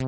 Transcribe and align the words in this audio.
У 0.00 0.04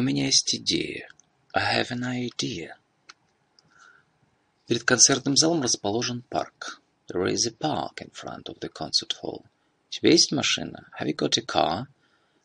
меня 0.00 0.26
есть 0.26 0.54
идея. 0.54 1.08
I 1.52 1.82
have 1.82 1.90
an 1.90 2.04
idea. 2.04 2.76
Перед 4.68 4.84
концертным 4.84 5.34
залом 5.34 5.62
расположен 5.62 6.20
парк. 6.28 6.82
There 7.10 7.26
is 7.32 7.46
a 7.46 7.52
park 7.52 8.02
in 8.02 8.10
front 8.10 8.50
of 8.50 8.60
the 8.60 8.68
concert 8.68 9.14
hall. 9.22 9.46
У 9.46 9.90
тебя 9.90 10.10
есть 10.10 10.30
машина? 10.30 10.90
Have 11.00 11.08
you 11.08 11.14
got 11.14 11.38
a 11.38 11.42
car? 11.42 11.86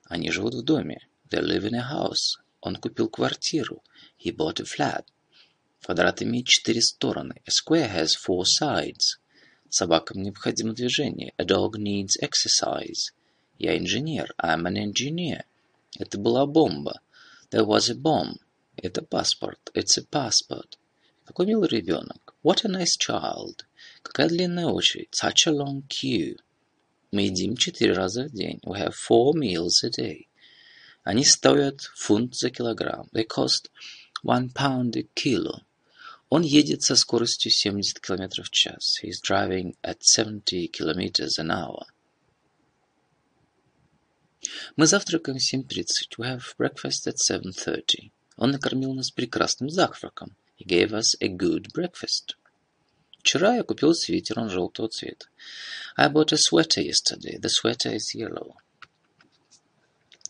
Они 0.05 0.31
живут 0.31 0.53
в 0.53 0.63
доме. 0.63 0.99
They 1.29 1.41
live 1.41 1.65
in 1.65 1.75
a 1.75 1.91
house. 1.91 2.39
Он 2.61 2.77
купил 2.77 3.09
квартиру. 3.09 3.83
He 4.17 4.33
bought 4.33 4.61
a 4.61 4.63
flat. 4.63 5.03
Квадрат 5.81 6.21
имеет 6.21 6.47
четыре 6.47 6.81
стороны. 6.81 7.41
A 7.45 7.51
square 7.51 7.93
has 7.93 8.15
four 8.15 8.45
sides. 8.45 9.19
Собакам 9.67 10.21
необходимо 10.21 10.71
движение. 10.71 11.33
A 11.37 11.43
dog 11.43 11.73
needs 11.77 12.17
exercise. 12.21 13.11
Я 13.59 13.77
инженер. 13.77 14.33
I'm 14.41 14.65
an 14.65 14.77
engineer. 14.77 15.43
Это 15.99 16.17
была 16.17 16.45
бомба. 16.45 17.01
There 17.51 17.65
was 17.65 17.91
a 17.91 17.95
bomb. 17.95 18.37
Это 18.77 19.01
паспорт. 19.01 19.71
It's 19.73 19.97
a 19.97 20.05
passport. 20.09 20.77
Какой 21.33 21.47
милый 21.47 21.67
ребенок. 21.67 22.35
What 22.43 22.63
a 22.63 22.69
nice 22.69 22.95
child. 22.95 23.65
Какая 24.03 24.29
длинная 24.29 24.67
очередь. 24.67 25.09
Such 25.19 25.47
a 25.47 25.51
long 25.51 25.81
queue. 25.87 26.37
Мы 27.11 27.23
едим 27.23 27.57
четыре 27.57 27.93
раза 27.93 28.25
в 28.25 28.31
день. 28.31 28.59
We 28.63 28.77
have 28.77 28.93
four 28.93 29.33
meals 29.33 29.83
a 29.83 29.89
day. 29.89 30.27
Они 31.03 31.25
стоят 31.25 31.81
фунт 31.95 32.35
за 32.35 32.51
килограмм. 32.51 33.09
They 33.13 33.25
cost 33.25 33.71
one 34.23 34.53
pound 34.53 34.95
a 34.95 35.07
kilo. 35.15 35.61
Он 36.29 36.43
едет 36.43 36.83
со 36.83 36.95
скоростью 36.95 37.49
70 37.51 37.99
км 37.99 38.43
в 38.43 38.51
час. 38.51 38.99
He's 39.03 39.19
driving 39.19 39.75
at 39.81 40.03
70 40.03 40.67
kilometers 40.71 41.39
an 41.39 41.49
hour. 41.49 41.87
Мы 44.75 44.85
завтракаем 44.85 45.39
в 45.39 45.41
7.30. 45.41 46.15
We 46.19 46.27
have 46.27 46.43
breakfast 46.59 47.07
at 47.07 47.15
7.30. 47.27 48.11
Он 48.37 48.51
накормил 48.51 48.93
нас 48.93 49.09
прекрасным 49.09 49.71
завтраком. 49.71 50.37
He 50.56 50.64
gave 50.64 50.92
us 50.92 51.14
a 51.20 51.28
good 51.28 51.72
breakfast. 51.72 52.36
Вчера 53.18 53.56
я 53.56 53.62
купил 53.62 53.94
свитер, 53.94 54.38
он 54.38 54.48
желтого 54.48 54.88
цвета. 54.88 55.26
I 55.96 56.08
bought 56.08 56.32
a 56.32 56.36
sweater 56.36 56.80
yesterday. 56.80 57.38
The 57.38 57.48
sweater 57.48 57.94
is 57.94 58.14
yellow. 58.14 58.54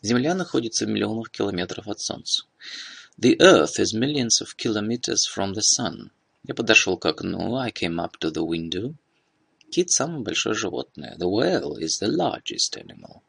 Земля 0.02 0.34
находится 0.34 0.86
в 0.86 0.88
миллионах 0.88 1.30
километров 1.30 1.88
от 1.88 2.00
Солнца. 2.00 2.44
The 3.18 3.36
earth 3.40 3.78
is 3.78 3.94
millions 3.94 4.40
of 4.40 4.56
kilometers 4.56 5.26
from 5.26 5.54
the 5.54 5.62
sun. 5.62 6.10
Я 6.44 6.54
подошел 6.54 6.96
к 6.96 7.06
окну. 7.06 7.56
I 7.56 7.70
came 7.70 7.98
up 7.98 8.18
to 8.20 8.30
the 8.30 8.44
window. 8.44 8.94
Кит – 9.70 9.90
самое 9.90 10.22
большое 10.22 10.54
животное. 10.54 11.16
The 11.18 11.28
whale 11.28 11.76
is 11.78 11.98
the 12.00 12.08
largest 12.08 12.76
animal. 12.76 13.22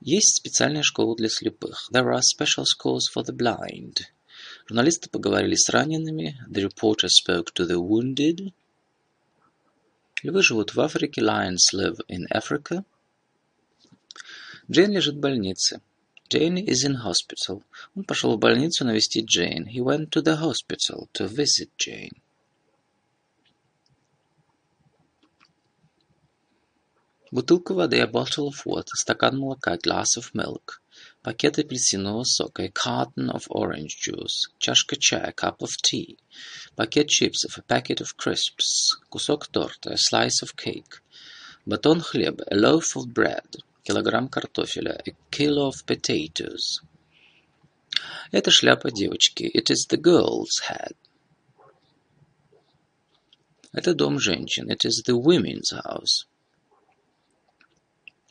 Есть 0.00 0.36
специальная 0.36 0.82
школа 0.82 1.16
для 1.16 1.28
слепых. 1.28 1.88
There 1.92 2.12
are 2.12 2.20
special 2.20 2.64
schools 2.64 3.08
for 3.12 3.22
the 3.22 3.32
blind. 3.32 4.06
Журналисты 4.67 5.09
поговорили 5.09 5.55
с 5.55 5.69
ранеными. 5.69 6.37
The 6.49 6.69
reporter 6.69 7.07
spoke 7.07 7.53
to 7.55 7.67
the 7.67 7.77
wounded. 7.77 8.53
Львы 10.23 10.43
живут 10.43 10.73
в 10.73 10.79
Африке. 10.79 11.21
Lions 11.21 11.73
live 11.73 11.97
in 12.07 12.27
Africa. 12.31 12.83
Джейн 14.69 14.91
лежит 14.91 15.15
в 15.15 15.19
больнице. 15.19 15.81
Jane 16.29 16.65
is 16.65 16.85
in 16.85 16.95
hospital. 17.03 17.63
Он 17.95 18.03
пошел 18.05 18.35
в 18.35 18.39
больницу 18.39 18.85
навестить 18.85 19.25
Джейн. 19.25 19.67
He 19.67 19.81
went 19.81 20.11
to 20.11 20.21
the 20.21 20.37
hospital 20.37 21.09
to 21.13 21.27
visit 21.27 21.71
Jane. 21.77 22.21
Бутылка 27.31 27.73
воды, 27.73 27.97
a 27.99 28.07
bottle 28.07 28.49
of 28.49 28.65
water, 28.65 28.93
стакан 28.93 29.37
молока, 29.37 29.77
glass 29.77 30.17
of 30.17 30.33
milk, 30.33 30.80
пакет 31.22 31.58
апельсинового 31.58 32.24
сока, 32.24 32.64
a 32.64 32.68
carton 32.68 33.30
of 33.30 33.44
orange 33.48 33.96
juice, 34.04 34.48
чашка 34.58 34.96
чая, 34.96 35.32
cup 35.32 35.58
of 35.60 35.70
tea, 35.82 36.18
пакет 36.76 37.08
чипсов, 37.08 37.58
a 37.58 37.62
packet 37.62 38.00
of 38.00 38.16
crisps, 38.16 38.96
кусок 39.10 39.48
торта, 39.48 39.92
a 39.92 39.96
slice 39.96 40.42
of 40.42 40.54
cake, 40.56 41.02
батон 41.66 42.00
хлеба, 42.00 42.44
a 42.50 42.54
loaf 42.54 42.96
of 42.96 43.12
bread, 43.12 43.56
килограмм 43.84 44.28
картофеля, 44.28 45.02
a 45.06 45.10
kilo 45.30 45.68
of 45.68 45.84
potatoes. 45.84 46.80
Это 48.30 48.50
шляпа 48.50 48.90
девочки, 48.90 49.44
it 49.44 49.70
is 49.70 49.86
the 49.88 49.96
girl's 49.96 50.60
hat. 50.68 50.96
Это 53.72 53.94
дом 53.94 54.18
женщин, 54.18 54.70
it 54.70 54.84
is 54.84 55.02
the 55.04 55.16
women's 55.16 55.72
house. 55.72 56.26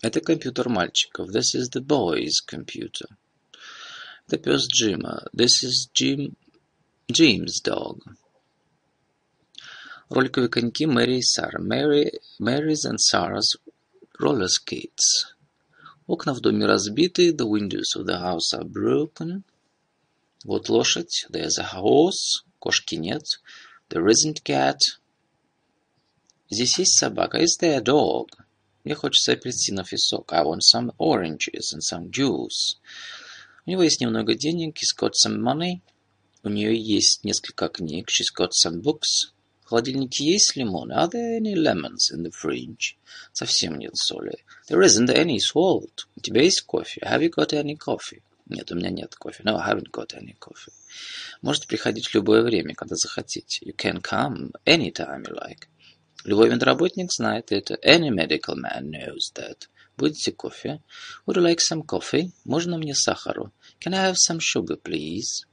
Это 0.01 0.21
компьютер 0.21 0.69
мальчиков. 0.69 1.29
This 1.29 1.55
is 1.55 1.69
the 1.71 1.81
boy's 1.81 2.41
computer. 2.45 3.07
Это 4.27 4.37
пес 4.37 4.67
Джима. 4.67 5.27
This 5.33 5.63
is 5.63 5.89
Jim, 5.93 6.35
Jim's 7.07 7.61
dog. 7.63 8.01
Роликовые 10.09 10.49
коньки 10.49 10.85
Мэри 10.85 11.17
и 11.17 11.21
Сара. 11.21 11.59
Mary, 11.59 12.11
Mary's 12.39 12.85
and 12.85 12.99
Sarah's 12.99 13.55
roller 14.19 14.47
skates. 14.47 15.33
Окна 16.07 16.33
в 16.33 16.41
доме 16.41 16.65
разбиты. 16.65 17.31
The 17.31 17.47
windows 17.47 17.95
of 17.95 18.05
the 18.05 18.19
house 18.19 18.53
are 18.53 18.63
broken. 18.63 19.43
Вот 20.43 20.69
лошадь. 20.69 21.25
There's 21.29 21.57
a 21.57 21.69
horse. 21.73 22.43
Кошки 22.59 22.95
нет. 22.95 23.23
There 23.89 24.07
isn't 24.07 24.43
cat. 24.43 24.77
Здесь 26.49 26.77
есть 26.77 26.97
собака. 26.97 27.39
Is 27.39 27.57
there 27.59 27.79
a 27.79 27.81
dog? 27.81 28.29
Мне 28.84 28.94
хочется 28.94 29.32
апельсинов 29.32 29.92
и 29.92 29.96
сока. 29.96 30.36
I 30.36 30.44
want 30.44 30.60
some 30.60 30.94
oranges 30.98 31.74
and 31.74 31.80
some 31.80 32.10
juice. 32.10 32.78
У 33.66 33.70
него 33.70 33.82
есть 33.82 34.00
немного 34.00 34.34
денег. 34.34 34.78
He's 34.78 34.96
got 34.98 35.12
some 35.12 35.38
money. 35.38 35.80
У 36.42 36.48
нее 36.48 36.74
есть 36.74 37.22
несколько 37.24 37.68
книг. 37.68 38.08
She's 38.08 38.34
got 38.34 38.50
some 38.50 38.80
books. 38.80 39.32
В 39.64 39.68
холодильнике 39.68 40.24
есть 40.24 40.56
лимоны. 40.56 40.94
Are 40.94 41.10
there 41.10 41.38
any 41.38 41.54
lemons 41.54 42.10
in 42.12 42.22
the 42.22 42.32
fridge? 42.32 42.96
Совсем 43.32 43.78
нет 43.78 43.94
соли. 43.96 44.44
There 44.68 44.82
isn't 44.82 45.10
any 45.10 45.38
salt. 45.38 46.06
У 46.16 46.20
тебя 46.20 46.42
есть 46.42 46.62
кофе? 46.62 47.02
Have 47.04 47.20
you 47.20 47.30
got 47.30 47.52
any 47.52 47.76
coffee? 47.76 48.22
Нет, 48.46 48.72
у 48.72 48.74
меня 48.74 48.90
нет 48.90 49.14
кофе. 49.14 49.44
No, 49.44 49.58
I 49.58 49.72
haven't 49.72 49.90
got 49.92 50.14
any 50.14 50.36
coffee. 50.38 50.72
Можете 51.42 51.68
приходить 51.68 52.08
в 52.08 52.14
любое 52.14 52.42
время, 52.42 52.74
когда 52.74 52.96
захотите. 52.96 53.64
You 53.64 53.76
can 53.76 54.00
come 54.00 54.50
anytime 54.64 55.22
you 55.22 55.34
like. 55.34 55.68
Любой 56.24 56.50
медработник 56.50 57.10
знает 57.12 57.50
это. 57.50 57.78
Any 57.82 58.10
medical 58.10 58.54
man 58.54 58.90
knows 58.90 59.32
that. 59.34 59.68
Будете 59.96 60.32
кофе? 60.32 60.80
Would 61.26 61.36
you 61.36 61.42
like 61.42 61.60
some 61.60 61.82
coffee? 61.82 62.32
Можно 62.44 62.78
мне 62.78 62.94
сахару? 62.94 63.52
Can 63.80 63.94
I 63.94 64.10
have 64.10 64.16
some 64.16 64.38
sugar, 64.38 64.76
please? 64.76 65.46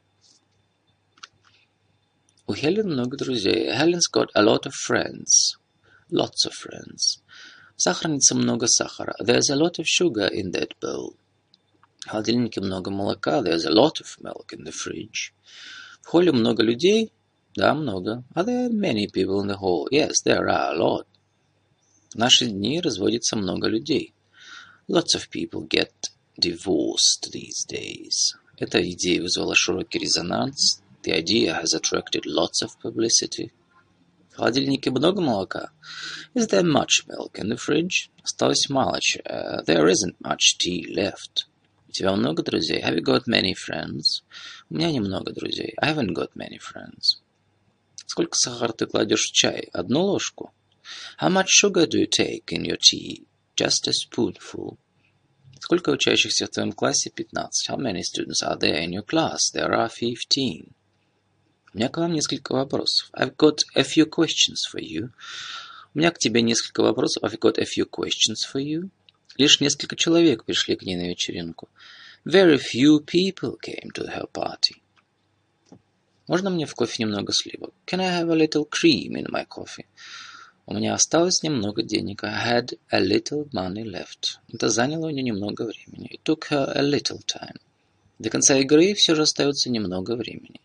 У 2.47 2.53
Хелен 2.53 2.89
много 2.89 3.17
друзей. 3.17 3.69
Helen's 3.71 4.09
got 4.11 4.29
a 4.33 4.41
lot 4.41 4.65
of 4.65 4.73
friends. 4.73 5.57
Lots 6.09 6.45
of 6.45 6.53
friends. 6.53 7.21
В 7.75 7.81
сахарнице 7.81 8.35
много 8.35 8.67
сахара. 8.67 9.15
There's 9.19 9.49
a 9.49 9.55
lot 9.55 9.79
of 9.79 9.85
sugar 9.85 10.27
in 10.27 10.51
that 10.51 10.71
bowl. 10.81 11.15
В 12.05 12.09
холодильнике 12.09 12.61
много 12.61 12.89
молока. 12.89 13.41
There's 13.41 13.65
a 13.65 13.71
lot 13.71 13.99
of 13.99 14.17
milk 14.21 14.53
in 14.53 14.63
the 14.63 14.71
fridge. 14.71 15.33
В 16.01 16.07
холле 16.07 16.31
много 16.31 16.63
людей. 16.63 17.11
Да, 17.56 17.74
много. 17.74 18.24
Are 18.34 18.44
there 18.44 18.70
many 18.70 19.06
people 19.06 19.40
in 19.40 19.48
the 19.48 19.58
hall? 19.58 19.86
Yes, 19.90 20.22
there 20.24 20.48
are 20.48 20.72
a 20.72 20.78
lot. 20.78 21.06
В 22.14 22.16
наши 22.16 22.46
дни 22.46 22.80
разводится 22.80 23.36
много 23.36 23.68
людей. 23.68 24.14
Lots 24.88 25.14
of 25.14 25.28
people 25.30 25.68
get 25.68 25.92
divorced 26.40 27.30
these 27.30 27.66
days. 27.66 28.34
Эта 28.58 28.80
идея 28.90 29.22
вызвала 29.22 29.54
широкий 29.54 29.98
резонанс. 29.98 30.82
The 31.02 31.12
idea 31.12 31.60
has 31.60 31.74
attracted 31.74 32.24
lots 32.24 32.62
of 32.62 32.70
publicity. 32.82 33.52
В 34.30 34.36
холодильнике 34.36 34.90
много 34.90 35.20
молока. 35.20 35.72
Is 36.34 36.46
there 36.48 36.62
much 36.62 37.06
milk 37.06 37.38
in 37.38 37.50
the 37.50 37.56
fridge? 37.56 38.08
Осталось 38.22 38.70
мало 38.70 38.98
чая. 39.00 39.62
There 39.66 39.86
isn't 39.88 40.16
much 40.20 40.56
tea 40.58 40.86
left. 40.86 41.46
У 41.88 41.92
тебя 41.92 42.16
много 42.16 42.42
друзей? 42.42 42.80
Have 42.80 42.94
you 42.94 43.02
got 43.02 43.26
many 43.26 43.52
friends? 43.52 44.22
У 44.70 44.74
меня 44.76 44.90
немного 44.90 45.32
друзей. 45.32 45.74
I 45.76 45.92
haven't 45.92 46.14
got 46.14 46.34
many 46.34 46.58
friends. 46.58 47.20
Сколько 48.07 48.37
сахара 48.37 48.71
ты 48.71 48.87
кладешь 48.87 49.27
в 49.27 49.33
чай? 49.33 49.69
Одну 49.73 50.01
ложку? 50.01 50.53
How 51.21 51.29
much 51.29 51.49
sugar 51.49 51.85
do 51.85 51.99
you 51.99 52.07
take 52.07 52.45
in 52.53 52.63
your 52.63 52.77
tea? 52.77 53.27
Just 53.55 53.87
a 53.87 53.91
spoonful. 53.91 54.77
Сколько 55.59 55.89
учащихся 55.89 56.47
в 56.47 56.49
твоем 56.49 56.71
классе? 56.71 57.11
15. 57.13 57.69
How 57.69 57.77
many 57.77 58.01
students 58.01 58.41
are 58.41 58.57
there 58.57 58.81
in 58.81 58.91
your 58.91 59.03
class? 59.03 59.51
There 59.53 59.69
are 59.69 59.89
15. 59.89 60.71
У 61.73 61.77
меня 61.77 61.89
к 61.89 61.97
вам 61.97 62.13
несколько 62.13 62.53
вопросов. 62.53 63.09
I've 63.13 63.35
got 63.35 63.63
a 63.75 63.83
few 63.83 64.09
questions 64.09 64.63
for 64.71 64.81
you. 64.81 65.09
У 65.93 65.99
меня 65.99 66.11
к 66.11 66.17
тебе 66.17 66.41
несколько 66.41 66.81
вопросов. 66.83 67.23
I've 67.23 67.37
got 67.37 67.57
a 67.57 67.65
few 67.65 67.85
questions 67.89 68.45
for 68.49 68.63
you. 68.63 68.89
Лишь 69.35 69.59
несколько 69.59 69.97
человек 69.97 70.45
пришли 70.45 70.77
к 70.77 70.83
ней 70.83 70.95
на 70.95 71.09
вечеринку. 71.09 71.67
Very 72.25 72.57
few 72.57 73.03
people 73.03 73.57
came 73.61 73.91
to 73.93 74.07
her 74.07 74.27
party. 74.31 74.81
Можно 76.27 76.49
мне 76.49 76.65
в 76.65 76.75
кофе 76.75 77.03
немного 77.03 77.31
сливок? 77.31 77.73
Can 77.85 78.01
I 78.01 78.21
have 78.21 78.29
a 78.29 78.35
little 78.35 78.67
cream 78.67 79.13
in 79.13 79.27
my 79.31 79.47
coffee? 79.47 79.85
У 80.65 80.73
меня 80.73 80.93
осталось 80.93 81.41
немного 81.43 81.83
денег. 81.83 82.25
I 82.25 82.59
had 82.59 82.77
a 82.91 82.99
little 82.99 83.49
money 83.51 83.85
left. 83.85 84.39
Это 84.51 84.69
заняло 84.69 85.07
у 85.07 85.09
нее 85.09 85.23
немного 85.23 85.63
времени. 85.63 86.09
It 86.11 86.23
took 86.23 86.49
her 86.49 86.73
a 86.75 86.81
little 86.81 87.21
time. 87.25 87.57
До 88.19 88.29
конца 88.29 88.57
игры 88.57 88.93
все 88.93 89.15
же 89.15 89.21
остается 89.21 89.69
немного 89.69 90.17
времени. 90.17 90.59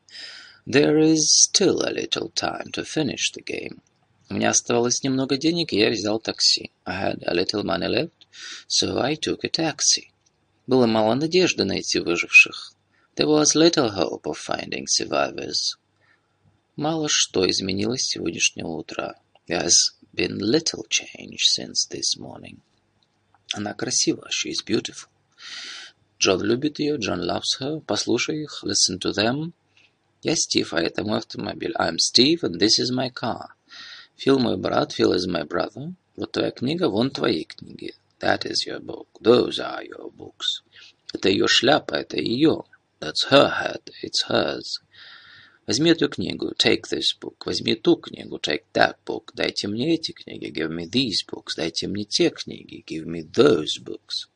There 0.67 0.99
is 1.01 1.27
still 1.29 1.83
a 1.83 1.93
little 1.93 2.33
time 2.35 2.73
to 2.73 2.83
finish 2.83 3.33
the 3.33 3.45
game. 3.45 3.81
У 4.29 4.35
меня 4.35 4.51
оставалось 4.51 5.05
немного 5.05 5.37
денег, 5.37 5.73
и 5.73 5.79
я 5.79 5.91
взял 5.91 6.19
такси. 6.19 6.73
I 6.85 7.13
had 7.13 7.23
a 7.25 7.35
little 7.35 7.63
money 7.63 7.87
left, 7.87 8.27
so 8.67 9.01
I 9.01 9.15
took 9.15 9.45
a 9.45 9.49
taxi. 9.49 10.11
Было 10.67 10.87
мало 10.87 11.15
надежды 11.15 11.65
найти 11.65 12.01
выживших. 12.01 12.73
There 13.16 13.28
was 13.28 13.56
little 13.56 13.90
hope 13.90 14.28
of 14.28 14.38
finding 14.38 14.86
survivors. 14.88 15.76
Мало 16.76 17.08
что 17.10 17.50
изменилось 17.50 18.04
с 18.04 18.10
сегодняшнего 18.10 18.68
утра. 18.68 19.16
There 19.48 19.64
has 19.64 19.96
been 20.14 20.38
little 20.38 20.86
change 20.88 21.40
since 21.48 21.88
this 21.90 22.18
morning. 22.18 22.60
Она 23.54 23.74
красива. 23.74 24.28
She 24.30 24.52
is 24.52 24.64
beautiful. 24.64 25.10
Джон 26.20 26.44
любит 26.44 26.80
ее. 26.80 26.98
John 26.98 27.22
loves 27.22 27.60
her. 27.60 27.82
Послушай 27.82 28.44
их. 28.44 28.64
Listen 28.64 29.00
to 29.00 29.12
them. 29.12 29.54
Я 30.22 30.36
Стив, 30.36 30.74
а 30.74 30.82
это 30.82 31.04
мой 31.04 31.20
автомобиль. 31.20 31.74
I'm 31.80 31.98
Steve, 31.98 32.44
and 32.44 32.60
this 32.60 32.80
is 32.80 32.92
my 32.92 33.10
car. 33.10 33.56
Фил 34.16 34.40
мой 34.40 34.58
брат. 34.58 34.92
Phil 34.92 35.14
is 35.14 35.28
my 35.28 35.44
brother. 35.44 35.94
Вот 36.16 36.32
твоя 36.32 36.52
книга, 36.52 36.90
вон 36.90 37.12
твои 37.12 37.46
книги. 37.46 37.94
That 38.20 38.46
is 38.46 38.66
your 38.66 38.80
book. 38.80 39.08
Those 39.22 39.60
are 39.60 39.84
your 39.84 40.12
books. 40.12 40.64
Это 41.14 41.30
ее 41.30 41.48
шляпа, 41.48 41.96
это 41.96 42.18
ее. 42.18 42.64
That's 43.02 43.26
her 43.30 43.50
hat. 43.50 43.90
It's 44.02 44.24
hers. 44.28 44.80
Возьми 45.68 45.92
эту 45.92 46.10
книгу. 46.10 46.54
Take 46.58 46.88
this 46.90 47.14
book. 47.20 47.46
Возьми 47.46 47.76
ту 47.76 47.98
книгу. 47.98 48.40
Take 48.40 48.64
that 48.74 48.96
book. 49.06 49.32
Дайте 49.36 49.68
мне 49.68 49.96
эти 49.96 50.14
книги. 50.14 50.48
Give 50.48 50.70
me 50.70 50.86
these 50.90 51.24
books. 51.28 51.56
Дайте 51.56 51.88
мне 51.88 52.06
те 52.06 52.30
книги. 52.30 52.84
Give 52.86 53.06
me 53.06 53.22
those 53.22 53.78
books. 53.84 54.28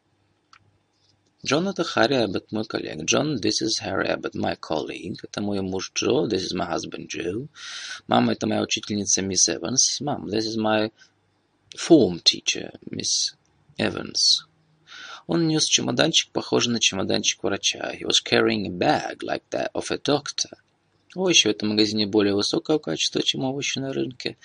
Джон – 1.44 1.70
это 1.70 1.84
Харри 1.84 2.26
Эббот, 2.26 2.52
мой 2.52 2.66
коллега. 2.66 3.04
Джон, 3.04 3.38
this 3.38 3.64
is 3.64 3.80
Harry 3.82 4.08
Abbott, 4.08 4.36
my 4.36 4.56
colleague. 4.56 5.18
Это 5.24 5.42
мой 5.42 5.60
муж 5.62 5.92
Джо, 5.96 6.28
this 6.28 6.44
is 6.44 6.54
my 6.54 6.68
husband 6.68 7.08
Joe. 7.10 7.48
Мама – 8.08 8.34
это 8.34 8.46
моя 8.46 8.62
учительница 8.62 9.24
мисс 9.24 9.50
Эванс. 9.50 10.02
Мам, 10.02 10.28
this 10.28 10.46
is 10.46 10.56
my 10.56 10.92
form 11.76 12.20
teacher, 12.20 12.72
Miss 12.92 13.34
Evans. 13.78 14.46
Он 15.27 15.49
нес 15.49 15.65
чемоданчик, 15.65 16.31
похожий 16.31 16.73
на 16.73 16.81
чемоданчик 16.81 17.43
врача. 17.43 17.93
He 17.93 18.05
was 18.05 18.21
carrying 18.25 18.67
a 18.67 18.71
bag 18.71 19.23
like 19.23 19.43
that 19.51 19.71
of 19.75 19.91
a 19.91 19.99
doctor. 19.99 20.59
Овощи 21.17 21.49
в 21.49 21.51
этом 21.51 21.71
магазине 21.71 22.07
более 22.07 22.35
высокого 22.35 22.79
качества, 22.79 23.23
чем 23.23 23.45
овощи 23.45 23.79
на 23.79 23.93
рынке. 23.93 24.37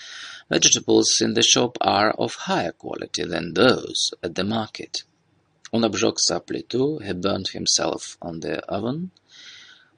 Vegetables 0.49 1.21
in 1.21 1.33
the 1.33 1.43
shop 1.43 1.77
are 1.81 2.13
of 2.17 2.47
higher 2.47 2.71
quality 2.71 3.23
than 3.23 3.53
those 3.53 4.11
at 4.21 4.33
the 4.33 4.43
market. 4.43 5.05
Он 5.71 5.85
обжегся 5.85 6.37
о 6.37 6.39
плиту. 6.39 6.99
He 6.99 7.13
burned 7.13 7.49
himself 7.53 8.17
on 8.19 8.39
the 8.39 8.59
oven. 8.67 9.11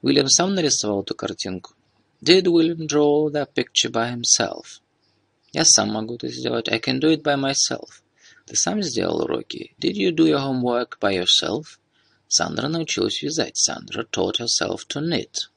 Уильям 0.02 0.28
сам 0.28 0.54
нарисовал 0.54 1.02
эту 1.02 1.14
картинку. 1.14 1.74
Did 2.22 2.46
William 2.46 2.86
draw 2.86 3.30
that 3.30 3.54
picture 3.54 3.90
by 3.90 4.14
himself? 4.14 4.80
Я 5.52 5.64
сам 5.64 5.92
могу 5.92 6.16
это 6.16 6.28
сделать. 6.28 6.68
I 6.68 6.78
can 6.78 7.00
do 7.00 7.10
it 7.10 7.22
by 7.22 7.36
myself. 7.36 8.03
Ты 8.45 8.55
сам 8.55 8.81
сделал 8.81 9.21
уроки? 9.21 9.75
Did 9.79 9.95
you 9.95 10.11
do 10.11 10.25
your 10.25 10.39
homework 10.39 10.99
by 10.99 11.13
yourself? 11.13 11.79
Сандра 12.27 12.67
научилась 12.67 13.21
вязать. 13.21 13.57
Sandra 13.57 14.03
taught 14.03 14.39
herself 14.39 14.87
to 14.87 15.01
knit. 15.01 15.49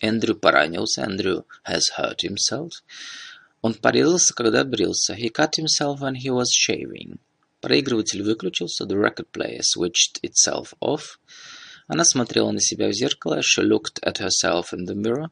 Эндрю 0.00 0.34
поранился. 0.34 1.02
Andrew 1.02 1.44
has 1.64 1.90
hurt 1.96 2.22
himself. 2.22 2.82
Он 3.62 3.74
порезался, 3.74 4.34
когда 4.34 4.64
брился. 4.64 5.14
He 5.14 5.30
cut 5.30 5.56
himself 5.56 6.00
when 6.00 6.14
he 6.14 6.30
was 6.30 6.48
shaving. 6.50 7.18
Проигрыватель 7.60 8.22
выключился. 8.22 8.86
The 8.86 8.96
record 8.96 9.30
player 9.32 9.60
switched 9.62 10.20
itself 10.22 10.74
off. 10.80 11.18
Она 11.86 12.04
смотрела 12.04 12.50
на 12.50 12.60
себя 12.60 12.88
в 12.88 12.92
зеркало. 12.92 13.40
She 13.40 13.62
looked 13.62 14.00
at 14.02 14.18
herself 14.18 14.72
in 14.72 14.86
the 14.86 14.94
mirror. 14.94 15.30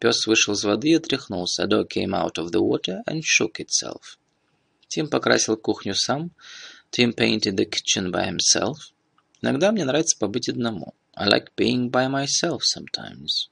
Пес 0.00 0.26
вышел 0.26 0.54
из 0.54 0.64
воды 0.64 0.88
и 0.88 0.94
отряхнулся. 0.94 1.64
A 1.64 1.66
dog 1.66 1.88
came 1.88 2.14
out 2.14 2.38
of 2.38 2.50
the 2.50 2.60
water 2.60 3.02
and 3.06 3.22
shook 3.22 3.60
itself. 3.60 4.16
Тим 4.95 5.09
покрасил 5.09 5.57
кухню 5.57 5.93
сам. 5.93 6.31
Tim 6.89 7.13
painted 7.13 7.57
the 7.57 7.65
kitchen 7.65 8.13
by 8.13 8.29
himself. 8.29 8.77
Иногда 9.41 9.73
мне 9.73 9.83
нравится 9.83 10.17
побыть 10.17 10.47
одному. 10.47 10.93
I 11.13 11.27
like 11.27 11.47
being 11.57 11.91
by 11.91 12.07
myself 12.07 12.59
sometimes. 12.61 13.49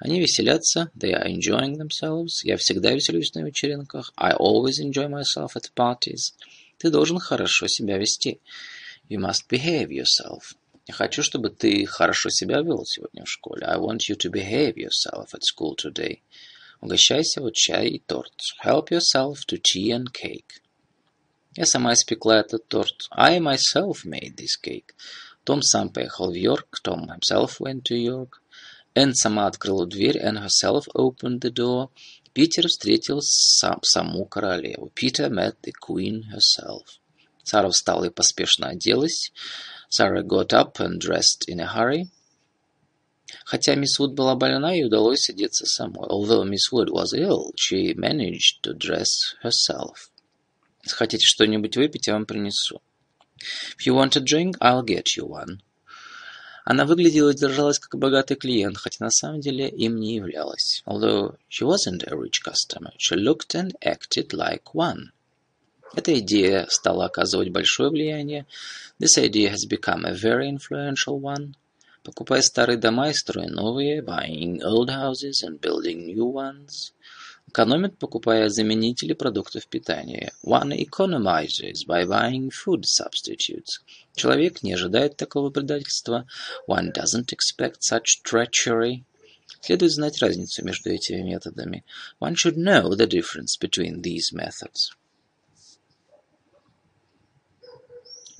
Они 0.00 0.18
веселятся. 0.18 0.90
They 0.96 1.12
are 1.12 1.28
enjoying 1.28 1.76
themselves. 1.76 2.40
Я 2.42 2.56
всегда 2.56 2.90
веселюсь 2.90 3.32
на 3.34 3.44
вечеринках. 3.44 4.12
I 4.16 4.32
always 4.32 4.80
enjoy 4.80 5.06
myself 5.06 5.54
at 5.54 5.70
parties. 5.76 6.34
Ты 6.78 6.90
должен 6.90 7.20
хорошо 7.20 7.68
себя 7.68 7.96
вести. 7.96 8.40
You 9.08 9.20
must 9.20 9.46
behave 9.48 9.90
yourself. 9.90 10.56
Я 10.88 10.94
хочу, 10.94 11.22
чтобы 11.22 11.50
ты 11.50 11.86
хорошо 11.86 12.30
себя 12.30 12.62
вел 12.62 12.84
сегодня 12.84 13.24
в 13.24 13.30
школе. 13.30 13.64
I 13.64 13.76
want 13.76 14.08
you 14.08 14.16
to 14.16 14.28
behave 14.28 14.74
yourself 14.74 15.34
at 15.34 15.42
school 15.44 15.76
today. 15.76 16.22
Угощайся 16.80 17.42
вот 17.42 17.54
чай 17.54 17.90
и 17.90 18.00
торт. 18.00 18.34
Help 18.64 18.90
yourself 18.90 19.46
to 19.46 19.56
tea 19.56 19.92
and 19.92 20.10
cake. 20.12 20.63
Я 21.55 21.65
сама 21.65 21.93
испекла 21.93 22.39
этот 22.39 22.67
торт. 22.67 23.07
I 23.11 23.39
myself 23.39 24.05
made 24.05 24.35
this 24.35 24.55
cake. 24.61 24.93
Том 25.43 25.61
сам 25.61 25.89
поехал 25.89 26.31
в 26.31 26.35
Йорк. 26.35 26.79
Tom 26.83 27.07
himself 27.07 27.59
went 27.59 27.83
to 27.83 27.95
York. 27.95 28.41
Энн 28.93 29.13
сама 29.13 29.47
открыла 29.47 29.85
дверь. 29.85 30.19
Anne 30.19 30.45
herself 30.45 30.85
opened 30.95 31.41
the 31.41 31.51
door. 31.51 31.89
Питер 32.33 32.67
встретил 32.67 33.19
сам, 33.21 33.79
саму 33.81 34.25
королеву. 34.25 34.91
Peter 34.95 35.29
met 35.29 35.55
the 35.63 35.73
queen 35.73 36.23
herself. 36.31 36.85
Сара 37.43 37.69
встала 37.69 38.05
и 38.05 38.09
поспешно 38.09 38.67
оделась. 38.67 39.31
Sarah 39.89 40.23
got 40.23 40.53
up 40.53 40.79
and 40.79 40.99
dressed 40.99 41.47
in 41.47 41.59
a 41.59 41.65
hurry. 41.65 42.09
Хотя 43.45 43.75
мисс 43.75 43.97
Вуд 43.99 44.13
была 44.13 44.35
больна, 44.35 44.71
ей 44.71 44.85
удалось 44.85 45.29
одеться 45.29 45.65
самой. 45.65 46.07
Although 46.07 46.43
Miss 46.43 46.71
Wood 46.71 46.89
was 46.89 47.13
ill, 47.13 47.51
she 47.55 47.93
managed 47.95 48.61
to 48.63 48.73
dress 48.73 49.09
herself. 49.41 50.09
Хотите 50.86 51.24
что-нибудь 51.24 51.76
выпить, 51.76 52.06
я 52.06 52.14
вам 52.14 52.26
принесу. 52.26 52.82
If 53.78 53.86
you 53.86 53.94
want 53.94 54.16
a 54.16 54.20
drink, 54.20 54.56
I'll 54.60 54.84
get 54.84 55.16
you 55.16 55.26
one. 55.26 55.60
Она 56.64 56.86
выглядела 56.86 57.30
и 57.30 57.36
держалась 57.36 57.78
как 57.78 57.98
богатый 57.98 58.36
клиент, 58.36 58.78
хотя 58.78 59.04
на 59.04 59.10
самом 59.10 59.40
деле 59.40 59.68
им 59.68 59.96
не 59.96 60.16
являлась. 60.16 60.82
Although 60.86 61.36
she 61.50 61.66
wasn't 61.66 62.04
a 62.06 62.16
rich 62.16 62.40
customer, 62.42 62.92
she 62.96 63.16
looked 63.16 63.54
and 63.54 63.72
acted 63.82 64.32
like 64.32 64.72
one. 64.72 65.10
Эта 65.94 66.18
идея 66.18 66.66
стала 66.70 67.04
оказывать 67.04 67.50
большое 67.50 67.90
влияние. 67.90 68.46
This 68.98 69.18
idea 69.18 69.50
has 69.50 69.66
become 69.68 70.04
a 70.06 70.14
very 70.14 70.48
influential 70.48 71.20
one. 71.20 71.54
Покупая 72.02 72.42
старые 72.42 72.78
дома 72.78 73.10
и 73.10 73.12
строя 73.12 73.48
новые, 73.48 74.02
buying 74.02 74.60
old 74.62 74.88
houses 74.88 75.42
and 75.42 75.60
building 75.60 76.06
new 76.06 76.24
ones. 76.24 76.92
Экономит, 77.54 77.98
покупая 78.00 78.48
заменители 78.48 79.12
продуктов 79.12 79.68
питания. 79.68 80.32
One 80.44 80.72
economizes 80.72 81.86
by 81.86 82.04
buying 82.04 82.50
food 82.50 82.82
substitutes. 82.84 83.78
Человек 84.16 84.64
не 84.64 84.72
ожидает 84.72 85.16
такого 85.16 85.50
предательства. 85.50 86.26
One 86.66 86.92
doesn't 86.92 87.32
expect 87.32 87.82
such 87.82 88.24
treachery. 88.24 89.04
Следует 89.60 89.92
знать 89.92 90.18
разницу 90.20 90.64
между 90.64 90.90
этими 90.90 91.22
методами. 91.22 91.84
One 92.20 92.34
should 92.34 92.56
know 92.56 92.92
the 92.92 93.06
difference 93.06 93.56
between 93.56 94.02
these 94.02 94.32
methods. 94.32 94.90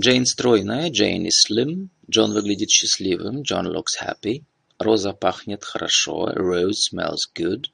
Джейн 0.02 0.26
стройная, 0.26 0.90
Джейн 0.90 1.26
is 1.26 1.40
slim. 1.46 1.90
Джон 2.10 2.32
выглядит 2.32 2.70
счастливым, 2.70 3.42
John 3.42 3.66
looks 3.66 3.94
happy. 4.02 4.42
Роза 4.80 5.12
пахнет 5.12 5.62
хорошо, 5.62 6.32
Rose 6.34 6.90
smells 6.90 7.30
good. 7.32 7.68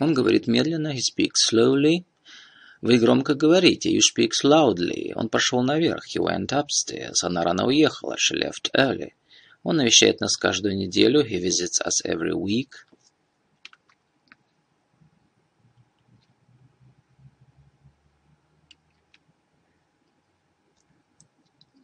Он 0.00 0.14
говорит 0.14 0.46
медленно, 0.46 0.94
he 0.94 1.00
speaks 1.00 1.50
slowly. 1.50 2.04
Вы 2.80 2.98
громко 2.98 3.34
говорите, 3.34 3.92
you 3.92 4.00
speak 4.00 4.30
loudly. 4.44 5.12
Он 5.16 5.28
пошел 5.28 5.62
наверх, 5.62 6.04
he 6.06 6.20
went 6.20 6.52
upstairs. 6.52 7.14
Она 7.22 7.42
рано 7.42 7.66
уехала, 7.66 8.16
she 8.16 8.36
left 8.36 8.70
early. 8.74 9.14
Он 9.64 9.76
навещает 9.76 10.20
нас 10.20 10.36
каждую 10.36 10.76
неделю, 10.76 11.24
he 11.24 11.40
visits 11.40 11.80
us 11.84 12.04
every 12.04 12.32
week. 12.32 12.86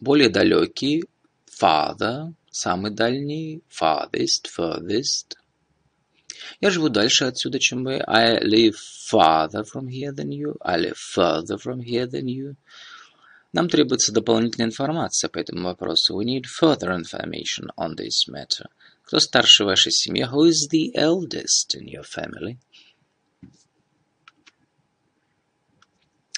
Более 0.00 0.28
далекий, 0.28 1.02
farther. 1.50 2.34
Самый 2.50 2.92
дальний. 2.92 3.64
Farthest, 3.68 4.46
furthest. 4.46 5.43
Я 6.60 6.70
живу 6.70 6.88
дальше 6.88 7.24
отсюда, 7.24 7.58
чем 7.58 7.84
вы. 7.84 8.02
I 8.06 8.38
live 8.40 8.76
farther 9.10 9.64
from 9.64 9.86
here 9.88 10.12
than 10.12 10.28
you. 10.28 10.56
I 10.60 10.78
live 10.78 10.96
further 10.96 11.58
from 11.58 11.80
here 11.80 12.06
than 12.06 12.24
you. 12.24 12.56
Нам 13.52 13.68
требуется 13.68 14.12
дополнительная 14.12 14.66
информация 14.66 15.28
по 15.30 15.38
этому 15.38 15.64
вопросу. 15.64 16.20
We 16.20 16.24
need 16.24 16.44
further 16.60 16.90
information 16.90 17.68
on 17.76 17.94
this 17.94 18.28
matter. 18.28 18.66
Кто 19.04 19.20
старше 19.20 19.64
в 19.64 19.66
вашей 19.66 19.92
семье? 19.92 20.28
Who 20.32 20.48
is 20.48 20.68
the 20.72 20.92
eldest 20.94 21.76
in 21.76 21.86
your 21.86 22.04
family? 22.04 22.58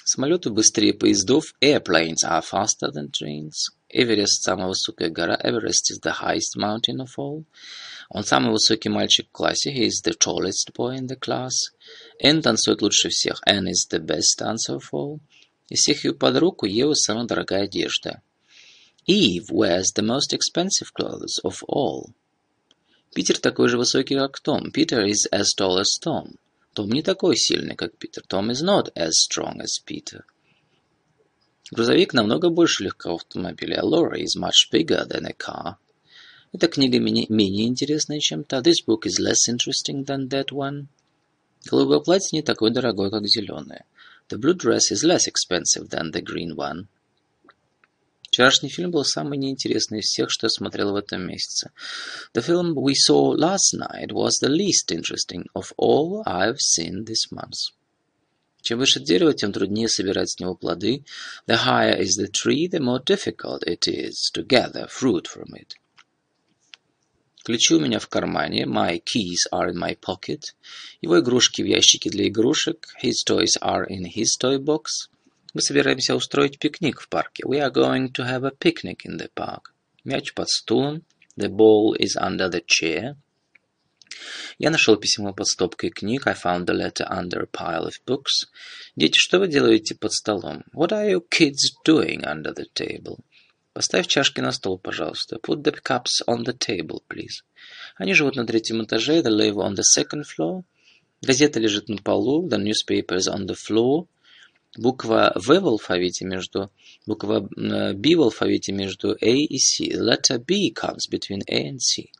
Самолеты 0.03 0.51
быстрее 0.51 0.93
поездов. 0.93 1.53
Airplanes 1.59 2.23
are 2.23 2.43
faster 2.43 2.91
than 2.91 3.11
trains. 3.11 3.76
Эверест – 3.88 4.42
самая 4.42 4.68
высокая 4.68 5.10
гора. 5.10 5.36
Everest 5.36 5.90
is 5.90 6.00
the 6.02 6.14
highest 6.22 6.56
mountain 6.56 7.00
of 7.00 7.10
all. 7.18 7.44
Он 8.08 8.24
самый 8.24 8.52
высокий 8.52 8.88
мальчик 8.88 9.28
в 9.28 9.32
классе. 9.32 9.72
He 9.72 9.86
is 9.86 10.02
the 10.04 10.16
tallest 10.16 10.72
boy 10.74 10.96
in 10.96 11.06
the 11.06 11.18
class. 11.18 11.52
Энн 12.18 12.42
танцует 12.42 12.82
лучше 12.82 13.08
всех. 13.10 13.40
Anne 13.46 13.68
is 13.68 13.88
the 13.90 14.00
best 14.00 14.38
dancer 14.38 14.76
of 14.76 14.84
all. 14.92 15.20
Из 15.68 15.80
всех 15.80 16.04
ее 16.04 16.14
подруг 16.14 16.62
у 16.62 16.66
Евы 16.66 16.94
самая 16.94 17.26
дорогая 17.26 17.64
одежда. 17.64 18.22
Eve 19.06 19.50
wears 19.50 19.92
the 19.94 20.04
most 20.04 20.32
expensive 20.32 20.92
clothes 20.98 21.40
of 21.44 21.62
all. 21.68 22.12
Питер 23.14 23.38
такой 23.38 23.68
же 23.68 23.76
высокий, 23.76 24.16
как 24.16 24.40
Том. 24.40 24.70
Peter 24.70 25.04
is 25.04 25.28
as 25.30 25.46
tall 25.58 25.78
as 25.78 25.98
Tom. 26.02 26.36
Том 26.72 26.90
не 26.90 27.02
такой 27.02 27.36
сильный, 27.36 27.76
как 27.76 27.96
Питер. 27.98 28.22
Tom 28.28 28.50
is 28.50 28.62
not 28.62 28.92
as 28.94 29.10
strong 29.12 29.60
as 29.60 29.78
Peter. 29.84 30.24
Грузовик 31.71 32.13
намного 32.13 32.49
больше 32.49 32.83
легкого 32.83 33.15
автомобиля. 33.15 33.81
A 33.81 34.19
is 34.19 34.37
much 34.37 34.71
bigger 34.71 35.05
than 35.05 35.25
a 35.25 35.33
car. 35.33 35.75
Эта 36.53 36.67
книга 36.69 36.97
менее 36.97 37.67
интересная, 37.67 38.19
чем 38.19 38.45
та. 38.45 38.61
This 38.61 38.85
book 38.85 39.05
is 39.05 39.19
less 39.19 39.49
interesting 39.49 40.05
than 40.05 40.29
that 40.29 40.51
one. 40.51 40.87
Голубое 41.69 41.99
платье 41.99 42.37
не 42.37 42.41
такое 42.41 42.71
дорогое, 42.71 43.09
как 43.09 43.27
зеленое. 43.27 43.85
The 44.29 44.37
blue 44.37 44.53
dress 44.53 44.91
is 44.91 45.03
less 45.03 45.27
expensive 45.27 45.89
than 45.89 46.11
the 46.11 46.21
green 46.21 46.55
one. 46.55 46.87
Вчерашний 48.23 48.69
фильм 48.69 48.91
был 48.91 49.03
самый 49.03 49.37
неинтересный 49.37 49.99
из 49.99 50.05
всех, 50.05 50.29
что 50.29 50.45
я 50.45 50.49
смотрел 50.49 50.91
в 50.91 50.95
этом 50.95 51.27
месяце. 51.27 51.71
The 52.33 52.41
film 52.41 52.75
we 52.75 52.93
saw 52.93 53.35
last 53.35 53.73
night 53.73 54.11
was 54.11 54.39
the 54.41 54.49
least 54.49 54.91
interesting 54.91 55.45
of 55.53 55.73
all 55.77 56.23
I've 56.25 56.59
seen 56.59 57.05
this 57.05 57.31
month. 57.31 57.73
Чем 58.66 58.78
выше 58.78 59.00
дерево, 59.00 59.34
тем 59.34 59.52
труднее 59.52 59.88
собирать 59.88 60.30
с 60.30 60.38
него 60.38 60.54
плоды. 60.54 61.04
The 61.48 61.58
higher 61.66 61.98
is 61.98 62.16
the 62.18 62.30
tree, 62.30 62.68
the 62.68 62.80
more 62.80 63.02
difficult 63.02 63.64
it 63.66 63.88
is 63.88 64.30
to 64.34 64.46
gather 64.46 64.86
fruit 64.88 65.26
from 65.26 65.54
it. 65.56 65.74
Ключи 67.44 67.74
у 67.74 67.80
меня 67.80 67.98
в 67.98 68.08
кармане. 68.08 68.66
My 68.66 69.02
keys 69.02 69.48
are 69.52 69.68
in 69.68 69.76
my 69.76 69.98
pocket. 69.98 70.54
Его 71.00 71.18
игрушки 71.18 71.60
в 71.60 71.66
ящике 71.66 72.08
для 72.08 72.28
игрушек. 72.28 72.86
His 73.02 73.24
toys 73.26 73.58
are 73.60 73.84
in 73.88 74.04
his 74.04 74.38
toy 74.40 74.58
box. 74.58 75.10
Мы 75.52 75.60
собираемся 75.60 76.14
устроить 76.14 76.60
пикник 76.60 77.00
в 77.00 77.08
парке. 77.08 77.42
We 77.44 77.58
are 77.58 77.72
going 77.72 78.12
to 78.12 78.24
have 78.24 78.44
a 78.44 78.52
picnic 78.52 79.04
in 79.04 79.18
the 79.18 79.28
park. 79.34 79.72
Мяч 80.04 80.34
под 80.34 80.48
стулом. 80.48 81.02
The 81.36 81.48
ball 81.48 81.96
is 81.98 82.16
under 82.16 82.48
the 82.48 82.62
chair. 82.64 83.16
Я 84.57 84.69
нашел 84.69 84.95
письмо 84.97 85.33
под 85.33 85.47
стопкой 85.47 85.89
книг. 85.89 86.27
I 86.27 86.33
found 86.33 86.65
the 86.65 86.73
letter 86.73 87.07
under 87.09 87.41
a 87.41 87.47
pile 87.47 87.87
of 87.87 87.93
books. 88.05 88.47
Дети, 88.95 89.17
что 89.17 89.39
вы 89.39 89.47
делаете 89.47 89.95
под 89.95 90.13
столом? 90.13 90.63
What 90.73 90.91
are 90.91 91.09
you 91.09 91.23
kids 91.29 91.73
doing 91.85 92.23
under 92.23 92.53
the 92.53 92.65
table? 92.73 93.19
Поставь 93.73 94.07
чашки 94.07 94.41
на 94.41 94.51
стол, 94.51 94.79
пожалуйста. 94.79 95.37
Put 95.37 95.61
the 95.61 95.75
cups 95.83 96.23
on 96.27 96.43
the 96.43 96.57
table, 96.57 97.03
please. 97.07 97.43
Они 97.95 98.13
живут 98.13 98.35
на 98.35 98.45
третьем 98.45 98.83
этаже. 98.83 99.21
They 99.21 99.29
live 99.29 99.57
on 99.57 99.75
the 99.75 99.83
second 99.83 100.23
floor. 100.23 100.63
Газета 101.21 101.59
лежит 101.59 101.87
на 101.87 101.97
полу. 101.97 102.47
The 102.47 102.57
newspaper 102.57 103.17
is 103.17 103.27
on 103.27 103.45
the 103.45 103.55
floor. 103.55 104.07
Буква 104.77 105.31
В 105.35 105.59
в 105.59 105.65
алфавите 105.67 106.25
между 106.25 106.71
буква 107.05 107.41
B 107.41 108.15
в 108.15 108.21
алфавите 108.21 108.73
между 108.73 109.11
A 109.21 109.31
и 109.31 109.57
C. 109.57 109.89
The 109.91 110.01
letter 110.01 110.39
B 110.39 110.73
comes 110.73 111.07
between 111.09 111.41
A 111.47 111.69
and 111.69 111.79
C. 111.79 112.11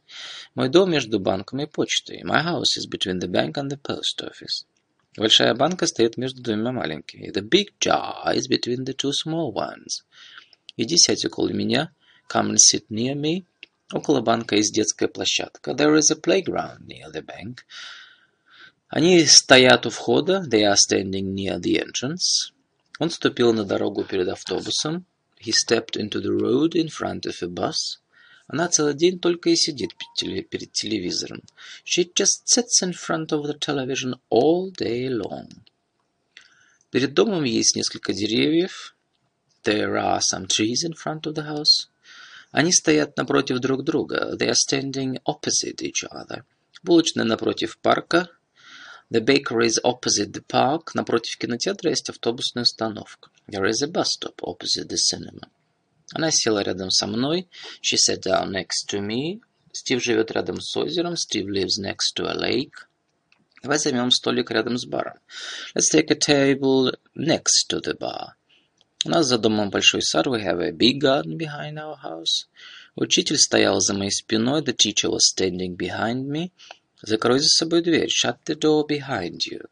Мой 0.56 0.70
дом 0.70 0.92
между 0.92 1.20
банком 1.20 1.60
и 1.60 1.66
почтой. 1.66 2.24
My 2.24 2.44
house 2.44 2.78
is 2.78 2.88
between 2.90 3.20
the 3.20 3.28
bank 3.28 3.54
and 3.58 3.70
the 3.70 3.80
post 3.82 4.22
office. 4.22 4.66
Большая 5.18 5.56
банка 5.56 5.88
стоит 5.88 6.18
между 6.18 6.42
двумя 6.42 6.72
маленькими. 6.72 7.32
The 7.32 7.42
big 7.42 7.74
jar 7.80 8.36
is 8.36 8.48
between 8.48 8.86
the 8.86 8.96
two 8.96 9.12
small 9.12 9.52
ones. 9.52 10.04
Иди 10.78 10.98
сядь 10.98 11.26
около 11.26 11.50
меня. 11.50 11.92
Come 12.30 12.52
and 12.52 12.58
sit 12.58 12.86
near 12.90 13.16
me. 13.16 13.46
Около 13.92 14.22
банка 14.22 14.56
есть 14.56 14.74
детская 14.74 15.08
площадка. 15.08 15.72
There 15.72 15.98
is 15.98 16.12
a 16.12 16.16
playground 16.16 16.86
near 16.88 17.12
the 17.12 17.24
bank. 17.24 17.62
Они 18.90 19.26
стоят 19.26 19.86
у 19.86 19.90
входа. 19.90 20.46
They 20.48 20.64
are 20.64 20.76
standing 20.76 21.34
near 21.34 21.60
the 21.60 21.82
entrance. 21.82 22.52
Он 23.00 23.10
ступил 23.10 23.54
на 23.54 23.64
дорогу 23.64 24.04
перед 24.04 24.28
автобусом. 24.28 25.06
He 25.40 25.52
stepped 25.52 25.96
into 25.96 26.22
the 26.22 26.32
road 26.32 26.76
in 26.76 26.90
front 26.90 27.26
of 27.26 27.42
a 27.42 27.48
bus. 27.48 28.00
Она 28.48 28.70
целый 28.70 28.94
день 28.94 29.20
только 29.20 29.50
и 29.50 29.56
сидит 29.56 29.92
перед 30.16 30.72
телевизором. 30.72 31.44
She 31.86 32.10
just 32.14 32.46
sits 32.46 32.82
in 32.82 32.94
front 32.94 33.28
of 33.32 33.46
the 33.46 33.58
television 33.60 34.16
all 34.30 34.72
day 34.72 35.10
long. 35.10 35.50
Перед 36.90 37.14
домом 37.14 37.44
есть 37.44 37.76
несколько 37.76 38.14
деревьев. 38.14 38.96
There 39.64 39.96
are 39.98 40.22
some 40.22 40.48
trees 40.48 40.86
in 40.86 40.94
front 40.94 41.24
of 41.24 41.34
the 41.34 41.46
house. 41.46 41.90
Они 42.52 42.72
стоят 42.72 43.18
напротив 43.18 43.60
друг 43.60 43.84
друга. 43.84 44.36
They 44.40 44.50
are 44.50 44.56
standing 44.56 45.20
opposite 45.26 45.82
each 45.82 46.06
other. 46.10 46.46
Булочная 46.84 47.26
напротив 47.26 47.78
парка. 47.80 48.30
The 49.10 49.20
bakery 49.20 49.68
is 49.68 49.80
opposite 49.84 50.32
the 50.32 50.42
park. 50.42 50.92
Напротив 50.94 51.38
кинотеатра 51.38 51.90
есть 51.90 52.10
автобусная 52.10 52.64
остановка. 52.64 53.30
There 53.50 53.70
is 53.70 53.82
a 53.84 53.88
bus 53.88 54.12
stop 54.12 54.40
opposite 54.42 54.88
the 54.88 54.98
cinema. 54.98 55.50
Она 56.14 56.32
села 56.32 56.64
рядом 56.64 56.90
со 56.90 57.08
мной. 57.08 57.50
She 57.82 57.98
sat 57.98 58.24
down 58.24 58.52
next 58.52 58.88
to 58.90 59.00
me. 59.00 59.42
Стив 59.74 60.04
живет 60.04 60.32
рядом 60.32 60.62
с 60.62 60.76
озером. 60.76 61.14
Steve 61.14 61.48
lives 61.48 61.80
next 61.80 62.16
to 62.16 62.26
a 62.26 62.34
lake. 62.34 62.88
Давай 63.62 63.80
займем 63.80 64.12
столик 64.12 64.52
рядом 64.52 64.78
с 64.78 64.86
баром. 64.86 65.20
Let's 65.76 65.92
take 65.94 66.10
a 66.10 66.16
table 66.16 66.96
next 67.16 67.68
to 67.70 67.82
the 67.82 67.98
bar. 67.98 68.36
У 69.06 69.10
нас 69.10 69.28
за 69.28 69.38
домом 69.38 69.70
большой 69.70 70.02
сад. 70.02 70.28
We 70.28 70.44
have 70.44 70.62
a 70.62 70.72
big 70.72 71.00
garden 71.02 71.38
behind 71.38 71.78
our 71.78 71.98
house. 72.02 72.48
Учитель 72.96 73.38
стоял 73.38 73.80
за 73.80 73.94
моей 73.94 74.12
спиной. 74.12 74.62
The 74.62 74.76
teacher 74.76 75.10
was 75.10 75.30
standing 75.36 75.76
behind 75.76 76.28
me. 76.28 76.52
Закрой 77.02 77.40
за 77.40 77.50
собой 77.50 77.82
дверь. 77.82 78.10
Shut 78.10 78.38
the 78.46 78.56
door 78.56 78.88
behind 78.88 79.40
you. 79.50 79.66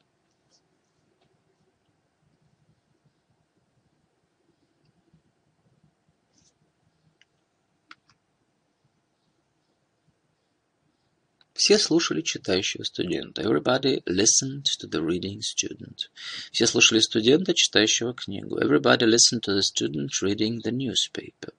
Все 11.56 11.80
слушали 11.80 12.22
читающего 12.22 12.84
студента. 12.84 13.42
Everybody 13.42 14.04
listened 14.06 14.66
to 14.82 14.90
the 14.90 15.02
reading 15.02 15.40
student. 15.40 16.10
Все 16.52 16.68
слушали 16.68 17.00
студента, 17.00 17.54
читающего 17.54 18.14
книгу. 18.14 18.60
Everybody 18.60 19.06
listened 19.06 19.42
to 19.44 19.56
the 19.56 19.62
student 19.62 20.10
reading 20.22 20.60
the 20.62 20.72
newspaper. 20.72 21.54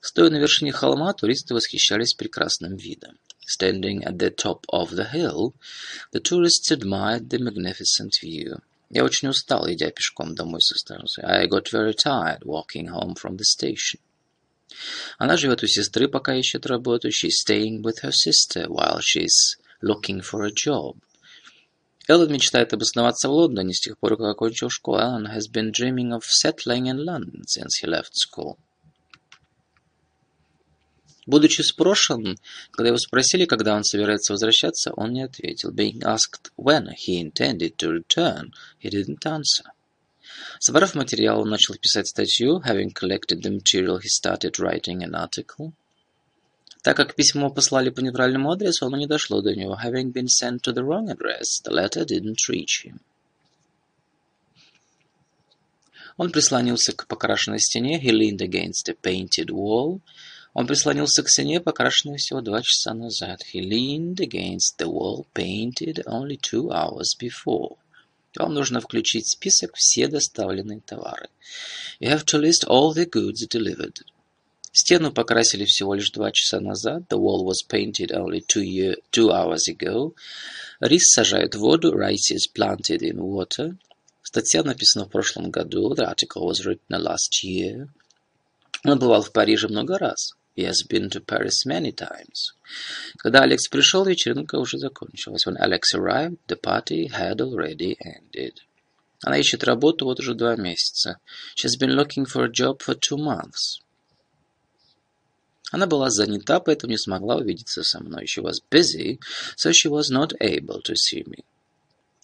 Стоя 0.00 0.30
на 0.30 0.38
вершине 0.38 0.72
холма, 0.72 1.12
туристы 1.12 1.54
восхищались 1.54 2.14
прекрасным 2.14 2.76
видом. 2.76 3.16
Standing 3.46 4.02
at 4.02 4.18
the 4.18 4.34
top 4.34 4.64
of 4.72 4.90
the 4.96 5.12
hill, 5.12 5.54
the 6.12 6.20
tourists 6.20 6.72
admired 6.72 7.30
the 7.30 7.38
magnificent 7.38 8.14
view. 8.20 8.60
Я 8.90 9.04
очень 9.04 9.28
устал, 9.28 9.70
идя 9.70 9.92
пешком 9.92 10.34
домой 10.34 10.60
со 10.60 10.76
станции. 10.76 11.22
I 11.22 11.46
got 11.46 11.70
very 11.70 11.94
tired 11.94 12.42
walking 12.42 12.88
home 12.88 13.14
from 13.14 13.36
the 13.36 13.44
station. 13.44 14.00
Она 15.18 15.36
живет 15.36 15.62
у 15.62 15.66
сестры, 15.66 16.08
пока 16.08 16.34
ищет 16.34 16.66
работу. 16.66 17.08
She's 17.08 17.36
staying 17.46 17.82
with 17.82 18.02
her 18.02 18.12
sister 18.12 18.68
while 18.68 19.00
she's 19.00 19.56
looking 19.82 20.20
for 20.20 20.44
a 20.44 20.52
job. 20.52 20.98
Эллен 22.08 22.32
мечтает 22.32 22.72
обосноваться 22.72 23.28
в 23.28 23.32
Лондоне 23.32 23.74
с 23.74 23.80
тех 23.80 23.98
пор, 23.98 24.16
как 24.16 24.26
окончил 24.26 24.70
школу. 24.70 24.98
Alan 24.98 25.26
has 25.26 25.46
been 25.50 25.70
dreaming 25.70 26.12
of 26.12 26.22
settling 26.24 26.86
in 26.86 27.04
London 27.04 27.42
since 27.46 27.82
he 27.82 27.86
left 27.86 28.12
school. 28.14 28.56
Будучи 31.26 31.60
спрошен, 31.60 32.38
когда 32.70 32.88
его 32.88 32.96
спросили, 32.96 33.44
когда 33.44 33.74
он 33.74 33.84
собирается 33.84 34.32
возвращаться, 34.32 34.94
он 34.94 35.12
не 35.12 35.22
ответил. 35.22 35.70
Being 35.70 36.00
asked 36.00 36.50
when 36.56 36.88
he 36.94 37.20
intended 37.20 37.76
to 37.76 37.90
return, 37.90 38.52
he 38.82 38.88
didn't 38.88 39.26
answer. 39.26 39.66
Собрав 40.59 40.95
материал, 40.95 41.41
он 41.41 41.49
начал 41.49 41.75
писать 41.75 42.07
статью. 42.07 42.61
Having 42.65 42.93
collected 42.93 43.41
the 43.41 43.51
material, 43.51 43.99
he 43.99 44.07
started 44.07 44.59
writing 44.59 45.03
an 45.03 45.13
article. 45.13 45.73
Так 46.83 46.97
как 46.97 47.15
письмо 47.15 47.49
послали 47.49 47.89
по 47.89 48.01
неправильному 48.01 48.51
адресу, 48.51 48.85
оно 48.85 48.97
не 48.97 49.07
дошло 49.07 49.41
до 49.41 49.55
него. 49.55 49.77
Having 49.81 50.11
been 50.11 50.27
sent 50.27 50.61
to 50.63 50.73
the 50.73 50.83
wrong 50.83 51.09
address, 51.09 51.61
the 51.63 51.71
letter 51.71 52.05
didn't 52.05 52.47
reach 52.49 52.85
him. 52.85 52.99
Он 56.17 56.31
прислонился 56.31 56.91
к 56.93 57.07
покрашенной 57.07 57.59
стене. 57.59 57.99
He 57.99 58.11
leaned 58.11 58.41
against 58.41 58.89
a 58.89 58.93
painted 58.93 59.47
wall. 59.47 60.01
Он 60.53 60.67
прислонился 60.67 61.23
к 61.23 61.29
стене, 61.29 61.59
покрашенной 61.59 62.17
всего 62.17 62.41
два 62.41 62.61
часа 62.61 62.93
назад. 62.93 63.41
He 63.53 63.61
leaned 63.61 64.17
against 64.17 64.77
the 64.77 64.87
wall, 64.87 65.25
painted 65.33 66.03
only 66.05 66.37
two 66.37 66.69
hours 66.69 67.15
before. 67.19 67.77
Вам 68.36 68.54
нужно 68.54 68.80
включить 68.80 69.28
список 69.28 69.74
все 69.76 70.06
доставленные 70.08 70.80
товары. 70.80 71.28
You 72.00 72.10
have 72.10 72.24
to 72.26 72.40
list 72.40 72.66
all 72.66 72.94
the 72.94 73.08
goods 73.08 73.46
delivered. 73.48 74.02
Стену 74.70 75.12
покрасили 75.12 75.64
всего 75.64 75.94
лишь 75.94 76.10
два 76.10 76.30
часа 76.30 76.60
назад. 76.60 77.04
The 77.08 77.18
wall 77.18 77.44
was 77.44 77.66
painted 77.66 78.10
only 78.12 78.40
two, 78.46 78.62
year, 78.62 78.96
two 79.10 79.30
hours 79.30 79.66
ago. 79.68 80.14
Рис 80.80 81.08
сажают 81.08 81.54
в 81.54 81.58
воду. 81.58 81.94
Rice 81.94 82.30
is 82.32 82.46
planted 82.46 83.00
in 83.00 83.16
water. 83.16 83.76
Статья 84.22 84.62
написана 84.62 85.06
в 85.06 85.10
прошлом 85.10 85.50
году. 85.50 85.94
The 85.94 86.06
article 86.06 86.46
was 86.46 86.64
written 86.64 86.90
last 86.90 87.42
year. 87.42 87.88
Он 88.84 88.98
бывал 88.98 89.22
в 89.22 89.32
Париже 89.32 89.68
много 89.68 89.98
раз. 89.98 90.34
He 90.58 90.64
has 90.64 90.82
been 90.82 91.08
to 91.10 91.20
Paris 91.20 91.64
many 91.66 91.92
times. 91.92 92.52
Когда 93.18 93.44
Алекс 93.44 93.68
пришел, 93.68 94.04
вечеринка 94.04 94.56
уже 94.56 94.76
закончилась. 94.78 95.46
When 95.46 95.56
Alex 95.56 95.94
arrived, 95.94 96.38
the 96.48 96.56
party 96.56 97.06
had 97.12 97.40
already 97.40 97.96
ended. 98.00 98.54
Она 99.22 99.38
ищет 99.38 99.62
работу 99.62 100.04
вот 100.06 100.18
уже 100.18 100.34
два 100.34 100.56
месяца. 100.56 101.18
She 101.54 101.68
has 101.68 101.76
been 101.78 101.94
looking 101.94 102.24
for 102.24 102.44
a 102.44 102.48
job 102.48 102.82
for 102.82 102.96
two 102.96 103.16
months. 103.16 103.78
Она 105.70 105.86
была 105.86 106.10
занята, 106.10 106.58
поэтому 106.58 106.90
не 106.90 106.98
смогла 106.98 107.36
увидеться 107.36 107.84
со 107.84 108.02
мной. 108.02 108.26
She 108.26 108.42
was 108.42 108.60
busy, 108.68 109.20
so 109.54 109.70
she 109.70 109.88
was 109.88 110.10
not 110.10 110.32
able 110.40 110.82
to 110.82 110.96
see 110.96 111.22
me. 111.24 111.44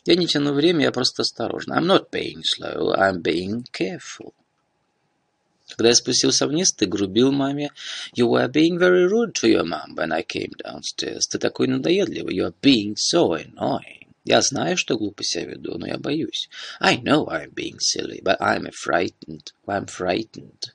Я 0.07 0.17
не 0.17 0.27
тяну 0.27 0.55
время, 0.55 0.87
я 0.87 0.91
просто 0.91 1.23
осторожна. 1.23 1.75
I'm 1.75 1.87
not 1.87 2.11
being 2.11 2.43
slow, 2.43 2.97
I'm 2.97 3.23
being 3.23 3.65
careful. 3.73 4.35
Когда 5.70 5.90
я 5.90 5.96
спустился 5.96 6.48
вниз, 6.48 6.74
ты 6.74 6.88
грубил 6.88 7.32
маме. 7.32 7.72
You 8.16 8.28
were 8.28 8.52
being 8.52 8.78
very 8.78 9.08
rude 9.08 9.34
to 9.36 9.48
your 9.48 9.64
mom 9.64 9.96
when 9.96 10.12
I 10.12 10.24
came 10.24 10.52
downstairs. 10.64 11.28
Ты 11.28 11.38
такой 11.38 11.68
надоедливый. 11.68 12.36
You 12.36 12.48
are 12.48 12.56
being 12.62 12.96
so 12.96 13.34
annoying. 13.34 14.08
Я 14.26 14.42
знаю, 14.42 14.78
что 14.78 14.98
глупо 14.98 15.24
себя 15.24 15.46
веду, 15.46 15.78
но 15.78 15.88
я 15.88 15.98
боюсь. 15.98 16.50
I 16.80 16.98
know 16.98 17.28
I'm 17.28 17.54
being 17.54 17.80
silly, 17.80 18.22
but 18.22 18.38
I'm 18.42 18.70
frightened. 18.72 19.54
I'm 19.66 19.86
frightened. 19.86 20.74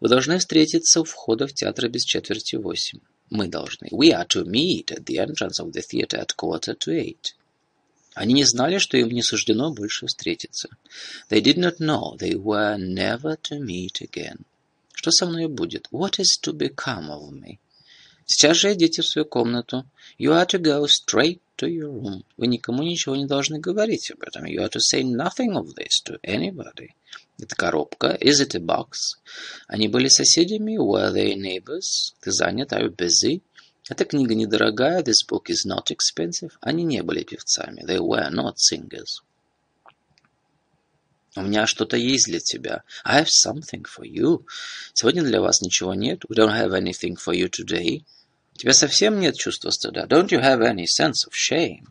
Вы 0.00 0.08
должны 0.08 0.38
встретиться 0.38 1.00
у 1.00 1.04
входа 1.04 1.46
в 1.46 1.54
театр 1.54 1.88
без 1.88 2.04
четверти 2.04 2.56
восемь. 2.56 3.00
Мы 3.30 3.48
должны. 3.48 3.88
We 3.90 4.12
are 4.12 4.26
to 4.28 4.44
meet 4.44 4.90
at 4.90 5.04
the 5.04 5.18
entrance 5.18 5.60
of 5.60 5.72
the 5.72 5.82
theater 5.82 6.18
at 6.18 6.34
quarter 6.36 6.74
to 6.74 6.90
eight. 6.90 7.34
Они 8.17 8.33
не 8.33 8.45
знали, 8.45 8.79
что 8.79 8.97
им 8.97 9.09
не 9.09 9.21
суждено 9.21 9.71
больше 9.71 10.07
встретиться. 10.07 10.69
They 11.29 11.39
did 11.39 11.57
not 11.57 11.77
know 11.77 12.17
they 12.17 12.33
were 12.33 12.75
never 12.75 13.37
to 13.43 13.59
meet 13.59 14.01
again. 14.01 14.39
Что 14.91 15.11
со 15.11 15.27
мной 15.27 15.47
будет? 15.47 15.87
What 15.91 16.17
is 16.17 16.39
to 16.41 16.51
become 16.51 17.11
of 17.11 17.31
me? 17.31 17.59
Сейчас 18.25 18.57
же 18.57 18.73
идите 18.73 19.03
в 19.03 19.07
свою 19.07 19.25
комнату. 19.25 19.85
You 20.17 20.31
are 20.31 20.47
to 20.47 20.59
go 20.59 20.87
straight 20.87 21.41
to 21.57 21.67
your 21.67 21.91
room. 21.91 22.23
Вы 22.37 22.47
никому 22.47 22.81
ничего 22.81 23.15
не 23.15 23.27
должны 23.27 23.59
говорить 23.59 24.09
об 24.09 24.23
этом. 24.23 24.45
You 24.45 24.63
are 24.63 24.71
to 24.71 24.79
say 24.79 25.03
nothing 25.03 25.53
of 25.53 25.75
this 25.75 26.01
to 26.05 26.19
anybody. 26.23 26.95
Это 27.39 27.55
коробка. 27.55 28.17
Is 28.19 28.41
it 28.41 28.55
a 28.55 28.59
box? 28.59 29.19
Они 29.67 29.87
были 29.87 30.07
соседями. 30.07 30.75
Were 30.77 31.13
they 31.13 31.35
neighbors? 31.35 32.15
Ты 32.21 32.31
занят. 32.31 32.73
Are 32.73 32.81
you 32.81 32.95
busy? 32.95 33.43
Эта 33.89 34.03
книга 34.03 34.35
недорогая, 34.35 35.01
this 35.01 35.25
book 35.25 35.45
is 35.47 35.65
not 35.65 35.85
expensive. 35.91 36.51
Они 36.59 36.83
не 36.83 37.01
были 37.03 37.23
певцами, 37.23 37.85
they 37.85 37.99
were 37.99 38.29
not 38.29 38.55
singers. 38.57 39.23
У 41.37 41.41
меня 41.41 41.67
что-то 41.67 41.95
есть 41.95 42.25
для 42.25 42.39
тебя. 42.39 42.83
I 43.05 43.21
have 43.21 43.29
something 43.29 43.85
for 43.85 44.03
you. 44.03 44.43
Сегодня 44.93 45.23
для 45.23 45.39
вас 45.39 45.61
ничего 45.61 45.93
нет. 45.93 46.25
We 46.27 46.35
don't 46.35 46.51
have 46.51 46.73
anything 46.73 47.15
for 47.15 47.33
you 47.33 47.49
today. 47.49 48.03
У 48.55 48.57
тебя 48.57 48.73
совсем 48.73 49.19
нет 49.19 49.37
чувства 49.37 49.69
стыда. 49.69 50.05
Don't 50.07 50.29
you 50.29 50.41
have 50.41 50.61
any 50.61 50.85
sense 50.85 51.25
of 51.27 51.33
shame? 51.33 51.85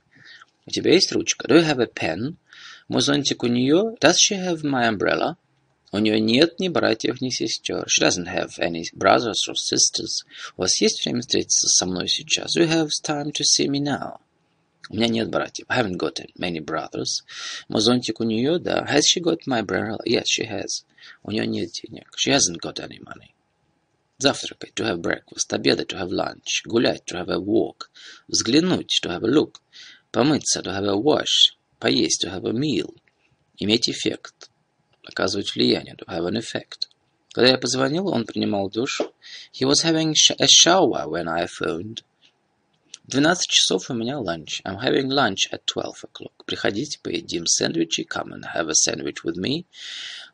У 0.66 0.70
тебя 0.70 0.92
есть 0.92 1.12
ручка. 1.12 1.46
Do 1.46 1.56
you 1.56 1.64
have 1.64 1.80
a 1.80 1.86
pen? 1.86 2.34
Мой 2.88 3.00
зонтик 3.00 3.44
у 3.44 3.46
нее. 3.46 3.94
Does 4.00 4.16
she 4.16 4.36
have 4.36 4.62
my 4.62 4.88
umbrella? 4.88 5.36
У 5.93 5.97
нее 5.97 6.21
нет 6.21 6.59
ни 6.59 6.69
братьев, 6.69 7.19
ни 7.19 7.29
сестер. 7.29 7.85
She 7.87 8.01
doesn't 8.01 8.27
have 8.27 8.57
any 8.59 8.85
brothers 8.93 9.49
or 9.49 9.55
sisters. 9.55 10.23
У 10.55 10.61
вас 10.61 10.79
есть 10.79 11.03
время 11.03 11.19
встретиться 11.19 11.67
со 11.67 11.85
мной 11.85 12.07
сейчас? 12.07 12.55
You 12.55 12.65
have 12.65 12.89
time 13.03 13.33
to 13.33 13.43
see 13.43 13.67
me 13.67 13.81
now. 13.81 14.19
У 14.89 14.95
меня 14.95 15.09
нет 15.09 15.29
братьев. 15.29 15.65
I 15.67 15.81
haven't 15.81 15.97
got 15.97 16.19
many 16.37 16.59
brothers. 16.59 17.23
Мой 17.67 17.81
зонтик 17.81 18.21
у 18.21 18.23
нее, 18.23 18.57
да. 18.57 18.87
Has 18.89 19.01
she 19.05 19.21
got 19.21 19.39
my 19.47 19.59
umbrella? 19.59 19.99
Yes, 20.05 20.27
she 20.27 20.45
has. 20.45 20.85
У 21.23 21.31
нее 21.31 21.45
нет 21.45 21.71
денег. 21.71 22.07
She 22.17 22.31
hasn't 22.31 22.59
got 22.61 22.79
any 22.79 22.99
money. 22.99 23.35
Завтракать, 24.17 24.73
to 24.75 24.85
have 24.85 25.01
breakfast. 25.01 25.51
Обедать, 25.51 25.87
to 25.87 25.97
have 25.97 26.11
lunch. 26.11 26.63
Гулять, 26.65 27.03
to 27.05 27.17
have 27.17 27.29
a 27.29 27.39
walk. 27.39 27.89
Взглянуть, 28.29 29.01
to 29.01 29.09
have 29.09 29.23
a 29.23 29.27
look. 29.27 29.59
Помыться, 30.13 30.61
to 30.63 30.71
have 30.71 30.85
a 30.85 30.95
wash. 30.95 31.53
Поесть, 31.81 32.21
to 32.21 32.29
have 32.29 32.45
a 32.45 32.53
meal. 32.53 32.95
Иметь 33.57 33.89
эффект 33.89 34.49
оказывать 35.05 35.53
влияние, 35.55 35.95
to 35.95 36.05
have 36.07 36.25
an 36.25 36.37
effect. 36.37 36.87
Когда 37.33 37.51
я 37.51 37.57
позвонил, 37.57 38.07
он 38.09 38.25
принимал 38.25 38.69
душ. 38.69 39.01
He 39.53 39.65
was 39.65 39.83
having 39.83 40.13
a 40.39 40.47
shower 40.47 41.07
when 41.07 41.27
I 41.27 41.45
phoned. 41.45 42.03
В 43.05 43.11
12 43.11 43.47
часов 43.47 43.89
у 43.89 43.93
меня 43.93 44.19
ланч. 44.19 44.61
I'm 44.63 44.79
having 44.79 45.07
lunch 45.07 45.49
at 45.51 45.65
12 45.65 46.03
o'clock. 46.03 46.33
Приходите, 46.45 46.99
поедим 47.01 47.45
сэндвичи. 47.45 48.03
Come 48.03 48.33
and 48.33 48.43
have 48.53 48.69
a 48.69 48.75
sandwich 48.75 49.23
with 49.23 49.37
me. 49.37 49.65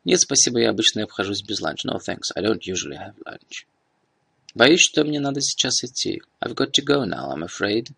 Нет, 0.06 0.22
спасибо, 0.22 0.60
я 0.60 0.70
обычно 0.70 1.04
обхожусь 1.04 1.43
без 1.43 1.62
ланча. 1.62 1.88
No, 1.88 1.98
thanks, 1.98 2.32
I 2.36 2.41
don't 2.41 2.62
usually 2.65 2.98
have 2.98 3.15
lunch. 3.26 3.67
Боюсь, 4.54 4.82
что 4.82 5.04
мне 5.04 5.20
надо 5.20 5.41
сейчас 5.41 5.84
идти. 5.84 6.22
I've 6.41 6.56
got 6.56 6.72
to 6.74 6.84
go 6.84 7.06
now, 7.06 7.32
I'm 7.32 7.43
afraid. 7.43 7.91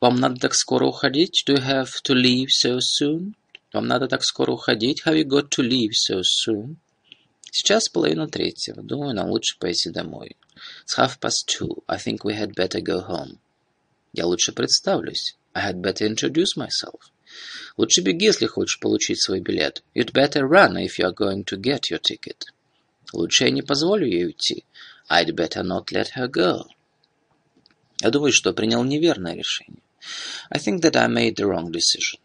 Вам 0.00 0.16
надо 0.16 0.40
так 0.40 0.54
скоро 0.54 0.86
уходить? 0.86 1.44
Do 1.46 1.54
you 1.54 1.62
have 1.64 1.88
to 2.04 2.14
leave 2.14 2.48
so 2.50 2.78
soon? 2.80 3.34
Вам 3.73 3.87
надо 3.87 4.07
так 4.07 4.23
скоро 4.23 4.53
уходить? 4.53 5.03
Have 5.05 5.15
you 5.15 5.25
got 5.25 5.49
to 5.49 5.61
leave 5.61 5.91
so 5.93 6.21
soon? 6.21 6.77
Сейчас 7.51 7.89
половина 7.89 8.27
третьего. 8.27 8.81
Думаю, 8.81 9.13
нам 9.13 9.29
лучше 9.29 9.57
пойти 9.59 9.89
домой. 9.89 10.37
It's 10.85 10.97
half 10.97 11.19
past 11.19 11.47
two. 11.47 11.83
I 11.87 11.97
think 11.97 12.23
we 12.23 12.33
had 12.33 12.53
better 12.55 12.81
go 12.81 13.05
home. 13.07 13.39
Я 14.13 14.25
лучше 14.25 14.53
представлюсь. 14.53 15.35
I 15.53 15.71
had 15.71 15.81
better 15.81 16.07
introduce 16.07 16.55
myself. 16.55 17.11
Лучше 17.75 18.01
беги, 18.01 18.25
если 18.25 18.45
хочешь 18.45 18.79
получить 18.79 19.21
свой 19.21 19.39
билет. 19.39 19.83
You'd 19.93 20.13
better 20.13 20.47
run 20.47 20.77
if 20.77 20.97
you 20.97 21.05
are 21.05 21.13
going 21.13 21.43
to 21.45 21.57
get 21.57 21.89
your 21.89 21.99
ticket. 21.99 22.45
Лучше 23.13 23.45
я 23.45 23.51
не 23.51 23.61
позволю 23.61 24.05
ей 24.07 24.25
уйти. 24.25 24.63
I'd 25.09 25.35
better 25.35 25.63
not 25.63 25.91
let 25.91 26.11
her 26.15 26.29
go. 26.29 26.65
Я 28.01 28.11
думаю, 28.11 28.31
что 28.31 28.53
принял 28.53 28.83
неверное 28.83 29.35
решение. 29.35 29.81
I 30.49 30.59
think 30.59 30.81
that 30.81 30.95
I 30.95 31.07
made 31.07 31.35
the 31.35 31.45
wrong 31.45 31.71
decision. 31.71 32.19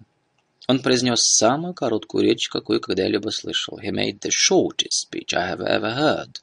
Он 0.72 0.80
произнес 0.80 1.20
самую 1.24 1.74
короткую 1.74 2.24
речь, 2.24 2.48
какую 2.48 2.80
когда-либо 2.80 3.28
слышал. 3.28 3.78
He 3.78 3.90
made 3.90 4.20
the 4.20 4.30
shortest 4.30 5.04
speech 5.04 5.34
I 5.34 5.52
have 5.52 5.60
ever 5.60 5.94
heard. 5.94 6.40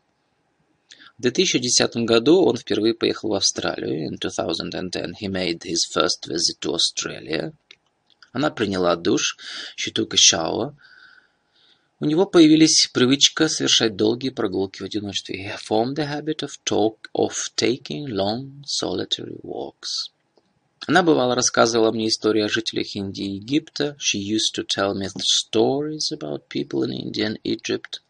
В 1.17 1.23
2010 1.23 2.05
году 2.05 2.43
он 2.43 2.55
впервые 2.55 2.93
поехал 2.93 3.29
в 3.29 3.33
Австралию. 3.33 4.07
In 4.07 4.19
2010 4.19 5.15
he 5.19 5.27
made 5.27 5.63
his 5.63 5.79
first 5.91 6.27
visit 6.27 6.59
to 6.61 6.75
Australia. 6.75 7.53
Она 8.31 8.51
приняла 8.51 8.95
душ. 8.95 9.35
She 9.75 9.91
took 9.91 10.13
a 10.13 10.17
shower. 10.17 10.75
У 11.99 12.05
него 12.05 12.27
появились 12.27 12.87
привычка 12.93 13.49
совершать 13.49 13.95
долгие 13.95 14.29
прогулки 14.29 14.83
в 14.83 14.85
одиночестве. 14.85 15.43
He 15.43 15.57
formed 15.57 15.95
the 15.95 16.07
habit 16.07 16.43
of 16.43 16.51
talk 16.63 17.09
of 17.15 17.33
taking 17.55 18.05
long 18.05 18.63
solitary 18.63 19.39
walks. 19.41 20.11
Она 20.89 21.03
бывало 21.03 21.35
рассказывала 21.35 21.91
мне 21.91 22.07
истории 22.07 22.41
о 22.41 22.49
жителях 22.49 22.95
Индии 22.95 23.23
и 23.23 23.35
Египта. 23.35 23.95
She 23.99 24.17
used 24.17 24.55
to 24.55 24.65
tell 24.65 24.95
me 24.95 25.07
stories 25.19 26.11
about 26.11 26.49
people 26.49 26.83
in 26.83 26.91
India 26.91 27.27
and 27.27 27.39
Egypt. 27.43 28.01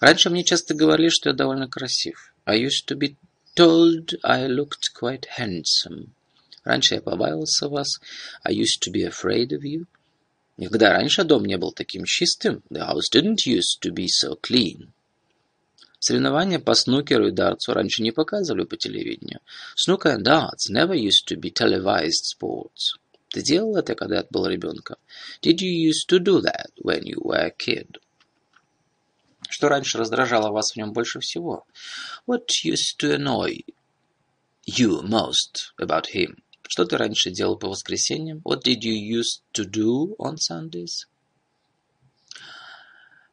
Раньше 0.00 0.28
мне 0.28 0.42
часто 0.42 0.74
говорили, 0.74 1.10
что 1.10 1.28
я 1.28 1.36
довольно 1.36 1.68
красив. 1.68 2.34
I 2.44 2.60
used 2.60 2.88
to 2.88 2.98
be 2.98 3.14
told 3.54 4.18
I 4.24 4.48
looked 4.48 4.92
quite 5.00 5.28
handsome. 5.38 6.08
Раньше 6.64 6.96
я 6.96 7.02
побаивался 7.02 7.68
вас. 7.68 8.00
I 8.42 8.52
used 8.52 8.82
to 8.82 8.90
be 8.90 9.04
afraid 9.04 9.52
of 9.52 9.62
you. 9.62 9.86
Никогда 10.56 10.94
раньше 10.94 11.22
дом 11.22 11.44
не 11.44 11.56
был 11.56 11.70
таким 11.70 12.04
чистым. 12.04 12.64
The 12.68 12.80
house 12.80 13.12
didn't 13.12 13.46
used 13.46 13.80
to 13.82 13.92
be 13.94 14.08
so 14.08 14.36
clean. 14.42 14.88
Соревнования 16.00 16.60
по 16.60 16.74
снукеру 16.74 17.28
и 17.28 17.32
дартсу 17.32 17.74
раньше 17.74 18.02
не 18.02 18.12
показывали 18.12 18.64
по 18.64 18.76
телевидению. 18.76 19.40
Snooker 19.76 20.16
and 20.16 20.22
darts 20.22 20.70
never 20.70 20.94
used 20.94 21.26
to 21.26 21.36
be 21.36 21.52
televised 21.52 22.24
sports. 22.24 22.98
Ты 23.30 23.42
делал 23.42 23.76
это, 23.76 23.94
когда 23.94 24.22
ты 24.22 24.28
был 24.30 24.46
ребенком? 24.46 24.96
Did 25.42 25.58
you 25.58 25.90
used 25.90 26.08
to 26.08 26.18
do 26.18 26.40
that 26.40 26.70
when 26.82 27.02
you 27.02 27.20
were 27.20 27.46
a 27.46 27.50
kid? 27.50 27.98
Что 29.50 29.68
раньше 29.68 29.98
раздражало 29.98 30.52
вас 30.52 30.72
в 30.72 30.76
нем 30.76 30.92
больше 30.92 31.20
всего? 31.20 31.66
What 32.26 32.46
used 32.64 32.98
to 33.00 33.16
annoy 33.16 33.64
you 34.66 35.02
most 35.02 35.74
about 35.80 36.06
him? 36.14 36.38
Что 36.68 36.84
ты 36.84 36.96
раньше 36.96 37.30
делал 37.30 37.58
по 37.58 37.68
воскресеньям? 37.68 38.40
What 38.44 38.62
did 38.62 38.82
you 38.82 38.94
used 38.94 39.42
to 39.54 39.64
do 39.64 40.14
on 40.18 40.36
Sundays? 40.36 41.06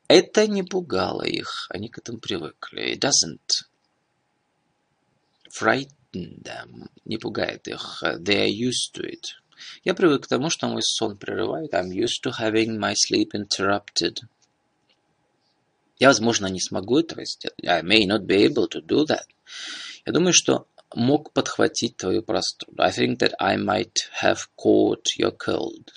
Это 0.07 0.47
не 0.47 0.63
пугало 0.63 1.23
их, 1.23 1.67
они 1.69 1.89
к 1.89 1.97
этому 1.97 2.19
привыкли. 2.19 2.93
It 2.93 2.99
doesn't 2.99 3.65
frighten 5.51 6.43
them. 6.43 6.89
Не 7.05 7.17
пугает 7.17 7.67
их. 7.67 8.03
They 8.03 8.45
are 8.45 8.49
used 8.49 8.93
to 8.93 9.03
it. 9.03 9.33
Я 9.83 9.93
привык 9.93 10.25
к 10.25 10.27
тому, 10.27 10.49
что 10.49 10.67
мой 10.67 10.83
сон 10.83 11.17
прерывает. 11.17 11.73
I'm 11.73 11.89
used 11.89 12.21
to 12.23 12.31
having 12.31 12.77
my 12.77 12.93
sleep 12.93 13.31
interrupted. 13.33 14.19
Я, 15.97 16.09
возможно, 16.09 16.47
не 16.47 16.59
смогу 16.59 16.99
этого 16.99 17.25
сделать. 17.25 17.65
I 17.65 17.81
may 17.81 18.05
not 18.05 18.25
be 18.25 18.45
able 18.45 18.67
to 18.67 18.85
do 18.85 19.05
that. 19.05 19.25
Я 20.05 20.13
думаю, 20.13 20.33
что 20.33 20.67
мог 20.93 21.31
подхватить 21.31 21.97
твою 21.97 22.21
простуду. 22.21 22.81
I 22.81 22.91
think 22.91 23.19
that 23.19 23.33
I 23.39 23.57
might 23.57 23.95
have 24.21 24.49
caught 24.55 25.05
your 25.17 25.35
cold. 25.35 25.93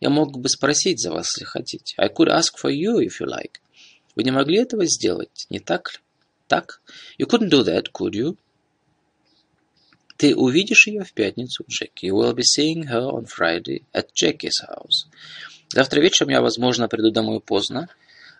Я 0.00 0.08
мог 0.08 0.38
бы 0.38 0.48
спросить 0.48 1.00
за 1.00 1.12
вас, 1.12 1.36
если 1.36 1.44
хотите. 1.44 1.94
I 1.98 2.08
could 2.08 2.28
ask 2.28 2.56
for 2.56 2.70
you, 2.70 2.98
if 3.00 3.20
you 3.20 3.26
like. 3.26 3.60
Вы 4.16 4.24
не 4.24 4.30
могли 4.30 4.58
этого 4.58 4.86
сделать, 4.86 5.46
не 5.50 5.60
так 5.60 5.92
ли? 5.92 6.00
Так? 6.48 6.80
You 7.18 7.26
couldn't 7.26 7.50
do 7.50 7.62
that, 7.62 7.86
could 7.92 8.14
you? 8.14 8.36
Ты 10.16 10.34
увидишь 10.34 10.86
ее 10.86 11.04
в 11.04 11.12
пятницу, 11.12 11.64
Джеки. 11.68 12.06
You 12.06 12.14
will 12.14 12.34
be 12.34 12.42
seeing 12.42 12.88
her 12.88 13.08
on 13.10 13.26
Friday 13.26 13.84
at 13.92 14.08
Jackie's 14.14 14.60
house. 14.66 15.06
Завтра 15.72 16.00
вечером 16.00 16.30
я, 16.30 16.40
возможно, 16.40 16.88
приду 16.88 17.10
домой 17.10 17.40
поздно. 17.40 17.88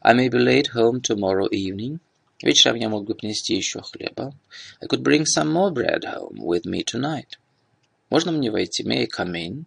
I 0.03 0.14
may 0.14 0.29
be 0.29 0.38
late 0.38 0.75
home 0.75 1.01
tomorrow 1.01 1.49
evening. 1.51 2.01
Вечером 2.42 2.77
я 2.77 2.88
мог 2.88 3.07
бы 3.07 3.14
принести 3.14 3.55
еще 3.55 3.83
хлеба. 3.83 4.35
I 4.83 4.88
could 4.88 5.03
bring 5.03 5.25
some 5.25 5.53
more 5.53 5.73
bread 5.73 6.05
home 6.05 6.38
with 6.38 6.64
me 6.64 6.83
tonight. 6.85 7.38
Можно 8.09 8.33
мне 8.33 8.51
войти? 8.51 8.83
May 8.83 9.03
I 9.03 9.07
come 9.07 9.35
in? 9.35 9.64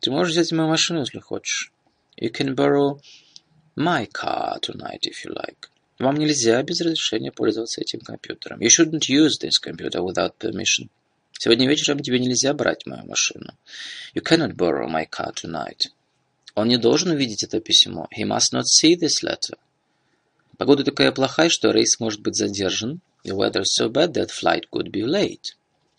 Ты 0.00 0.10
можешь 0.10 0.32
взять 0.32 0.52
мою 0.52 0.68
машину, 0.68 1.00
если 1.00 1.18
хочешь. 1.18 1.72
You 2.20 2.30
can 2.30 2.54
borrow 2.54 3.00
my 3.76 4.06
car 4.06 4.60
tonight, 4.60 5.02
if 5.02 5.24
you 5.24 5.32
like. 5.34 5.68
Вам 5.98 6.16
нельзя 6.16 6.62
без 6.62 6.80
разрешения 6.80 7.32
пользоваться 7.32 7.80
этим 7.80 8.00
компьютером. 8.00 8.60
You 8.60 8.68
shouldn't 8.68 9.08
use 9.08 9.38
this 9.40 9.58
computer 9.60 10.00
without 10.00 10.36
permission. 10.38 10.88
Сегодня 11.32 11.68
вечером 11.68 12.00
тебе 12.00 12.20
нельзя 12.20 12.54
брать 12.54 12.86
мою 12.86 13.04
машину. 13.06 13.54
You 14.14 14.22
cannot 14.22 14.54
borrow 14.54 14.88
my 14.88 15.08
car 15.08 15.32
tonight. 15.34 15.88
Он 16.54 16.68
не 16.68 16.76
должен 16.76 17.10
увидеть 17.10 17.42
это 17.42 17.60
письмо. 17.60 18.08
He 18.16 18.24
must 18.24 18.52
not 18.52 18.64
see 18.64 18.94
this 18.96 19.22
letter. 19.24 19.58
Погода 20.56 20.84
такая 20.84 21.12
плохая, 21.12 21.48
что 21.48 21.70
рейс 21.70 21.98
может 21.98 22.20
быть 22.20 22.36
задержан. 22.36 23.00
The 23.24 23.34
weather 23.34 23.62
so 23.62 23.88
bad 23.88 24.12
that 24.14 24.30
flight 24.30 24.64
could 24.72 24.90
be 24.90 25.02
late. 25.02 25.54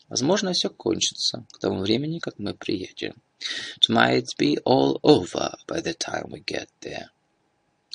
Возможно, 0.07 0.53
все 0.53 0.69
кончится 0.69 1.45
к 1.51 1.59
тому 1.59 1.81
времени, 1.81 2.19
как 2.19 2.39
мы 2.39 2.53
приедем. 2.53 3.15
It 3.78 3.89
might 3.89 4.36
be 4.38 4.58
all 4.65 4.99
over 5.02 5.56
by 5.65 5.82
the 5.82 5.93
time 5.93 6.30
we 6.30 6.43
get 6.43 6.67
there. 6.82 7.10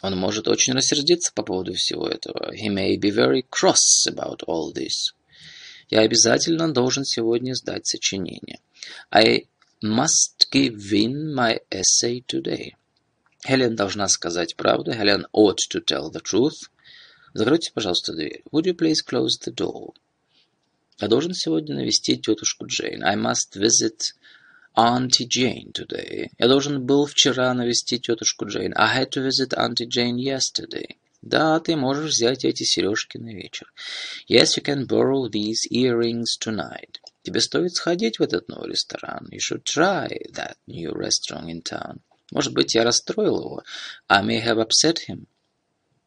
Он 0.03 0.17
может 0.19 0.49
очень 0.49 0.75
рассердиться 0.75 1.33
по 1.35 1.43
поводу 1.43 1.75
всего 1.75 2.09
этого. 2.09 2.55
He 2.55 2.69
may 2.69 2.97
be 2.97 3.11
very 3.11 3.43
cross 3.49 4.07
about 4.07 4.43
all 4.47 4.73
this. 4.73 5.15
Я 5.91 6.01
обязательно 6.01 6.73
должен 6.73 7.05
сегодня 7.05 7.55
сдать 7.55 7.87
сочинение. 7.87 8.61
I 9.11 9.47
must 9.83 10.49
give 10.51 10.93
in 10.93 11.35
my 11.35 11.61
essay 11.71 12.25
today. 12.27 12.73
Хелен 13.47 13.77
должна 13.77 14.09
сказать 14.09 14.57
правду. 14.57 14.93
Хелен 14.93 15.27
ought 15.33 15.59
to 15.71 15.85
tell 15.85 16.11
the 16.11 16.23
truth. 16.23 16.71
Закройте, 17.35 17.71
пожалуйста, 17.73 18.15
дверь. 18.15 18.43
Would 18.51 18.65
you 18.65 18.75
please 18.75 19.03
close 19.07 19.39
the 19.45 19.55
door? 19.55 19.95
Я 21.01 21.09
должен 21.09 21.35
сегодня 21.35 21.75
навестить 21.75 22.25
тетушку 22.25 22.67
Джейн. 22.67 23.03
I 23.03 23.17
must 23.17 23.57
visit 23.57 24.15
Auntie 24.77 25.29
Jane 25.29 25.73
today. 25.73 26.31
Я 26.39 26.49
должен 26.49 26.85
был 26.85 27.07
вчера 27.07 27.55
навестить 27.55 28.07
тетушку 28.07 28.47
Джейн. 28.47 28.75
I 28.77 28.99
had 28.99 29.11
to 29.11 29.25
visit 29.25 29.55
Auntie 29.57 29.87
Jane 29.87 30.17
yesterday. 30.17 30.97
Да, 31.23 31.61
ты 31.61 31.77
можешь 31.77 32.13
взять 32.13 32.45
эти 32.45 32.65
сережки 32.65 33.17
на 33.17 33.33
вечер. 33.33 33.73
Yes, 34.29 34.57
you 34.57 34.63
can 34.63 34.87
borrow 34.87 35.29
these 35.29 35.67
earrings 35.71 36.37
tonight. 36.39 36.99
Тебе 37.23 37.41
стоит 37.41 37.75
сходить 37.75 38.19
в 38.19 38.23
этот 38.23 38.49
новый 38.49 38.71
ресторан. 38.71 39.29
You 39.31 39.39
should 39.39 39.63
try 39.63 40.09
that 40.33 40.57
new 40.67 40.93
restaurant 40.93 41.47
in 41.47 41.63
town. 41.63 42.01
Может 42.33 42.53
быть, 42.53 42.75
я 42.75 42.85
расстроил 42.85 43.39
его. 43.39 43.63
I 44.09 44.23
may 44.23 44.45
have 44.45 44.59
upset 44.59 45.09
him. 45.09 45.27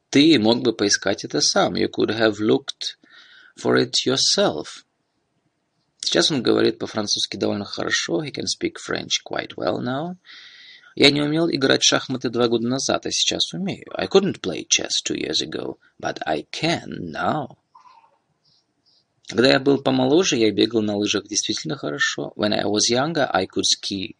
Ты 0.09 0.37
мог 0.39 0.61
бы 0.61 0.73
поискать 0.73 1.23
это 1.23 1.41
сам. 1.41 1.75
You 1.75 1.89
could 1.89 2.09
have 2.09 2.39
looked 2.39 2.97
for 3.57 3.75
it 3.77 4.05
yourself. 4.05 4.83
Сейчас 6.07 6.31
он 6.31 6.41
говорит 6.41 6.79
по-французски 6.79 7.35
довольно 7.35 7.65
хорошо. 7.65 8.23
He 8.23 8.31
can 8.31 8.45
speak 8.45 8.75
French 8.77 9.19
quite 9.29 9.55
well 9.57 9.81
now. 9.81 10.15
Я 10.95 11.11
не 11.11 11.21
умел 11.21 11.49
играть 11.49 11.81
в 11.81 11.85
шахматы 11.85 12.29
два 12.29 12.47
года 12.47 12.65
назад, 12.65 13.05
а 13.05 13.11
сейчас 13.11 13.51
умею. 13.51 13.85
I 13.93 14.07
couldn't 14.07 14.39
play 14.39 14.65
chess 14.65 15.03
two 15.05 15.17
years 15.17 15.41
ago, 15.41 15.79
but 16.01 16.19
I 16.25 16.47
can 16.49 17.11
now. 17.11 17.57
Когда 19.27 19.49
я 19.49 19.59
был 19.59 19.79
помоложе, 19.83 20.37
я 20.37 20.49
бегал 20.49 20.81
на 20.81 20.95
лыжах 20.95 21.27
действительно 21.27 21.75
хорошо. 21.75 22.31
When 22.37 22.53
I 22.53 22.63
was 22.63 22.89
younger, 22.89 23.29
I 23.29 23.45
could 23.45 23.65
ski 23.65 24.15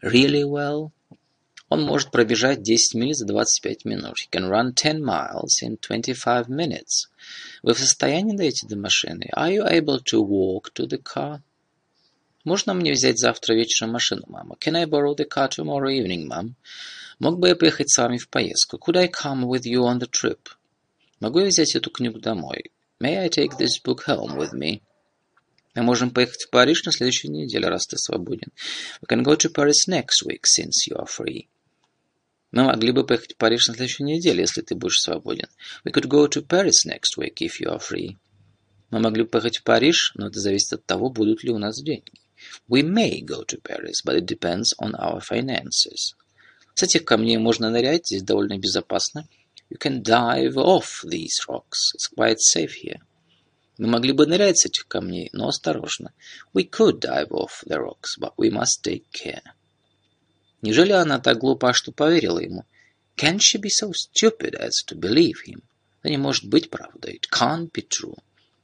really 0.00 0.44
well. 0.44 0.92
Он 1.70 1.84
может 1.84 2.10
пробежать 2.10 2.62
10 2.62 2.94
миль 2.94 3.14
за 3.14 3.26
25 3.26 3.84
минут. 3.84 4.16
He 4.18 4.28
can 4.28 4.50
run 4.50 4.74
10 4.74 5.00
miles 5.00 5.62
in 5.62 5.78
25 5.78 6.48
minutes. 6.48 7.06
Вы 7.62 7.74
в 7.74 7.78
состоянии 7.78 8.36
дойти 8.36 8.66
до 8.66 8.76
машины? 8.76 9.30
Are 9.36 9.54
you 9.54 9.64
able 9.64 10.00
to 10.02 10.20
walk 10.20 10.72
to 10.74 10.88
the 10.88 11.00
car? 11.00 11.40
Можно 12.42 12.74
мне 12.74 12.92
взять 12.92 13.20
завтра 13.20 13.54
вечером 13.54 13.92
машину, 13.92 14.24
мама? 14.26 14.56
Can 14.58 14.76
I 14.76 14.84
borrow 14.86 15.14
the 15.14 15.28
car 15.28 15.48
tomorrow 15.48 15.88
evening, 15.88 16.26
mom? 16.26 16.54
Мог 17.20 17.38
бы 17.38 17.48
я 17.48 17.54
поехать 17.54 17.88
с 17.88 17.98
вами 17.98 18.18
в 18.18 18.28
поездку? 18.28 18.76
Could 18.76 18.98
I 18.98 19.06
come 19.06 19.44
with 19.44 19.62
you 19.62 19.84
on 19.84 20.00
the 20.00 20.10
trip? 20.10 20.48
Могу 21.20 21.38
я 21.38 21.46
взять 21.46 21.76
эту 21.76 21.90
книгу 21.90 22.18
домой? 22.18 22.72
May 22.98 23.16
I 23.16 23.28
take 23.28 23.56
this 23.58 23.80
book 23.84 24.08
home 24.08 24.36
with 24.36 24.52
me? 24.54 24.80
Мы 25.76 25.82
можем 25.84 26.10
поехать 26.10 26.46
в 26.46 26.50
Париж 26.50 26.82
на 26.84 26.90
следующей 26.90 27.28
неделе, 27.28 27.68
раз 27.68 27.86
ты 27.86 27.96
свободен. 27.96 28.48
We 29.00 29.08
can 29.08 29.22
go 29.22 29.36
to 29.36 29.52
Paris 29.52 29.86
next 29.86 30.26
week, 30.26 30.42
since 30.44 30.88
you 30.88 30.96
are 30.96 31.06
free. 31.06 31.46
Мы 32.52 32.64
могли 32.64 32.90
бы 32.90 33.06
поехать 33.06 33.34
в 33.34 33.36
Париж 33.36 33.68
на 33.68 33.74
следующей 33.74 34.02
неделе, 34.02 34.40
если 34.40 34.62
ты 34.62 34.74
будешь 34.74 35.00
свободен. 35.00 35.48
We 35.84 35.92
could 35.92 36.08
go 36.08 36.28
to 36.28 36.44
Paris 36.44 36.84
next 36.84 37.16
week, 37.16 37.36
if 37.40 37.60
you 37.60 37.68
are 37.68 37.80
free. 37.80 38.16
Мы 38.90 38.98
могли 38.98 39.22
бы 39.22 39.28
поехать 39.28 39.58
в 39.58 39.62
Париж, 39.62 40.12
но 40.16 40.26
это 40.26 40.40
зависит 40.40 40.72
от 40.72 40.84
того, 40.84 41.10
будут 41.10 41.44
ли 41.44 41.50
у 41.52 41.58
нас 41.58 41.80
деньги. 41.80 42.20
We 42.68 42.82
may 42.82 43.20
go 43.20 43.44
to 43.44 43.60
Paris, 43.62 44.02
but 44.04 44.16
it 44.16 44.26
depends 44.26 44.74
on 44.80 44.94
our 44.94 45.20
finances. 45.20 46.16
С 46.74 46.82
этих 46.82 47.04
камней 47.04 47.36
можно 47.36 47.70
нырять, 47.70 48.06
здесь 48.06 48.22
довольно 48.22 48.58
безопасно. 48.58 49.28
You 49.70 49.78
can 49.78 50.02
dive 50.02 50.54
off 50.54 51.04
these 51.04 51.46
rocks. 51.46 51.94
It's 51.94 52.08
quite 52.16 52.38
safe 52.38 52.72
here. 52.82 53.00
Мы 53.78 53.86
могли 53.86 54.12
бы 54.12 54.26
нырять 54.26 54.58
с 54.58 54.66
этих 54.66 54.88
камней, 54.88 55.30
но 55.32 55.48
осторожно. 55.48 56.12
We 56.52 56.68
could 56.68 57.00
dive 57.00 57.28
off 57.30 57.62
the 57.64 57.78
rocks, 57.78 58.18
but 58.18 58.32
we 58.36 58.50
must 58.50 58.82
take 58.82 59.04
care. 59.12 59.42
Неужели 60.62 60.92
она 60.92 61.18
так 61.18 61.38
глупа, 61.38 61.72
что 61.72 61.92
поверила 61.92 62.38
ему? 62.38 62.64
Can 63.16 63.38
she 63.38 63.60
be 63.60 63.68
so 63.68 63.92
stupid 63.92 64.54
as 64.54 64.72
to 64.86 64.98
believe 64.98 65.44
him? 65.46 65.62
Это 66.02 66.10
не 66.10 66.18
может 66.18 66.46
быть 66.46 66.70
правдой. 66.70 67.20
It 67.20 67.28
can't 67.30 67.70
be 67.70 67.86
true. 67.86 68.18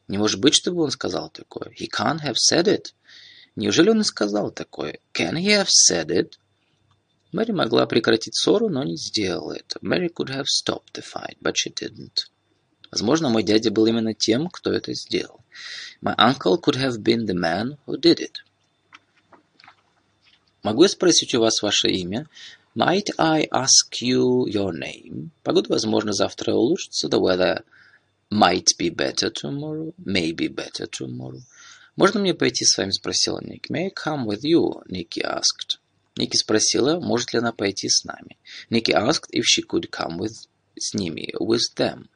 Не 0.09 0.19
может 0.19 0.41
быть, 0.41 0.55
чтобы 0.55 0.83
он 0.83 0.91
сказал 0.91 1.31
такое. 1.31 1.71
He 1.79 1.89
can't 1.91 2.21
have 2.21 2.37
said 2.37 2.67
it. 2.67 2.93
Неужели 3.57 3.91
он 3.91 4.01
и 4.01 4.05
сказал 4.05 4.51
такое? 4.51 4.99
Can 5.13 5.35
he 5.35 5.49
have 5.49 5.69
said 5.69 6.09
it? 6.09 6.35
Мэри 7.33 7.53
могла 7.53 7.87
прекратить 7.87 8.35
ссору, 8.35 8.69
но 8.69 8.85
не 8.85 8.97
сделала 8.97 9.53
это. 9.53 9.79
Мэри 9.83 10.09
could 10.09 10.29
have 10.29 10.47
stopped 10.47 10.93
the 10.95 11.03
fight, 11.03 11.37
but 11.41 11.55
she 11.55 11.73
didn't. 11.73 12.29
Возможно, 12.91 13.29
мой 13.29 13.43
дядя 13.43 13.71
был 13.71 13.87
именно 13.87 14.15
тем, 14.15 14.49
кто 14.49 14.73
это 14.73 14.95
сделал. 14.95 15.41
My 16.01 16.15
uncle 16.17 16.59
could 16.61 16.77
have 16.77 17.03
been 17.03 17.27
the 17.27 17.35
man 17.35 17.77
who 17.87 17.99
did 17.99 18.21
it. 18.21 18.37
Могу 20.67 20.83
я 20.83 20.89
спросить 20.89 21.33
у 21.37 21.41
вас 21.41 21.63
ваше 21.63 21.87
имя? 21.91 22.29
Might 22.75 23.13
I 23.19 23.47
ask 23.53 24.03
you 24.03 24.47
your 24.49 24.73
name? 24.73 25.29
Погода, 25.45 25.69
возможно, 25.69 26.13
завтра 26.13 26.55
улучшится. 26.55 27.07
The 27.07 27.21
weather 27.21 27.63
might 28.33 28.77
be 28.77 28.91
better 28.91 29.31
tomorrow. 29.31 29.95
May 30.05 30.33
be 30.33 30.53
better 30.53 30.89
tomorrow. 30.91 31.41
«Можно 31.95 32.19
мне 32.19 32.35
пойти 32.35 32.65
с 32.65 32.77
вами?»– 32.77 32.91
спросила 33.01 33.41
Ники. 33.41 33.71
«May 33.71 33.85
I 33.85 33.91
come 33.91 34.27
with 34.27 34.43
you?»– 34.43 34.83
Ники 34.89 35.21
asked. 35.21 35.79
Ники 36.17 36.37
спросила, 36.37 36.99
может 36.99 37.33
ли 37.33 37.39
она 37.39 37.53
пойти 37.53 37.89
с 37.89 38.03
нами. 38.03 38.37
Ники 38.69 38.91
asked 38.91 39.31
if 39.33 39.45
she 39.45 39.63
could 39.65 39.89
come 39.89 40.19
with 40.19 40.49
с 40.77 40.95
ними, 40.95 41.33
with 41.39 41.77
them. 41.77 42.09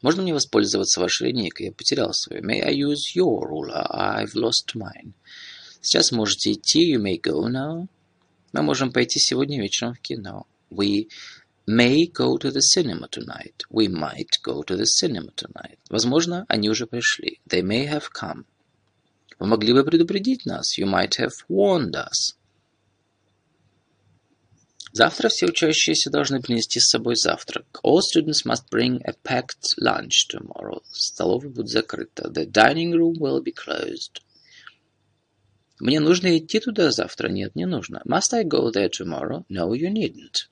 Можно 0.00 0.22
мне 0.22 0.32
воспользоваться 0.32 1.00
вашей 1.00 1.32
линейкой? 1.32 1.66
Я 1.66 1.72
потерял 1.72 2.12
свою. 2.14 2.44
May 2.44 2.62
I 2.62 2.72
use 2.72 3.16
your 3.16 3.48
ruler? 3.48 3.84
I've 3.90 4.34
lost 4.34 4.76
mine. 4.76 5.14
Сейчас 5.80 6.12
можете 6.12 6.52
идти. 6.52 6.94
You 6.94 7.00
may 7.00 7.20
go 7.20 7.48
now. 7.48 7.88
Мы 8.52 8.62
можем 8.62 8.92
пойти 8.92 9.18
сегодня 9.20 9.60
вечером 9.60 9.94
в 9.94 10.00
кино. 10.00 10.46
We 10.70 11.08
may 11.66 12.10
go 12.10 12.36
to 12.38 12.50
the 12.50 12.60
cinema 12.60 13.08
tonight. 13.08 13.64
We 13.70 13.88
might 13.88 14.40
go 14.44 14.62
to 14.62 14.76
the 14.76 14.86
cinema 14.86 15.32
tonight. 15.34 15.78
Возможно, 15.90 16.44
они 16.48 16.70
уже 16.70 16.86
пришли. 16.86 17.40
They 17.48 17.62
may 17.62 17.86
have 17.86 18.04
come. 18.12 18.44
Вы 19.38 19.48
могли 19.48 19.72
бы 19.72 19.84
предупредить 19.84 20.46
нас. 20.46 20.78
You 20.78 20.86
might 20.86 21.18
have 21.18 21.32
warned 21.48 21.94
us. 21.94 22.36
Завтра 24.92 25.28
все 25.28 25.46
учащиеся 25.46 26.08
должны 26.08 26.40
принести 26.40 26.80
с 26.80 26.88
собой 26.88 27.16
завтрак. 27.16 27.66
All 27.84 27.98
students 28.00 28.46
must 28.46 28.70
bring 28.70 29.02
a 29.04 29.12
packed 29.22 29.74
lunch 29.78 30.26
tomorrow. 30.30 30.82
Столовая 30.90 31.50
будет 31.50 31.68
закрыта. 31.68 32.30
The 32.30 32.50
dining 32.50 32.92
room 32.92 33.16
will 33.18 33.42
be 33.42 33.52
closed. 33.52 34.22
Мне 35.78 36.00
нужно 36.00 36.38
идти 36.38 36.58
туда 36.58 36.90
завтра? 36.90 37.28
Нет, 37.28 37.54
не 37.54 37.66
нужно. 37.66 38.02
Must 38.06 38.32
I 38.32 38.44
go 38.44 38.72
there 38.72 38.90
tomorrow? 38.90 39.44
No, 39.50 39.72
you 39.72 39.92
needn't. 39.92 40.48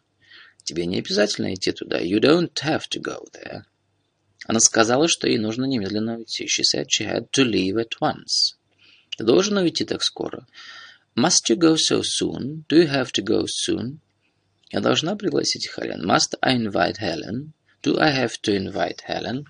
Тебе 0.65 0.87
не 0.87 0.99
обязательно 0.99 1.55
идти 1.55 1.73
туда. 1.73 2.01
You 2.01 2.21
don't 2.21 2.55
have 2.63 2.83
to 2.91 3.01
go 3.01 3.27
there. 3.33 3.63
Она 4.47 4.61
сказала, 4.61 5.09
что 5.09 5.27
ей 5.27 5.39
нужно 5.39 5.65
немедленно 5.65 6.19
уйти. 6.19 6.45
She 6.45 6.63
said 6.63 6.89
she 6.89 7.07
had 7.07 7.31
to 7.31 7.45
leave 7.45 7.77
at 7.77 7.99
once. 8.01 8.57
Ты 9.17 9.25
должен 9.25 9.57
уйти 9.57 9.85
так 9.85 10.03
скоро. 10.03 10.47
Must 11.17 11.49
you 11.49 11.57
go 11.57 11.77
so 11.77 12.03
soon? 12.03 12.65
Do 12.69 12.77
you 12.77 12.89
have 12.89 13.13
to 13.13 13.23
go 13.23 13.47
soon? 13.47 14.01
Я 14.71 14.81
должна 14.81 15.17
пригласить 15.17 15.71
Хелен. 15.71 16.05
Must 16.05 16.37
I 16.43 16.57
invite 16.57 16.99
Helen? 16.99 17.53
Do 17.83 17.99
I 17.99 18.11
have 18.13 18.33
to 18.43 18.55
invite 18.55 19.05
Helen? 19.07 19.47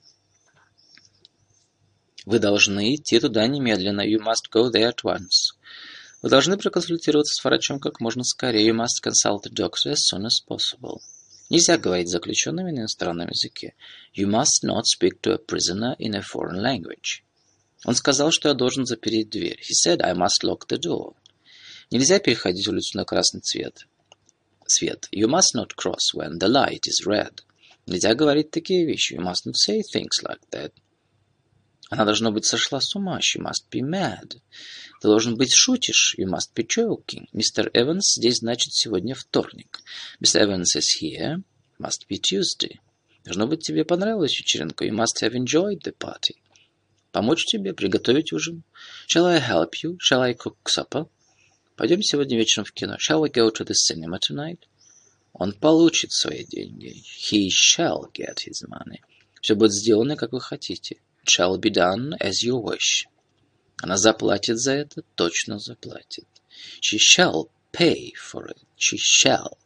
Вы 2.26 2.38
должны 2.38 2.94
идти 2.94 3.18
туда 3.18 3.46
немедленно. 3.46 4.02
You 4.02 4.20
must 4.20 4.50
go 4.52 4.70
there 4.70 4.90
at 4.90 5.02
once. 5.02 5.53
Вы 6.24 6.30
должны 6.30 6.56
проконсультироваться 6.56 7.34
с 7.34 7.44
врачом 7.44 7.78
как 7.78 8.00
можно 8.00 8.24
скорее. 8.24 8.66
You 8.66 8.74
must 8.74 9.04
consult 9.04 9.42
the 9.44 9.52
doctor 9.52 9.92
as 9.92 9.98
soon 10.10 10.24
as 10.24 10.40
possible. 10.48 11.02
Нельзя 11.50 11.76
говорить 11.76 12.08
с 12.08 12.12
заключенными 12.12 12.70
на 12.70 12.78
иностранном 12.78 13.28
языке. 13.28 13.74
You 14.16 14.26
must 14.26 14.64
not 14.64 14.84
speak 14.84 15.20
to 15.20 15.34
a 15.34 15.36
prisoner 15.36 15.94
in 15.98 16.14
a 16.14 16.22
foreign 16.22 16.62
language. 16.62 17.20
Он 17.84 17.94
сказал, 17.94 18.30
что 18.30 18.48
я 18.48 18.54
должен 18.54 18.86
запереть 18.86 19.28
дверь. 19.28 19.60
He 19.60 19.74
said 19.74 20.00
I 20.00 20.14
must 20.14 20.42
lock 20.42 20.66
the 20.66 20.80
door. 20.80 21.14
Нельзя 21.90 22.18
переходить 22.18 22.66
улицу 22.68 22.96
на 22.96 23.04
красный 23.04 23.42
цвет 23.42 23.86
свет. 24.66 25.06
You 25.12 25.28
must 25.28 25.54
not 25.54 25.74
cross 25.76 26.14
when 26.14 26.38
the 26.38 26.48
light 26.48 26.86
is 26.86 27.06
red. 27.06 27.40
Нельзя 27.84 28.14
говорить 28.14 28.50
такие 28.50 28.86
вещи. 28.86 29.12
You 29.12 29.20
must 29.20 29.44
not 29.44 29.56
say 29.56 29.82
things 29.94 30.22
like 30.22 30.40
that. 30.52 30.72
Она, 31.94 32.06
должно 32.06 32.32
быть, 32.32 32.44
сошла 32.44 32.80
с 32.80 32.96
ума. 32.96 33.20
She 33.20 33.40
must 33.40 33.70
be 33.70 33.80
mad. 33.80 34.40
Ты 35.00 35.08
должен 35.08 35.36
быть 35.36 35.52
шутишь. 35.52 36.16
You 36.18 36.26
must 36.26 36.50
be 36.52 36.66
joking. 36.66 37.28
Мистер 37.32 37.70
Эванс 37.72 38.14
здесь, 38.16 38.38
значит, 38.38 38.74
сегодня 38.74 39.14
вторник. 39.14 39.78
Mr. 40.20 40.42
Evans 40.42 40.74
is 40.74 41.00
here. 41.00 41.44
Must 41.78 42.08
be 42.10 42.18
Tuesday. 42.18 42.80
Должно 43.24 43.46
быть, 43.46 43.64
тебе 43.64 43.84
понравилась 43.84 44.36
вечеринка. 44.36 44.84
You 44.84 44.90
must 44.90 45.22
have 45.22 45.34
enjoyed 45.34 45.82
the 45.84 45.96
party. 45.96 46.34
Помочь 47.12 47.46
тебе 47.46 47.72
приготовить 47.72 48.32
ужин. 48.32 48.64
Shall 49.06 49.26
I 49.26 49.38
help 49.38 49.74
you? 49.84 49.96
Shall 49.98 50.22
I 50.22 50.34
cook 50.34 50.56
supper? 50.66 51.08
Пойдем 51.76 52.02
сегодня 52.02 52.36
вечером 52.36 52.64
в 52.64 52.72
кино. 52.72 52.96
Shall 52.96 53.22
we 53.22 53.30
go 53.30 53.52
to 53.52 53.64
the 53.64 53.74
cinema 53.74 54.18
tonight? 54.18 54.64
Он 55.32 55.52
получит 55.52 56.10
свои 56.10 56.44
деньги. 56.44 57.04
He 57.30 57.50
shall 57.50 58.10
get 58.12 58.38
his 58.48 58.68
money. 58.68 58.98
Все 59.40 59.54
будет 59.54 59.72
сделано, 59.72 60.16
как 60.16 60.32
вы 60.32 60.40
хотите. 60.40 60.96
It 61.24 61.30
shall 61.30 61.56
be 61.56 61.70
done 61.70 62.14
as 62.20 62.42
you 62.42 62.58
wish. 62.58 63.06
Она 63.82 63.96
заплатит 63.96 64.58
за 64.58 64.72
это, 64.72 65.02
точно 65.14 65.58
заплатит. 65.58 66.26
She 66.82 66.98
shall 66.98 67.48
pay 67.72 68.12
for 68.12 68.46
it. 68.46 68.58
She 68.78 68.98
shall. 68.98 69.56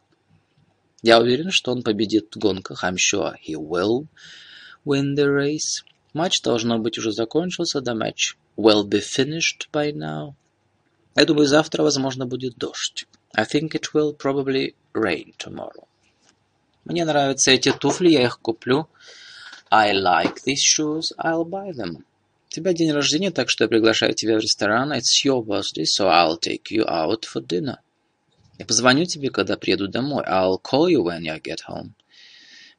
Я 1.03 1.19
уверен, 1.19 1.51
что 1.51 1.73
он 1.73 1.83
победит 1.83 2.33
в 2.33 2.39
гонках. 2.39 2.85
I'm 2.85 2.97
sure 2.97 3.35
he 3.45 3.57
will 3.57 4.07
win 4.85 5.17
the 5.17 5.27
race. 5.27 5.85
Матч, 6.13 6.43
должно 6.43 6.79
быть, 6.79 6.97
уже 6.97 7.11
закончился. 7.11 7.81
The 7.81 7.95
match 7.95 8.37
will 8.57 8.85
be 8.89 9.01
finished 9.01 9.69
by 9.73 9.93
now. 9.93 10.35
Я 11.17 11.25
думаю, 11.25 11.49
завтра, 11.49 11.83
возможно, 11.83 12.25
будет 12.25 12.57
дождь. 12.57 13.09
I 13.35 13.45
think 13.45 13.71
it 13.71 13.93
will 13.93 14.17
probably 14.17 14.77
rain 14.95 15.35
tomorrow. 15.37 15.89
Мне 16.85 17.05
нравятся 17.05 17.51
эти 17.51 17.73
туфли, 17.73 18.11
я 18.11 18.23
их 18.23 18.39
куплю. 18.39 18.89
I 19.71 19.93
like 19.93 20.43
these 20.43 20.63
shoes, 20.63 21.13
I'll 21.19 21.45
buy 21.45 21.73
them. 21.73 22.05
У 22.49 22.51
тебя 22.51 22.73
день 22.73 22.93
рождения, 22.93 23.31
так 23.31 23.51
что 23.51 23.65
я 23.65 23.69
приглашаю 23.69 24.15
тебя 24.15 24.37
в 24.37 24.41
ресторан. 24.41 24.93
It's 24.93 25.25
your 25.25 25.45
birthday, 25.45 25.85
so 25.85 26.09
I'll 26.09 26.39
take 26.39 26.71
you 26.71 26.87
out 26.87 27.25
for 27.25 27.45
dinner. 27.47 27.77
Я 28.59 28.65
позвоню 28.65 29.05
тебе, 29.05 29.31
когда 29.31 29.57
приеду 29.57 29.87
домой. 29.89 30.25
I'll 30.27 30.61
call 30.61 30.89
you 30.89 31.03
when 31.03 31.23
you 31.23 31.41
get 31.43 31.59
home. 31.69 31.93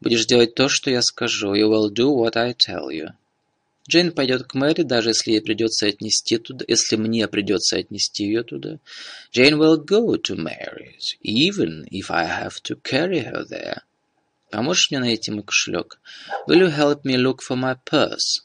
Будешь 0.02 0.26
делать 0.26 0.56
то, 0.56 0.70
что 0.70 0.90
я 0.90 1.02
скажу. 1.02 1.54
You 1.54 1.70
will 1.70 1.90
do 1.92 2.10
what 2.10 2.36
I 2.36 2.54
tell 2.54 2.90
you. 2.90 3.14
Джейн 3.90 4.12
пойдет 4.12 4.44
к 4.44 4.54
Мэри, 4.54 4.84
даже 4.84 5.10
если 5.10 5.32
ей 5.32 5.42
придется 5.42 5.88
отнести 5.88 6.38
туда, 6.38 6.64
если 6.68 6.96
мне 6.96 7.28
придется 7.28 7.78
отнести 7.78 8.24
ее 8.24 8.44
туда. 8.44 8.80
Jane 9.32 9.58
will 9.58 9.84
go 9.84 10.16
to 10.16 10.36
Mary's, 10.36 11.16
even 11.24 11.88
if 11.90 12.12
I 12.12 12.26
have 12.26 12.62
to 12.64 12.76
carry 12.84 13.20
her 13.20 13.44
there. 13.44 13.82
Поможешь 14.52 14.90
мне 14.90 15.00
найти 15.00 15.32
мой 15.32 15.44
кошелек? 15.44 16.00
Will 16.48 16.62
you 16.62 16.76
help 16.76 17.04
me 17.04 17.16
look 17.18 17.40
for 17.48 17.56
my 17.56 17.78
purse? 17.86 18.42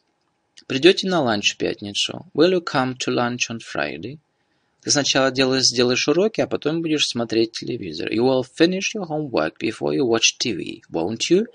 Придете 0.67 1.09
на 1.09 1.21
ланч 1.21 1.55
в 1.55 1.57
пятницу? 1.57 2.27
Will 2.35 2.53
you 2.53 2.65
come 2.65 2.97
to 2.97 3.13
lunch 3.13 3.51
on 3.51 3.59
Friday? 3.59 4.19
Ты 4.83 4.91
сначала 4.91 5.31
делаешь, 5.31 5.65
сделаешь 5.65 6.07
уроки, 6.09 6.43
а 6.43 6.47
потом 6.47 6.83
будешь 6.83 7.07
смотреть 7.07 7.53
телевизор. 7.53 8.11
You 8.11 8.25
will 8.25 8.43
finish 8.43 8.95
your 8.95 9.07
homework 9.09 9.59
before 9.59 9.95
you 9.95 10.05
watch 10.05 10.37
TV, 10.39 10.83
won't 10.91 11.31
you? 11.31 11.47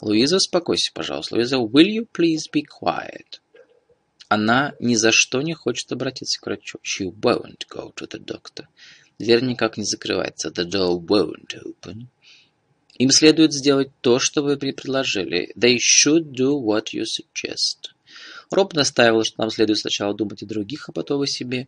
Луиза, 0.00 0.36
успокойся, 0.36 0.90
пожалуйста. 0.94 1.34
Луиза, 1.34 1.56
will 1.58 1.86
you 1.86 2.08
please 2.10 2.50
be 2.50 2.62
quiet? 2.62 3.40
Она 4.28 4.74
ни 4.80 4.94
за 4.94 5.12
что 5.12 5.42
не 5.42 5.52
хочет 5.52 5.92
обратиться 5.92 6.40
к 6.40 6.46
врачу. 6.46 6.78
She 6.82 7.10
won't 7.10 7.66
go 7.70 7.92
to 7.94 8.08
the 8.08 8.18
doctor. 8.18 8.66
Дверь 9.18 9.44
никак 9.44 9.76
не 9.76 9.84
закрывается. 9.84 10.48
The 10.48 10.64
door 10.64 10.98
won't 10.98 11.54
open. 11.62 12.08
Им 12.96 13.10
следует 13.10 13.52
сделать 13.52 13.90
то, 14.00 14.18
что 14.18 14.42
вы 14.42 14.56
предложили. 14.56 15.52
They 15.56 15.78
should 15.78 16.32
do 16.32 16.60
what 16.60 16.92
you 16.92 17.02
suggest. 17.02 17.90
Роб 18.50 18.72
настаивал, 18.74 19.24
что 19.24 19.40
нам 19.40 19.50
следует 19.50 19.80
сначала 19.80 20.14
думать 20.14 20.42
о 20.42 20.46
других, 20.46 20.88
а 20.88 20.92
потом 20.92 21.22
о 21.22 21.26
себе. 21.26 21.66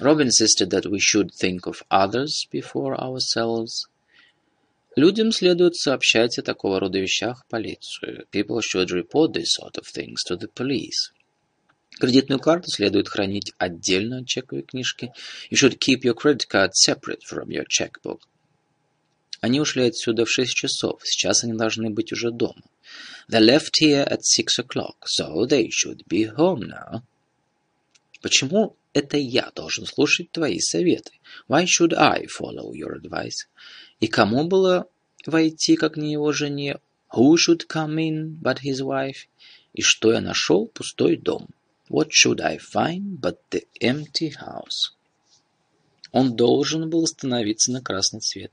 Rob 0.00 0.20
insisted 0.20 0.70
that 0.70 0.84
we 0.84 0.98
should 0.98 1.30
think 1.30 1.60
of 1.66 1.82
others 1.90 2.46
before 2.52 2.96
ourselves. 2.96 3.88
Людям 4.94 5.32
следует 5.32 5.74
сообщать 5.74 6.38
о 6.38 6.42
такого 6.42 6.78
рода 6.78 6.98
вещах 6.98 7.44
полицию. 7.48 8.26
People 8.32 8.60
should 8.60 8.90
report 8.90 9.32
this 9.32 9.46
sort 9.60 9.76
of 9.76 9.84
things 9.92 10.16
to 10.28 10.38
the 10.38 10.48
police. 10.52 11.12
Кредитную 11.98 12.38
карту 12.38 12.70
следует 12.70 13.08
хранить 13.08 13.52
отдельно 13.58 14.18
от 14.18 14.26
чековой 14.28 14.62
книжки. 14.62 15.12
You 15.50 15.56
should 15.56 15.78
keep 15.78 16.02
your 16.04 16.14
credit 16.14 16.46
card 16.48 16.70
separate 16.74 17.22
from 17.28 17.48
your 17.48 17.64
checkbook. 17.68 18.20
Они 19.40 19.60
ушли 19.60 19.84
отсюда 19.86 20.24
в 20.24 20.30
шесть 20.30 20.54
часов. 20.54 21.00
Сейчас 21.04 21.44
они 21.44 21.52
должны 21.52 21.90
быть 21.90 22.12
уже 22.12 22.30
дома. 22.30 22.62
They 23.30 23.40
left 23.40 23.80
here 23.80 24.04
at 24.04 24.22
six 24.22 24.58
o'clock, 24.58 24.96
so 25.06 25.46
they 25.46 25.68
should 25.68 26.04
be 26.08 26.34
home 26.34 26.62
now. 26.62 27.02
Почему 28.20 28.76
это 28.92 29.16
я 29.16 29.52
должен 29.54 29.86
слушать 29.86 30.32
твои 30.32 30.58
советы? 30.58 31.12
Why 31.48 31.64
should 31.66 31.94
I 31.94 32.26
follow 32.26 32.72
your 32.72 33.00
advice? 33.00 33.46
И 34.00 34.08
кому 34.08 34.48
было 34.48 34.88
войти, 35.24 35.76
как 35.76 35.96
не 35.96 36.12
его 36.12 36.32
жене? 36.32 36.78
Who 37.14 37.36
should 37.36 37.66
come 37.68 37.96
in 37.96 38.40
but 38.40 38.58
his 38.64 38.80
wife? 38.80 39.28
И 39.72 39.82
что 39.82 40.12
я 40.12 40.20
нашел? 40.20 40.66
Пустой 40.66 41.16
дом. 41.16 41.48
What 41.88 42.08
should 42.10 42.40
I 42.40 42.58
find 42.58 43.20
but 43.20 43.38
the 43.50 43.64
empty 43.80 44.32
house? 44.32 44.94
Он 46.10 46.34
должен 46.34 46.90
был 46.90 47.04
остановиться 47.04 47.70
на 47.70 47.82
красный 47.82 48.20
цвет. 48.20 48.52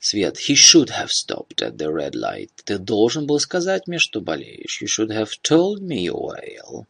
Свет. 0.00 0.36
He 0.38 0.54
should 0.54 0.90
have 0.90 1.10
stopped 1.10 1.60
at 1.62 1.76
the 1.78 1.92
red 1.92 2.14
light. 2.14 2.50
Ты 2.64 2.78
должен 2.78 3.26
был 3.26 3.40
сказать 3.40 3.86
мне, 3.86 3.98
что 3.98 4.20
болеешь. 4.20 4.80
You 4.80 4.86
should 4.86 5.10
have 5.10 5.30
told 5.42 5.80
me 5.80 6.06
you're 6.06 6.38
ill. 6.42 6.86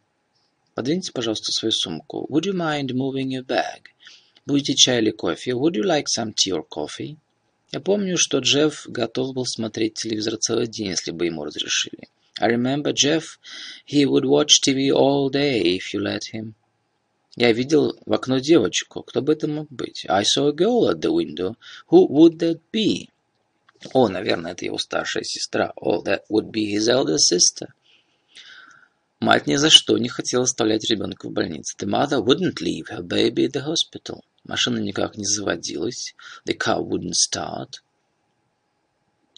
Подвиньте, 0.75 1.11
пожалуйста, 1.11 1.51
свою 1.51 1.71
сумку. 1.71 2.27
Would 2.29 2.45
you 2.45 2.53
mind 2.53 2.91
moving 2.93 3.29
your 3.29 3.43
bag? 3.43 3.89
Будете 4.45 4.75
чай 4.75 4.99
или 4.99 5.11
кофе? 5.11 5.53
Would 5.53 5.75
you 5.75 5.83
like 5.83 6.05
some 6.07 6.33
tea 6.33 6.51
or 6.51 6.63
coffee? 6.67 7.17
Я 7.71 7.79
помню, 7.79 8.17
что 8.17 8.39
Джефф 8.39 8.85
готов 8.87 9.33
был 9.33 9.45
смотреть 9.45 9.95
телевизор 9.95 10.37
целый 10.37 10.67
день, 10.67 10.87
если 10.87 11.11
бы 11.11 11.25
ему 11.25 11.43
разрешили. 11.43 12.07
I 12.39 12.49
remember 12.49 12.93
Jeff, 12.93 13.39
he 13.85 14.05
would 14.05 14.25
watch 14.25 14.61
TV 14.61 14.91
all 14.91 15.29
day 15.29 15.61
if 15.61 15.93
you 15.93 15.99
let 15.99 16.25
him. 16.31 16.53
Я 17.36 17.52
видел 17.52 17.98
в 18.04 18.12
окно 18.12 18.38
девочку. 18.38 19.02
Кто 19.02 19.22
бы 19.22 19.32
это 19.32 19.48
мог 19.48 19.68
быть? 19.70 20.04
I 20.08 20.22
saw 20.22 20.48
a 20.48 20.52
girl 20.52 20.90
at 20.90 21.00
the 21.00 21.10
window. 21.10 21.56
Who 21.90 22.06
would 22.08 22.38
that 22.38 22.60
be? 22.72 23.08
О, 23.94 24.08
наверное, 24.08 24.52
это 24.52 24.66
его 24.66 24.78
старшая 24.78 25.24
сестра. 25.24 25.72
Oh, 25.76 26.02
that 26.04 26.22
would 26.30 26.50
be 26.50 26.70
his 26.70 26.88
elder 26.88 27.16
sister. 27.16 27.68
Мать 29.20 29.46
ни 29.46 29.56
за 29.56 29.70
что 29.70 29.96
не 29.98 30.08
хотела 30.08 30.44
оставлять 30.44 30.88
ребенка 30.90 31.28
в 31.28 31.32
больнице. 31.32 31.74
The 31.78 31.88
mother 31.88 32.22
wouldn't 32.22 32.60
leave 32.60 32.88
her 32.90 33.02
baby 33.02 33.46
at 33.46 33.52
the 33.52 33.64
hospital. 33.64 34.22
Машина 34.44 34.78
никак 34.78 35.16
не 35.16 35.24
заводилась. 35.24 36.14
The 36.44 36.56
car 36.56 36.82
wouldn't 36.82 37.14
start. 37.14 37.82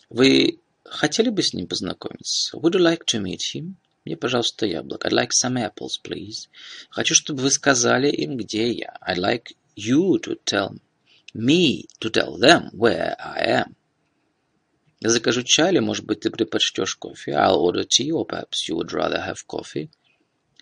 Вы 0.08 0.58
хотели 0.84 1.28
бы 1.28 1.42
с 1.42 1.52
ним 1.52 1.66
познакомиться? 1.66 2.56
Would 2.56 2.74
you 2.74 2.80
like 2.80 3.04
to 3.06 3.20
meet 3.22 3.54
him? 3.54 3.76
Мне, 4.04 4.16
пожалуйста, 4.16 4.66
яблок. 4.66 5.04
I'd 5.06 5.12
like 5.12 5.30
some 5.32 5.56
apples, 5.56 5.98
please. 6.02 6.48
Хочу, 6.90 7.14
чтобы 7.14 7.42
вы 7.42 7.50
сказали 7.50 8.08
им, 8.08 8.36
где 8.36 8.70
я. 8.70 8.96
I'd 9.06 9.18
like 9.18 9.54
you 9.76 10.18
to 10.20 10.38
tell 10.44 10.78
Me 11.34 11.88
to 12.00 12.10
tell 12.10 12.38
them 12.38 12.70
where 12.72 13.16
I 13.18 13.42
am. 13.62 13.74
Я 15.00 15.10
закажу 15.10 15.42
чай, 15.42 15.72
или, 15.72 15.80
может 15.80 16.04
быть, 16.06 16.20
ты 16.20 16.30
предпочтешь 16.30 16.94
кофе. 16.94 17.32
I'll 17.32 17.58
order 17.58 17.82
tea, 17.82 18.12
or 18.12 18.24
perhaps 18.24 18.68
you 18.68 18.76
would 18.76 18.92
rather 18.92 19.20
have 19.20 19.44
coffee. 19.48 19.90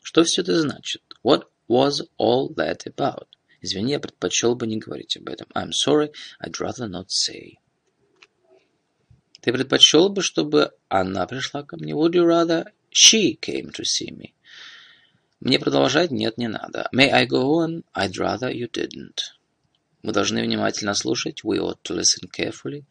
Что 0.02 0.24
все 0.24 0.40
это 0.40 0.58
значит? 0.58 1.02
What 1.22 1.44
was 1.68 2.08
all 2.18 2.48
that 2.54 2.86
about? 2.86 3.26
Извини, 3.60 3.92
я 3.92 4.00
предпочел 4.00 4.54
бы 4.54 4.66
не 4.66 4.78
говорить 4.78 5.18
об 5.18 5.28
этом. 5.28 5.46
I'm 5.54 5.72
sorry, 5.72 6.10
I'd 6.42 6.58
rather 6.58 6.88
not 6.88 7.08
say. 7.10 7.58
Ты 9.42 9.52
предпочел 9.52 10.08
бы, 10.08 10.22
чтобы 10.22 10.72
она 10.88 11.26
пришла 11.26 11.64
ко 11.64 11.76
мне? 11.76 11.92
Would 11.92 12.14
you 12.14 12.24
rather 12.24 12.64
she 12.92 13.36
came 13.36 13.70
to 13.70 13.84
see 13.84 14.10
me? 14.10 14.34
Мне 15.40 15.58
продолжать? 15.58 16.10
Нет, 16.10 16.38
не 16.38 16.48
надо. 16.48 16.88
May 16.94 17.10
I 17.10 17.26
go 17.26 17.64
on? 17.64 17.84
I'd 17.96 18.16
rather 18.16 18.50
you 18.50 18.70
didn't. 18.70 19.34
Мы 20.02 20.12
должны 20.12 20.42
внимательно 20.42 20.94
слушать. 20.94 21.42
We 21.42 21.58
ought 21.58 21.82
to 21.84 21.96
listen 21.96 22.28
carefully. 22.30 22.84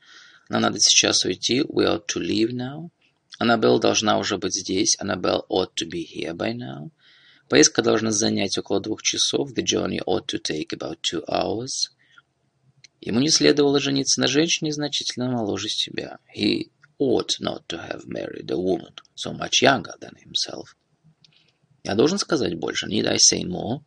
Нам 0.49 0.63
надо 0.63 0.79
сейчас 0.79 1.23
уйти. 1.23 1.61
We 1.61 1.85
ought 1.85 2.07
to 2.07 2.19
leave 2.19 2.51
now. 2.51 2.89
Аннабелл 3.39 3.79
должна 3.79 4.17
уже 4.17 4.37
быть 4.37 4.53
здесь. 4.53 4.97
Annabelle 4.99 5.45
ought 5.49 5.73
to 5.75 5.89
be 5.89 6.05
here 6.05 6.33
by 6.33 6.53
now. 6.53 6.91
Поездка 7.47 7.81
должна 7.81 8.11
занять 8.11 8.57
около 8.57 8.79
двух 8.79 9.01
часов. 9.01 9.53
The 9.53 9.63
journey 9.63 9.99
ought 10.05 10.27
to 10.27 10.41
take 10.41 10.73
about 10.73 10.99
two 11.01 11.23
hours. 11.27 11.91
Ему 12.99 13.19
не 13.19 13.29
следовало 13.29 13.79
жениться 13.79 14.21
на 14.21 14.27
женщине 14.27 14.71
значительно 14.71 15.31
моложе 15.31 15.69
себя. 15.69 16.19
He 16.35 16.69
ought 17.01 17.33
not 17.39 17.67
to 17.67 17.77
have 17.79 18.07
married 18.07 18.51
a 18.51 18.59
woman 18.59 18.93
so 19.15 19.33
much 19.33 19.63
younger 19.63 19.95
than 19.99 20.15
himself. 20.23 20.75
Я 21.83 21.95
должен 21.95 22.19
сказать 22.19 22.53
больше. 22.59 22.87
Need 22.87 23.07
I 23.07 23.17
say 23.17 23.43
more? 23.43 23.81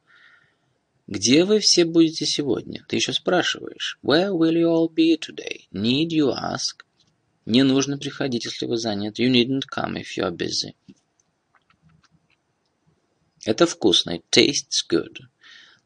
Где 1.07 1.45
вы 1.45 1.61
все 1.61 1.85
будете 1.85 2.27
сегодня? 2.27 2.85
Ты 2.89 2.97
еще 2.97 3.13
спрашиваешь. 3.13 3.99
Where 4.03 4.33
will 4.33 4.55
you 4.55 4.69
all 4.69 4.93
be 4.93 5.17
today? 5.17 5.69
Need 5.73 6.09
you 6.09 6.33
ask? 6.33 6.83
Не 7.47 7.63
нужно 7.63 7.99
приходить, 7.99 8.47
если 8.47 8.67
вы 8.67 8.79
заняты. 8.79 9.23
You 9.23 9.31
needn't 9.31 9.67
come 9.73 9.95
if 9.95 10.17
you 10.17 10.25
are 10.25 10.37
busy. 10.37 10.75
Это 13.45 13.67
вкусно. 13.67 14.17
It 14.17 14.25
tastes 14.33 14.83
good. 14.91 15.19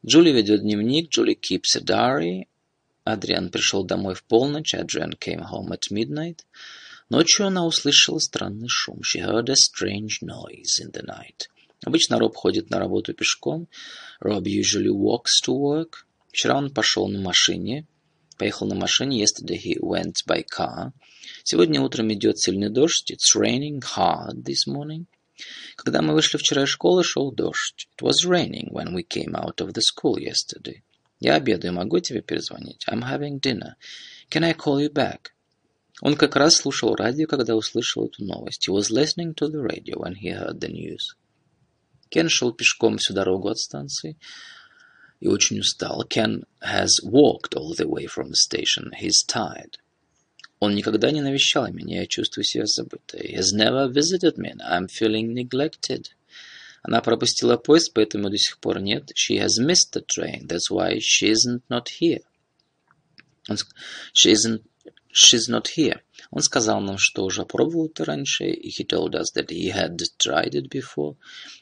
Джули 0.03 0.31
ведет 0.31 0.61
дневник. 0.61 1.09
Джули 1.09 1.35
keeps 1.35 1.75
a 1.75 1.81
diary. 1.81 2.47
Адриан 3.03 3.51
пришел 3.51 3.83
домой 3.83 4.15
в 4.15 4.23
полночь. 4.23 4.73
Adrian 4.73 5.15
came 5.19 5.41
home 5.41 5.71
at 5.71 5.91
midnight. 5.91 6.39
Ночью 7.09 7.47
она 7.47 7.65
услышала 7.65 8.19
странный 8.19 8.67
шум. 8.67 9.01
She 9.01 9.19
heard 9.19 9.49
a 9.49 9.55
strange 9.55 10.21
noise 10.21 10.79
in 10.79 10.91
the 10.91 11.03
night. 11.03 11.47
Обычно 11.83 12.19
Роб 12.19 12.35
ходит 12.35 12.69
на 12.69 12.77
работу 12.77 13.15
пешком. 13.15 13.67
Rob 14.21 14.43
usually 14.43 14.91
walks 14.91 15.41
to 15.43 15.53
work. 15.55 16.05
Вчера 16.31 16.55
он 16.55 16.71
пошел 16.71 17.07
на 17.07 17.19
машине. 17.19 17.87
Поехал 18.37 18.67
на 18.67 18.75
машине. 18.75 19.23
Yesterday 19.23 19.57
he 19.57 19.79
went 19.79 20.17
by 20.27 20.45
car. 20.45 20.91
Сегодня 21.43 21.81
утром 21.81 22.13
идет 22.13 22.37
сильный 22.37 22.69
дождь. 22.69 23.11
It's 23.11 23.35
raining 23.35 23.81
hard 23.81 24.43
this 24.43 24.67
morning. 24.67 25.05
Когда 25.77 26.03
мы 26.03 26.13
вышли 26.13 26.37
вчера 26.37 26.63
из 26.63 26.69
школы, 26.69 27.03
шел 27.03 27.31
дождь. 27.31 27.87
It 27.97 28.05
was 28.05 28.23
raining 28.23 28.69
when 28.71 28.93
we 28.93 29.01
came 29.01 29.33
out 29.33 29.61
of 29.61 29.73
the 29.73 29.81
school 29.81 30.15
yesterday. 30.19 30.83
Я 31.19 31.35
обедаю, 31.35 31.73
могу 31.73 31.99
тебе 32.01 32.21
перезвонить? 32.21 32.85
I'm 32.87 33.01
having 33.01 33.39
dinner. 33.39 33.73
Can 34.29 34.43
I 34.43 34.53
call 34.53 34.79
you 34.79 34.91
back? 34.93 35.31
Он 36.01 36.15
как 36.15 36.35
раз 36.35 36.55
слушал 36.55 36.95
радио, 36.95 37.27
когда 37.27 37.55
услышал 37.55 38.05
эту 38.05 38.23
новость. 38.23 38.67
He 38.67 38.73
was 38.73 38.89
listening 38.89 39.33
to 39.35 39.47
the 39.47 39.61
radio 39.61 39.97
when 39.97 40.15
he 40.15 40.31
heard 40.31 40.59
the 40.59 40.69
news. 40.69 41.15
Кен 42.09 42.29
шел 42.29 42.53
пешком 42.53 42.97
всю 42.97 43.13
дорогу 43.13 43.49
от 43.49 43.59
станции 43.59 44.17
и 45.19 45.27
очень 45.27 45.59
устал. 45.59 46.03
Ken 46.07 46.43
has 46.61 47.01
walked 47.03 47.55
all 47.55 47.73
the 47.75 47.87
way 47.87 48.07
from 48.07 48.29
the 48.29 48.35
station. 48.35 48.91
He's 48.99 49.23
tired. 49.27 49.77
Он 50.59 50.75
никогда 50.75 51.11
не 51.11 51.21
навещал 51.21 51.71
меня, 51.71 52.01
я 52.01 52.07
чувствую 52.07 52.43
себя 52.43 52.65
забытой. 52.65 53.31
He 53.31 53.35
has 53.35 53.53
never 53.53 53.87
visited 53.87 54.37
me, 54.37 54.53
I'm 54.69 54.87
feeling 54.87 55.33
neglected. 55.33 56.07
Она 56.81 57.01
пропустила 57.01 57.57
поезд, 57.57 57.93
поэтому 57.93 58.29
до 58.29 58.37
сих 58.37 58.57
пор 58.59 58.79
нет. 58.79 59.11
She 59.15 59.37
has 59.37 59.59
missed 59.59 59.93
the 59.93 60.03
train, 60.05 60.47
that's 60.47 60.69
why 60.69 60.99
she 60.99 61.31
isn't 61.31 61.63
not 61.69 61.87
here. 61.99 62.23
She 64.13 64.31
isn't, 64.31 64.63
she's 65.12 65.48
not 65.48 65.68
here. 65.76 66.00
Он 66.30 66.42
сказал 66.42 66.80
нам, 66.80 66.98
что 66.98 67.24
уже 67.24 67.44
пробовал 67.44 67.86
это 67.86 68.04
раньше, 68.04 68.44
и 68.46 68.68
he 68.68 68.86
told 68.86 69.14
us 69.14 69.32
that 69.34 69.48
he 69.48 69.70
had 69.72 69.96
tried 70.18 70.54
it 70.54 70.68
before. 70.68 71.16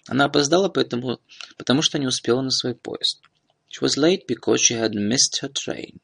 Она 0.09 0.25
опоздала, 0.25 0.69
поэтому, 0.69 1.21
потому 1.59 1.83
что 1.83 1.99
не 1.99 2.07
успела 2.07 2.41
на 2.41 2.51
свой 2.51 2.75
поезд. 2.75 3.21
She 3.69 3.83
was 3.83 3.97
late 3.97 4.27
because 4.27 4.61
she 4.61 4.75
had 4.75 4.93
missed 4.93 5.41
her 5.43 5.51
train. 5.53 6.01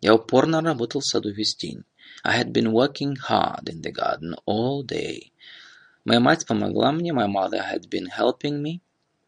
Я 0.00 0.14
упорно 0.14 0.60
работал 0.60 1.00
в 1.00 1.06
саду 1.06 1.30
весь 1.30 1.56
день. 1.56 1.84
I 2.22 2.42
had 2.42 2.52
been 2.52 2.72
working 2.72 3.16
hard 3.16 3.68
in 3.68 3.80
the 3.82 3.92
garden 3.92 4.34
all 4.46 4.82
day. 4.84 5.32
Моя 6.04 6.20
мать 6.20 6.46
помогла 6.46 6.92
мне. 6.92 7.12
My 7.12 7.26
mother 7.26 7.62
had 7.62 7.88
been 7.88 8.08
helping 8.08 8.62
me. 8.62 8.80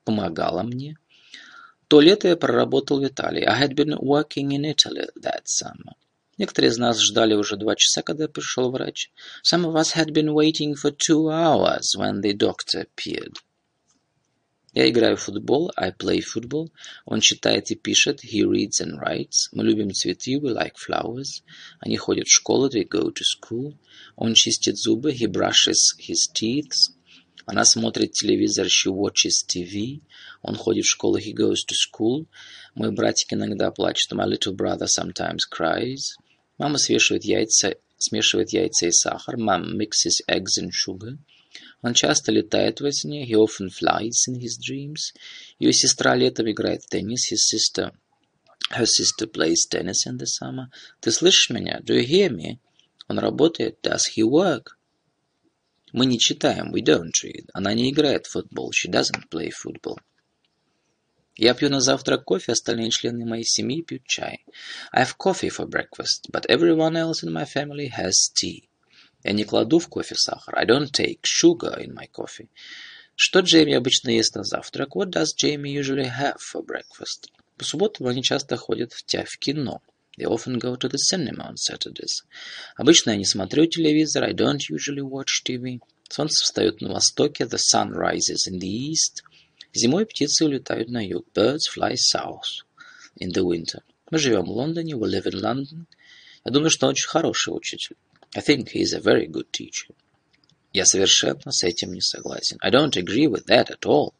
Помогала 0.05 0.63
мне. 0.63 0.99
То 1.89 2.01
лето 2.01 2.29
я 2.29 2.37
проработал 2.37 3.01
в 3.01 3.07
Италии. 3.07 3.45
I 3.45 3.63
had 3.63 3.75
been 3.75 3.97
working 3.99 4.51
in 4.51 4.65
Italy 4.65 5.07
that 5.23 5.45
summer. 5.47 5.95
Некоторые 6.41 6.71
из 6.71 6.77
нас 6.77 7.01
ждали 7.01 7.35
уже 7.35 7.57
два 7.57 7.77
часа, 7.77 8.03
когда 8.03 8.29
пришел 8.29 8.71
врач. 8.71 9.11
Some 9.43 9.65
of 9.65 9.75
us 9.75 9.95
had 9.95 10.13
been 10.13 10.35
waiting 10.35 10.75
for 10.75 10.91
two 10.91 11.31
hours 11.31 11.95
when 11.97 12.21
the 12.21 12.35
doctor 12.35 12.87
appeared. 12.87 13.37
Я 14.75 14.91
играю 14.91 15.17
в 15.17 15.23
футбол, 15.23 15.73
I 15.75 15.91
play 15.91 16.21
football. 16.21 16.71
Он 17.07 17.21
читает 17.21 17.71
и 17.71 17.75
пишет, 17.75 18.23
he 18.23 18.43
reads 18.43 18.83
and 18.83 19.01
writes. 19.01 19.49
Мы 19.53 19.65
любим 19.65 19.91
цветы, 19.93 20.35
we 20.35 20.53
like 20.53 20.75
flowers. 20.77 21.43
Они 21.81 21.97
ходят 21.97 22.27
в 22.27 22.35
школу, 22.35 22.69
they 22.69 22.87
go 22.87 23.11
to 23.11 23.23
school. 23.23 23.75
Он 24.17 24.35
чистит 24.35 24.77
зубы, 24.77 25.13
he 25.13 25.27
brushes 25.27 25.97
his 25.99 26.31
teeth. 26.31 26.91
Она 27.47 27.65
смотрит 27.65 28.13
телевизор, 28.13 28.67
she 28.67 28.91
watches 28.91 29.47
TV. 29.49 30.03
Он 30.43 30.57
ходит 30.57 30.85
в 30.85 30.91
школу, 30.91 31.17
he 31.17 31.33
goes 31.33 31.65
to 31.67 31.75
school. 31.75 32.27
Мой 32.75 32.91
братик 32.91 33.33
иногда 33.33 33.71
плачет, 33.71 34.13
my 34.13 34.27
little 34.27 34.55
brother 34.55 34.87
sometimes 34.87 35.39
cries. 35.51 36.17
Мама 36.62 36.78
смешивает 36.78 37.24
яйца, 37.26 37.76
смешивает 37.98 38.54
яйца 38.54 38.86
и 38.86 38.92
сахар. 38.92 39.36
Mom 39.36 39.76
mixes 39.80 40.22
eggs 40.28 40.60
and 40.60 40.70
sugar. 40.70 41.18
Он 41.82 41.96
часто 41.96 42.32
летает 42.32 42.82
во 42.82 42.92
сне. 42.92 43.26
He 43.26 43.34
often 43.34 43.70
flies 43.70 44.28
in 44.30 44.36
his 44.36 44.60
dreams. 44.60 45.12
Ее 45.58 45.74
сестра 45.74 46.16
летом 46.16 46.52
играет 46.52 46.84
в 46.84 46.88
теннис. 46.88 47.32
His 47.32 47.40
sister, 47.52 47.92
her 48.70 48.86
sister 48.86 49.26
plays 49.26 49.68
tennis 49.68 50.06
in 50.06 50.20
the 50.20 50.28
summer. 50.28 50.68
Ты 51.00 51.12
слышишь 51.12 51.50
меня? 51.50 51.82
Do 51.84 51.96
you 51.96 52.06
hear 52.08 52.30
me? 52.30 52.60
Он 53.08 53.18
работает. 53.18 53.80
Does 53.82 54.04
he 54.16 54.22
work? 54.22 54.78
Мы 55.94 56.06
не 56.06 56.20
читаем. 56.20 56.72
We 56.72 56.84
don't 56.84 57.10
read. 57.24 57.48
Она 57.54 57.74
не 57.74 57.90
играет 57.90 58.28
в 58.28 58.34
футбол. 58.34 58.72
She 58.72 58.88
doesn't 58.88 59.30
play 59.32 59.50
football. 59.50 59.98
Я 61.41 61.55
пью 61.55 61.69
на 61.69 61.81
завтрак 61.81 62.25
кофе, 62.25 62.53
остальные 62.53 62.91
члены 62.91 63.27
моей 63.27 63.45
семьи 63.45 63.83
пьют 63.83 64.05
чай. 64.07 64.45
I 64.93 65.05
have 65.05 65.17
coffee 65.19 65.51
for 65.51 65.67
breakfast, 65.67 66.31
but 66.33 66.47
everyone 66.49 66.97
else 66.97 67.23
in 67.23 67.31
my 67.31 67.45
family 67.45 67.89
has 67.89 68.31
tea. 68.35 68.69
Я 69.23 69.33
не 69.33 69.45
кладу 69.45 69.79
в 69.79 69.89
кофе 69.89 70.15
сахар. 70.15 70.55
I 70.57 70.65
don't 70.65 70.91
take 70.91 71.21
sugar 71.25 71.79
in 71.79 71.93
my 71.93 72.09
coffee. 72.11 72.49
Что 73.15 73.41
Джейми 73.41 73.75
обычно 73.75 74.11
ест 74.11 74.35
на 74.35 74.45
завтрак? 74.45 74.97
What 74.97 75.11
does 75.11 75.35
Jamie 75.35 75.75
usually 75.75 76.09
have 76.09 76.37
for 76.37 76.65
breakfast? 76.65 77.31
По 77.59 77.65
субботам 77.65 78.07
они 78.07 78.23
часто 78.23 78.57
ходят 78.57 78.93
в, 78.93 79.05
тя 79.05 79.25
в 79.25 79.39
кино. 79.39 79.83
They 80.19 80.27
often 80.27 80.59
go 80.59 80.77
to 80.77 80.89
the 80.89 80.99
cinema 80.99 81.51
on 81.51 81.57
Saturdays. 81.57 82.25
Обычно 82.77 83.11
я 83.11 83.17
не 83.17 83.27
смотрю 83.27 83.67
телевизор. 83.67 84.25
I 84.25 84.33
don't 84.33 84.61
usually 84.71 85.03
watch 85.03 85.43
TV. 85.47 85.81
Солнце 86.09 86.45
встает 86.45 86.81
на 86.81 86.93
востоке. 86.93 87.45
The 87.45 87.59
sun 87.59 87.91
rises 87.93 88.49
in 88.49 88.59
the 88.59 88.69
east. 88.69 89.23
Зимой 89.74 90.06
птицы 90.06 90.46
улетают 90.46 90.90
на 90.90 91.06
юг. 91.06 91.28
Birds 91.34 91.70
fly 91.74 91.96
south 91.96 92.66
in 93.20 93.32
the 93.32 93.44
winter. 93.44 93.82
Мы 94.10 94.18
живем 94.18 94.46
в 94.46 94.52
Лондоне. 94.52 94.96
We 94.96 95.08
live 95.10 95.28
in 95.28 95.40
London. 95.40 95.86
Я 96.44 96.52
думаю, 96.52 96.70
что 96.70 96.88
он 96.88 96.92
очень 96.92 97.08
хороший 97.08 97.56
учитель. 97.56 97.96
I 98.34 98.42
think 98.42 98.70
he 98.74 98.82
is 98.82 98.94
a 98.94 99.00
very 99.00 99.28
good 99.28 99.50
teacher. 99.52 99.96
Я 100.74 100.86
совершенно 100.86 101.52
с 101.52 101.64
этим 101.64 101.94
не 101.94 102.02
согласен. 102.02 102.58
I 102.62 102.72
don't 102.72 102.96
agree 102.96 103.28
with 103.28 103.46
that 103.48 103.70
at 103.70 103.86
all. 103.86 104.14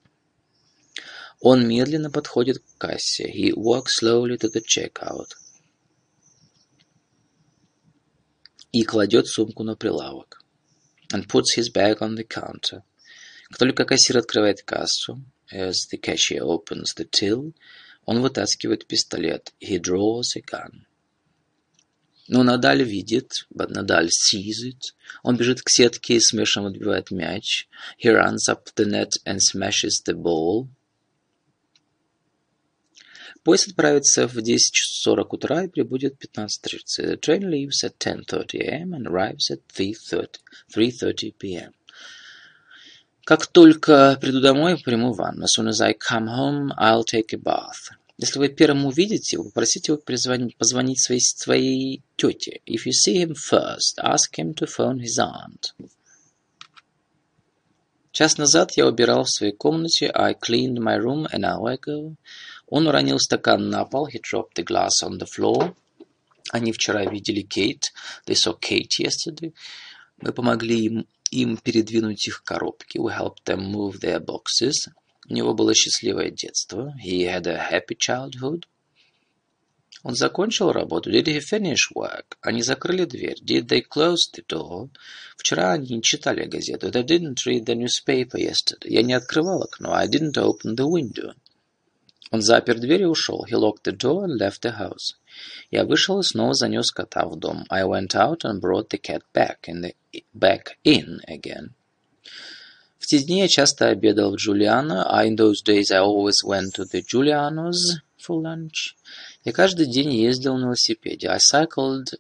Он 1.42 1.68
медленно 1.68 2.12
подходит 2.12 2.60
к 2.60 2.78
кассе. 2.78 3.30
He 3.30 3.52
walks 3.54 4.00
slowly 4.02 4.38
to 4.38 4.52
the 4.52 4.62
checkout. 4.62 5.32
И 8.72 8.84
кладет 8.84 9.28
сумку 9.28 9.64
на 9.64 9.76
прилавок. 9.76 10.44
And 11.14 11.28
puts 11.28 11.58
his 11.58 11.70
bag 11.74 12.00
on 12.00 12.16
the 12.16 12.26
counter. 12.26 12.84
Как 13.50 13.58
только 13.58 13.84
кассир 13.84 14.18
открывает 14.18 14.62
кассу, 14.62 15.22
as 15.51 15.87
the 15.91 15.99
cashier 15.99 16.43
opens 16.43 16.95
the 16.95 17.05
till, 17.05 17.55
он 18.05 18.21
вытаскивает 18.21 18.87
пистолет. 18.87 19.53
He 19.61 19.79
draws 19.79 20.37
a 20.37 20.41
gun. 20.41 20.87
Но 22.29 22.43
Надаль 22.43 22.83
видит, 22.83 23.47
but 23.55 23.71
Надаль 23.71 24.11
sees 24.11 24.65
it. 24.65 24.95
Он 25.23 25.37
бежит 25.37 25.63
к 25.63 25.71
сетке 25.71 26.17
и 26.17 26.21
смешно 26.21 26.67
отбивает 26.67 27.11
мяч. 27.11 27.69
He 28.03 28.11
runs 28.11 28.49
up 28.49 28.65
the 28.75 28.85
net 28.85 29.13
and 29.25 29.41
smashes 29.41 30.03
the 30.05 30.15
ball. 30.15 30.69
Поезд 33.45 33.69
отправится 33.69 34.27
в 34.27 34.37
10.40 34.39 35.27
утра 35.31 35.65
и 35.65 35.69
прибудет 35.69 36.17
в 36.19 36.37
15.30. 36.37 36.81
The 36.99 37.17
train 37.21 37.49
leaves 37.49 37.85
at 37.85 37.97
10.30 37.99 38.61
a.m. 38.61 38.93
and 38.93 39.07
arrives 39.07 39.53
at 39.53 39.61
3.30 39.69 41.39
p.m. 41.39 41.73
Как 43.24 43.48
только 43.48 44.18
приду 44.20 44.42
домой, 44.42 44.78
приму 44.78 45.14
ванну. 45.14 45.46
As 45.46 45.50
soon 45.58 45.68
as 45.68 45.80
I 45.82 45.94
come 45.94 46.28
home, 46.28 46.72
I'll 46.78 47.04
take 47.04 47.34
a 47.34 47.38
bath. 47.38 47.92
Если 48.18 48.40
вы 48.40 48.50
первым 48.50 48.86
увидите 48.86 49.36
его, 49.36 49.46
попросите 49.46 49.92
его 49.92 50.02
позвонить, 50.02 50.58
позвонить 50.58 51.02
своей, 51.02 51.22
своей 51.22 52.04
тете. 52.16 52.62
If 52.66 52.86
you 52.86 52.92
see 52.92 53.18
him 53.24 53.34
first, 53.34 53.98
ask 54.00 54.38
him 54.38 54.54
to 54.56 54.68
phone 54.68 55.00
his 55.00 55.18
aunt. 55.20 55.74
Час 58.12 58.38
назад 58.38 58.74
я 58.76 58.88
убирал 58.88 59.24
в 59.24 59.30
своей 59.30 59.54
комнате. 59.54 60.12
I 60.14 60.34
cleaned 60.34 60.78
my 60.78 60.98
room 60.98 61.28
an 61.32 61.44
hour 61.44 61.78
ago. 61.78 62.16
Он 62.68 62.88
уронил 62.88 63.20
стакан 63.20 63.70
на 63.70 63.86
пол. 63.86 64.08
He 64.08 64.20
dropped 64.20 64.56
the 64.56 64.64
glass 64.64 65.02
on 65.04 65.18
the 65.18 65.26
floor. 65.26 65.76
Они 66.52 66.74
вчера 66.74 67.06
видели 67.06 67.42
Кейт. 67.42 67.94
They 68.28 68.36
saw 68.36 68.58
Kate 68.60 69.00
yesterday. 69.00 69.54
Мы 70.18 70.34
помогли 70.34 70.86
им, 70.86 71.08
им 71.32 71.58
передвинуть 71.58 72.28
их 72.28 72.44
коробки. 72.44 72.98
We 72.98 73.18
helped 73.18 73.44
them 73.46 73.72
move 73.72 74.00
their 74.00 74.20
boxes. 74.20 74.90
У 75.30 75.34
него 75.34 75.54
было 75.54 75.74
счастливое 75.74 76.30
детство. 76.30 76.94
He 77.04 77.24
had 77.24 77.48
a 77.48 77.72
happy 77.72 77.98
childhood. 77.98 78.66
Он 80.04 80.16
закончил 80.16 80.72
работу. 80.72 81.12
Did 81.12 81.26
he 81.26 81.40
finish 81.40 81.92
work? 81.96 82.38
Они 82.42 82.62
закрыли 82.62 83.06
дверь. 83.06 83.38
Did 83.42 83.68
they 83.68 83.82
close 83.82 84.30
the 84.36 84.44
door? 84.46 84.90
Вчера 85.38 85.74
они 85.74 85.96
не 85.96 86.02
читали 86.02 86.46
газету. 86.46 86.90
They 86.90 87.04
didn't 87.04 87.46
read 87.46 87.66
the 87.66 87.76
newspaper 87.76 88.38
yesterday. 88.38 88.90
Я 88.90 89.04
не 89.04 89.14
открывал 89.14 89.64
окно. 89.64 89.94
I 89.94 90.08
didn't 90.08 90.38
open 90.38 90.76
the 90.76 90.86
window. 90.86 91.34
Он 92.32 92.42
запер 92.42 92.80
дверь 92.80 93.04
и 93.04 93.06
ушел. 93.06 93.46
He 93.46 93.56
locked 93.56 93.84
the 93.84 93.96
door 93.96 94.26
and 94.26 94.40
left 94.40 94.62
the 94.64 94.78
house. 94.78 95.16
Я 95.70 95.86
вышел 95.86 96.20
и 96.20 96.24
снова 96.24 96.54
занес 96.54 96.92
кота 96.92 97.26
в 97.26 97.38
дом. 97.38 97.66
I 97.70 97.84
went 97.84 98.16
out 98.16 98.44
and 98.44 98.60
brought 98.60 98.90
the 98.90 99.00
cat 99.02 99.22
back 99.34 99.68
in, 99.68 99.82
the, 99.82 99.96
back 100.34 100.78
in 100.84 101.20
again. 101.28 101.72
В 103.00 103.08
те 103.08 103.20
дни 103.20 103.40
я 103.40 103.48
часто 103.48 103.88
обедал 103.88 104.32
в 104.32 104.36
Джулиано. 104.36 105.08
I, 105.10 105.30
in 105.30 105.36
those 105.36 105.64
days 105.66 105.92
I 105.92 106.00
always 106.00 106.44
went 106.46 106.76
to 106.76 106.86
the 106.86 107.02
Giulianos 107.02 108.02
for 108.20 108.42
lunch. 108.42 108.96
Я 109.44 109.54
каждый 109.54 109.88
день 109.88 110.14
ездил 110.14 110.58
на 110.58 110.66
велосипеде. 110.66 111.28
I 111.28 111.38
cycled 111.38 112.20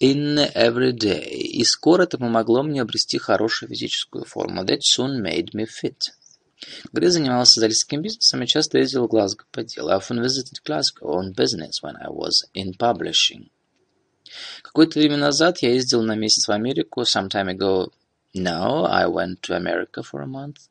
in 0.00 0.36
every 0.54 0.92
day. 0.92 1.28
И 1.28 1.64
скоро 1.64 2.04
это 2.04 2.18
помогло 2.18 2.62
мне 2.62 2.82
обрести 2.82 3.18
хорошую 3.18 3.70
физическую 3.70 4.24
форму. 4.24 4.62
That 4.64 4.80
soon 4.82 5.22
made 5.22 5.52
me 5.54 5.66
fit. 5.66 6.12
Я 6.92 7.10
занимался 7.10 7.58
издательским 7.58 8.02
бизнесом, 8.02 8.40
я 8.40 8.46
часто 8.46 8.78
ездил 8.78 9.04
в 9.04 9.08
Глазго 9.08 9.44
по 9.50 9.62
делу. 9.62 9.90
I 9.90 9.98
often 9.98 10.20
visited 10.20 10.62
Glasgow 10.64 11.10
on 11.10 11.34
business 11.34 11.82
when 11.82 11.96
I 11.96 12.08
was 12.08 12.44
in 12.54 12.72
publishing. 12.78 13.50
Какое-то 14.62 14.98
время 14.98 15.16
назад 15.16 15.58
я 15.58 15.72
ездил 15.72 16.02
на 16.02 16.14
месяц 16.16 16.48
в 16.48 16.52
Америку. 16.52 17.02
Some 17.02 17.28
time 17.28 17.48
ago 17.48 17.92
now 18.34 18.84
I 18.86 19.06
went 19.06 19.40
to 19.42 19.56
America 19.56 20.02
for 20.02 20.22
a 20.22 20.26
month. 20.26 20.68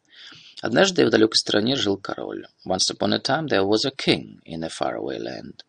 Однажды 0.61 1.05
в 1.05 1.09
далекой 1.09 1.37
стране 1.37 1.75
жил 1.75 1.97
король. 1.97 2.47
Once 2.65 2.89
upon 2.89 3.13
a 3.13 3.19
time 3.19 3.47
there 3.47 3.65
was 3.65 3.85
a 3.85 3.91
king 3.91 4.41
in 4.45 4.63
a 4.63 4.69
faraway 4.69 5.19
land. 5.19 5.63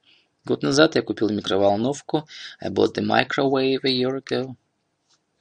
Год 0.44 0.62
назад 0.62 0.94
я 0.94 1.02
купил 1.02 1.30
микроволновку. 1.30 2.28
I 2.60 2.68
bought 2.68 2.94
the 2.94 3.02
microwave 3.02 3.84
a 3.84 3.90
year 3.90 4.16
ago. 4.16 4.56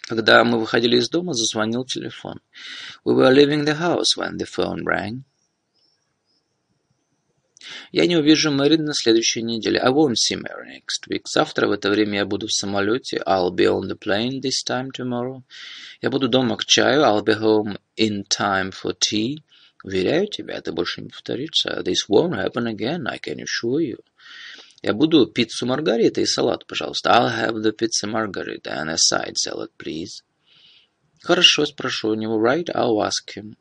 Когда 0.08 0.44
мы 0.44 0.60
выходили 0.60 0.98
из 0.98 1.10
дома, 1.10 1.34
зазвонил 1.34 1.86
телефон. 1.86 2.42
We 3.06 3.16
were 3.16 3.34
leaving 3.34 3.64
the 3.64 3.80
house 3.80 4.18
when 4.18 4.38
the 4.38 4.46
phone 4.46 4.84
rang. 4.84 5.24
Я 7.94 8.06
не 8.06 8.18
увижу 8.18 8.52
Мэри 8.52 8.76
на 8.76 8.94
следующей 8.94 9.42
неделе. 9.42 9.80
I 9.80 9.90
won't 9.90 10.16
see 10.18 10.36
Mary 10.36 10.68
next 10.68 11.08
week. 11.08 11.22
Завтра 11.26 11.68
в 11.68 11.72
это 11.72 11.90
время 11.90 12.20
я 12.20 12.26
буду 12.26 12.48
в 12.48 12.54
самолете. 12.54 13.24
I'll 13.26 13.52
be 13.56 13.66
on 13.66 13.88
the 13.88 13.98
plane 13.98 14.42
this 14.42 14.66
time 14.68 14.90
tomorrow. 14.92 15.42
Я 16.02 16.10
буду 16.10 16.28
дома 16.28 16.58
к 16.58 16.66
чаю. 16.66 17.04
I'll 17.04 17.24
be 17.24 17.40
home 17.40 17.78
in 17.96 18.26
time 18.28 18.72
for 18.72 18.94
tea. 18.94 19.38
Уверяю 19.84 20.28
тебя, 20.28 20.56
это 20.56 20.74
больше 20.74 21.02
не 21.02 21.10
повторится. 21.10 21.82
This 21.86 22.08
won't 22.10 22.36
happen 22.36 22.68
again, 22.68 23.08
I 23.08 23.20
can 23.20 23.40
assure 23.40 23.80
you. 23.80 24.00
Я 24.84 24.94
буду 24.94 25.26
пиццу 25.28 25.66
маргарита 25.66 26.20
и 26.20 26.26
салат, 26.26 26.68
пожалуйста. 26.68 27.10
I'll 27.12 27.30
have 27.30 27.62
the 27.64 27.72
pizza 27.72 28.06
margarita 28.06 28.72
and 28.72 28.90
a 28.90 28.98
side 28.98 29.38
salad, 29.38 29.72
please. 29.78 30.24
Хорошо, 31.22 31.66
спрошу 31.66 32.10
у 32.10 32.16
него. 32.16 32.38
Right, 32.38 32.70
I'll 32.76 33.02
ask 33.02 33.34
him. 33.34 33.56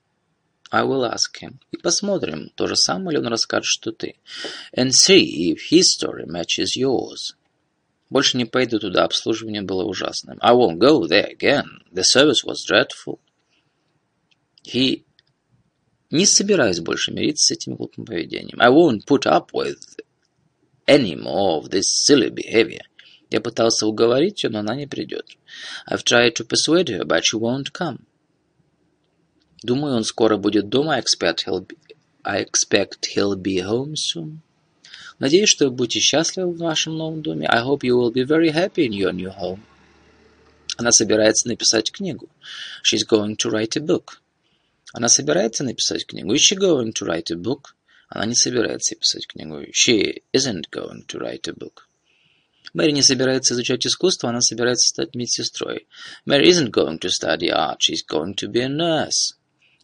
I 0.73 0.83
will 0.83 1.05
ask 1.05 1.41
him. 1.41 1.61
И 1.71 1.77
посмотрим, 1.77 2.51
то 2.57 2.67
же 2.67 2.75
самое 2.75 3.17
ли 3.17 3.25
он 3.25 3.29
расскажет, 3.29 3.67
что 3.67 3.93
ты. 3.93 4.17
And 4.77 4.91
see 4.91 5.53
if 5.53 5.71
his 5.71 5.85
story 5.97 6.27
matches 6.27 6.77
yours. 6.77 7.37
Больше 8.11 8.37
не 8.37 8.45
пойду 8.45 8.81
туда, 8.81 9.05
обслуживание 9.05 9.63
было 9.63 9.85
ужасным. 9.85 10.39
I 10.41 10.53
won't 10.53 10.79
go 10.79 11.07
there 11.07 11.31
again. 11.31 11.85
The 11.93 12.03
service 12.03 12.43
was 12.45 12.67
dreadful. 12.69 13.21
He... 14.65 15.05
Не 16.11 16.27
собираюсь 16.27 16.81
больше 16.81 17.13
мириться 17.13 17.47
с 17.47 17.57
этим 17.57 17.77
глупым 17.77 18.05
поведением. 18.07 18.61
I 18.61 18.71
won't 18.71 19.07
put 19.07 19.25
up 19.25 19.53
with 19.53 19.79
any 20.93 21.15
more 21.15 21.59
of 21.59 21.71
this 21.71 21.89
silly 22.07 22.31
behavior. 22.31 22.85
Я 23.31 23.41
пытался 23.41 23.87
уговорить 23.87 24.45
ее, 24.45 24.51
но 24.51 24.59
она 24.59 24.75
не 24.75 24.87
придет. 24.87 25.27
I've 25.91 26.05
tried 26.05 26.35
to 26.35 26.47
persuade 26.47 26.89
her, 26.89 27.05
but 27.05 27.23
she 27.25 27.39
won't 27.39 27.73
come. 27.73 28.01
Думаю, 29.63 29.97
он 29.97 30.05
скоро 30.05 30.37
будет 30.37 30.69
дома. 30.69 30.97
I 30.97 31.01
expect 31.01 31.47
he'll 31.47 31.67
be, 31.67 31.79
I 32.25 32.45
expect 32.45 33.07
he'll 33.15 33.37
be 33.37 33.61
home 33.61 33.95
soon. 33.95 34.41
Надеюсь, 35.19 35.49
что 35.49 35.67
вы 35.67 35.71
будете 35.71 36.01
счастливы 36.01 36.53
в 36.53 36.59
вашем 36.59 36.97
новом 36.99 37.23
доме. 37.23 37.47
I 37.47 37.63
hope 37.65 37.83
you 37.83 37.97
will 37.97 38.13
be 38.13 38.25
very 38.25 38.51
happy 38.51 38.87
in 38.87 38.93
your 38.93 39.13
new 39.13 39.31
home. 39.31 39.61
Она 40.77 40.91
собирается 40.91 41.49
написать 41.49 41.91
книгу. 41.91 42.29
She's 42.83 43.07
going 43.09 43.37
to 43.37 43.51
write 43.51 43.77
a 43.77 43.81
book. 43.81 44.19
Она 44.93 45.09
собирается 45.09 45.65
написать 45.65 46.07
книгу. 46.07 46.35
Is 46.35 46.41
she 46.41 46.57
going 46.57 46.93
to 46.93 47.07
write 47.07 47.31
a 47.31 47.37
book? 47.37 47.75
Она 48.15 48.27
не 48.27 48.35
собирается 48.35 48.95
писать 48.95 49.27
книгу. 49.27 49.63
She 49.73 50.23
isn't 50.35 50.69
going 50.71 51.07
to 51.07 51.19
write 51.19 51.49
a 51.49 51.55
book. 51.55 51.89
Мэри 52.75 52.91
не 52.91 53.01
собирается 53.01 53.55
изучать 53.55 53.87
искусство, 53.87 54.29
она 54.29 54.43
собирается 54.43 54.87
стать 54.89 55.15
медсестрой. 55.15 55.87
Mary 56.27 56.47
isn't 56.49 56.71
going 56.71 56.99
to 56.99 57.09
study 57.09 57.49
art, 57.49 57.79
she's 57.81 58.05
going 58.07 58.35
to 58.35 58.49
be 58.49 58.61
a 58.61 58.69
nurse. 58.69 59.35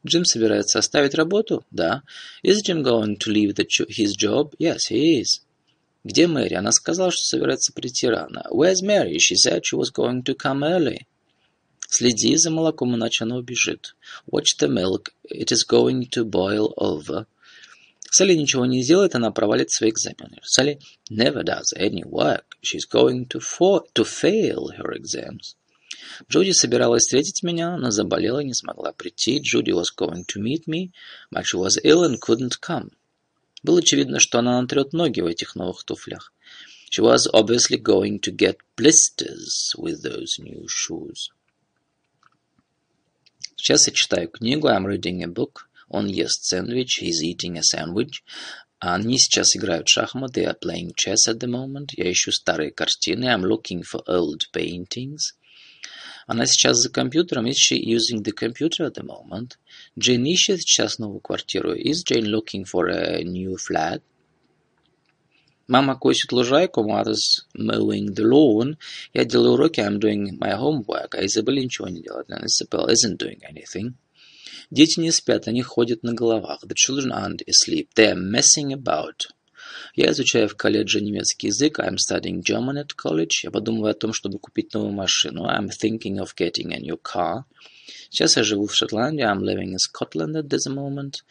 Джим 0.07 0.27
собирается 0.27 0.79
оставить 0.79 1.15
работу? 1.15 1.65
Да. 1.71 2.03
Is 2.43 2.61
Jim 2.63 2.83
going 2.83 3.17
to 3.17 3.33
leave 3.33 3.55
the, 3.55 3.67
his 3.89 4.15
job? 4.15 4.55
Yes, 4.59 4.91
he 4.91 5.23
is. 5.23 5.41
Где 6.05 6.27
Мэри? 6.27 6.55
Она 6.55 6.71
сказала, 6.71 7.11
что 7.11 7.25
собирается 7.25 7.73
прийти 7.73 8.09
рано. 8.09 8.45
Where's 8.51 8.83
Mary? 8.83 9.17
She 9.17 9.37
said 9.37 9.63
she 9.65 9.77
was 9.77 9.91
going 9.91 10.23
to 10.25 10.35
come 10.35 10.63
early. 10.63 11.07
Следи 11.89 12.37
за 12.37 12.51
молоком, 12.51 12.95
иначе 12.95 13.25
оно 13.25 13.39
убежит. 13.39 13.97
Watch 14.31 14.59
the 14.61 14.69
milk. 14.69 15.15
It 15.25 15.51
is 15.51 15.65
going 15.67 16.11
to 16.11 16.27
boil 16.27 16.75
over. 16.77 17.27
Салли 18.11 18.35
ничего 18.35 18.65
не 18.67 18.83
сделает, 18.83 19.15
она 19.15 19.31
провалит 19.31 19.71
свои 19.71 19.91
экзамены. 19.91 20.39
Салли 20.43 20.81
never 21.11 21.43
does 21.43 21.75
any 21.77 22.03
work. 22.05 22.45
She's 22.63 22.87
going 22.91 23.27
to, 23.29 23.41
for, 23.41 23.83
to 23.95 24.05
fail 24.05 24.69
her 24.77 24.93
exams. 24.93 25.57
Джуди 26.31 26.53
собиралась 26.53 27.03
встретить 27.03 27.43
меня, 27.43 27.77
но 27.77 27.91
заболела 27.91 28.41
и 28.41 28.47
не 28.47 28.55
смогла 28.55 28.93
прийти. 28.93 29.41
Джуди 29.41 29.73
was 29.73 29.87
going 29.97 30.25
to 30.27 30.41
meet 30.41 30.67
me, 30.67 30.91
but 31.31 31.45
she 31.45 31.59
was 31.59 31.79
ill 31.85 32.03
and 32.05 32.19
couldn't 32.21 32.59
come. 32.61 32.91
Было 33.63 33.81
очевидно, 33.81 34.21
что 34.21 34.39
она 34.39 34.61
натрет 34.61 34.93
ноги 34.93 35.21
в 35.21 35.27
этих 35.27 35.55
новых 35.55 35.85
туфлях. 35.85 36.33
She 36.91 37.03
was 37.03 37.27
obviously 37.33 37.77
going 37.77 38.21
to 38.21 38.33
get 38.33 38.59
blisters 38.77 39.75
with 39.77 40.03
those 40.03 40.39
new 40.39 40.67
shoes. 40.69 41.31
Сейчас 43.57 43.89
я 43.89 43.93
читаю 43.93 44.29
книгу. 44.29 44.69
I'm 44.69 44.87
reading 44.87 45.23
a 45.23 45.27
book. 45.27 45.68
Он 45.90 46.08
ест 46.08 46.46
сэндвич. 46.46 47.02
He's 47.02 47.22
eating 47.22 47.58
a 47.58 47.62
sandwich. 47.62 48.24
Они 48.80 49.18
сейчас 49.18 49.56
играют 49.56 49.88
в 49.88 49.92
шахматы. 49.92 50.42
They 50.42 50.46
are 50.46 50.60
playing 50.60 50.94
chess 50.96 51.28
at 51.28 51.40
the 51.40 51.48
moment. 51.48 51.92
Я 51.96 52.12
ищу 52.12 52.32
старые 52.32 52.72
картины. 52.72 53.26
I'm 53.26 53.44
looking 53.44 53.82
for 53.82 54.02
old 54.08 54.42
paintings. 54.54 55.36
Она 56.28 56.46
сейчас 56.46 56.78
за 56.78 56.90
компьютером. 56.90 57.46
Is 57.46 57.56
she 57.58 57.78
using 57.78 58.24
the 58.24 58.34
computer 58.34 58.86
at 58.86 58.96
the 58.96 59.06
moment? 59.06 59.58
Джейн 59.98 60.26
ищет 60.26 60.62
сейчас 60.62 61.00
новую 61.00 61.20
квартиру. 61.20 61.74
Is 61.74 62.04
Jane 62.04 62.26
looking 62.26 62.66
for 62.66 62.90
a 62.90 63.24
new 63.24 63.56
flat? 63.56 64.02
Мама 65.68 65.96
косит 65.96 66.32
лужайку. 66.32 66.84
Mother's 66.84 67.46
mowing 67.58 68.14
the 68.14 68.24
lawn. 68.24 68.78
Я 69.14 69.26
делаю 69.26 69.54
уроки. 69.54 69.80
I'm 69.80 70.00
doing 70.00 70.38
my 70.38 70.58
homework. 70.58 71.16
А 71.16 71.26
Изабель 71.26 71.64
ничего 71.64 71.88
не 71.88 72.02
делает. 72.02 72.30
And 72.30 72.44
Isabel 72.44 72.88
isn't 72.90 73.18
doing 73.18 73.40
anything. 73.50 73.94
Дети 74.71 75.01
не 75.01 75.11
спят, 75.11 75.49
они 75.49 75.63
ходят 75.63 76.03
на 76.03 76.13
головах. 76.13 76.63
The 76.65 76.75
children 76.75 77.11
aren't 77.11 77.43
asleep. 77.47 77.89
They 77.97 78.13
are 78.13 78.17
messing 78.17 78.73
about. 78.75 79.29
Я 79.95 80.11
изучаю 80.11 80.49
в 80.49 80.57
колледже 80.57 81.01
немецкий 81.01 81.47
язык. 81.47 81.79
I'm 81.81 81.97
studying 81.97 82.43
German 82.43 82.77
at 82.77 82.91
college. 82.95 83.41
Я 83.45 83.51
подумываю 83.51 83.93
о 83.93 83.95
том, 83.95 84.13
чтобы 84.13 84.39
купить 84.39 84.75
новую 84.75 84.93
машину. 84.93 85.47
I'm 85.47 85.69
thinking 85.69 86.19
of 86.19 86.35
getting 86.37 86.75
a 86.75 86.81
new 86.81 87.01
car. 87.01 87.45
Сейчас 88.11 88.37
я 88.37 88.43
живу 88.43 88.67
в 88.67 88.75
Шотландии. 88.75 89.25
I'm 89.25 89.41
living 89.41 89.73
in 89.73 89.79
Scotland 89.79 90.37
at 90.37 90.49
this 90.49 90.67
moment. 90.67 91.23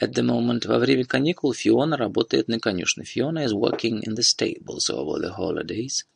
At 0.00 0.14
the 0.14 0.24
moment, 0.24 0.66
во 0.66 0.78
время 0.78 1.04
каникул, 1.04 1.52
Фиона 1.52 1.96
работает 1.96 2.48
на 2.48 2.58
конюшне. 2.58 3.04
Fiona 3.04 3.44
is 3.44 3.52
working 3.52 4.02
in 4.02 4.14
the 4.14 4.22
stables 4.22 4.88
over 4.88 5.20
the 5.20 5.36
holidays. 5.36 6.06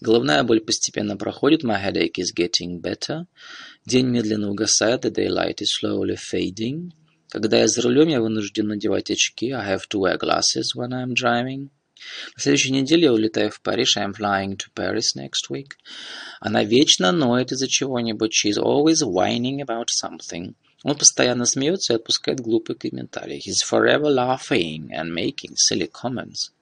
Головная 0.00 0.42
боль 0.42 0.60
постепенно 0.60 1.16
проходит. 1.16 1.64
My 1.64 1.82
headache 1.82 2.18
is 2.18 2.34
getting 2.34 2.80
better. 2.80 3.26
День 3.86 4.06
медленно 4.08 4.50
угасает. 4.50 5.04
The 5.04 5.10
daylight 5.10 5.62
is 5.62 5.72
slowly 5.80 6.16
fading. 6.16 6.92
Когда 7.30 7.58
я 7.58 7.66
за 7.66 7.82
рулем, 7.82 8.08
я 8.08 8.20
вынужден 8.20 8.68
надевать 8.68 9.10
очки. 9.10 9.50
I 9.52 9.74
have 9.74 9.88
to 9.88 10.00
wear 10.00 10.18
glasses 10.18 10.74
when 10.76 10.92
I'm 10.92 11.14
driving. 11.14 11.70
На 12.36 12.42
следующей 12.42 12.72
неделе 12.72 13.04
я 13.04 13.12
улетаю 13.12 13.50
в 13.50 13.62
Париж. 13.62 13.96
I'm 13.96 14.12
flying 14.12 14.56
to 14.56 14.66
Paris 14.74 15.16
next 15.16 15.48
week. 15.50 15.72
Она 16.40 16.62
вечно 16.62 17.10
ноет 17.10 17.52
из-за 17.52 17.66
чего-нибудь. 17.66 18.32
She's 18.34 18.58
always 18.58 19.02
whining 19.02 19.62
about 19.62 19.88
something. 19.88 20.54
Он 20.84 20.94
постоянно 20.94 21.46
смеется 21.46 21.94
и 21.94 21.96
отпускает 21.96 22.40
глупые 22.40 22.76
комментарии. 22.76 23.42
He's 23.42 23.64
forever 23.64 24.10
laughing 24.10 24.90
and 24.94 25.10
making 25.10 25.54
silly 25.56 25.90
comments. 25.90 26.52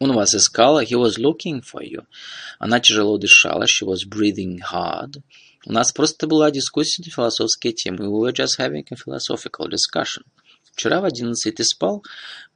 Он 0.00 0.12
вас 0.12 0.34
искал. 0.34 0.80
He 0.80 0.96
was 0.96 1.18
looking 1.18 1.60
for 1.60 1.82
you. 1.82 2.06
Она 2.58 2.80
тяжело 2.80 3.18
дышала. 3.18 3.64
She 3.66 3.84
was 3.84 4.06
breathing 4.08 4.60
hard. 4.72 5.22
У 5.66 5.72
нас 5.72 5.92
просто 5.92 6.26
была 6.26 6.50
дискуссия 6.50 7.02
на 7.04 7.10
философские 7.10 7.74
темы. 7.74 8.06
We 8.06 8.20
were 8.20 8.32
just 8.32 8.58
having 8.58 8.86
a 8.90 8.96
philosophical 8.96 9.68
discussion. 9.68 10.24
Вчера 10.72 11.00
в 11.00 11.04
одиннадцать 11.04 11.56
ты 11.56 11.64
спал? 11.64 12.02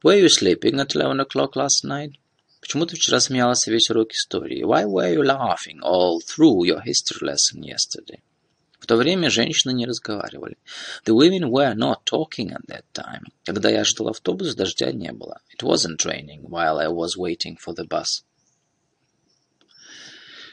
Were 0.03 0.19
you 0.19 0.27
sleeping 0.27 0.79
at 0.79 0.95
eleven 0.95 1.19
o'clock 1.19 1.55
last 1.55 1.83
night? 1.83 2.13
Почему 2.61 2.87
ты 2.87 2.95
вчера 2.95 3.19
смеялся 3.19 3.69
весь 3.69 3.91
урок 3.91 4.11
истории? 4.13 4.63
Why 4.63 4.85
were 4.85 5.13
you 5.13 5.21
laughing 5.21 5.81
all 5.83 6.19
through 6.19 6.65
your 6.65 6.81
history 6.81 7.21
lesson 7.21 7.61
yesterday? 7.61 8.21
То 8.90 8.96
время 8.96 9.30
женщины 9.30 9.72
не 9.72 9.86
разговаривали. 9.86 10.58
The 11.06 11.14
women 11.14 11.48
were 11.48 11.76
not 11.76 11.98
talking 12.04 12.50
at 12.50 12.66
that 12.66 12.82
time. 12.92 13.22
Когда 13.44 13.70
я 13.70 13.84
ждал 13.84 14.08
автобус, 14.08 14.56
дождя 14.56 14.90
не 14.90 15.12
было. 15.12 15.38
It 15.56 15.62
wasn't 15.62 16.04
raining 16.04 16.40
while 16.42 16.78
I 16.80 16.88
was 16.88 17.16
waiting 17.16 17.56
for 17.56 17.72
the 17.72 17.86
bus. 17.86 18.24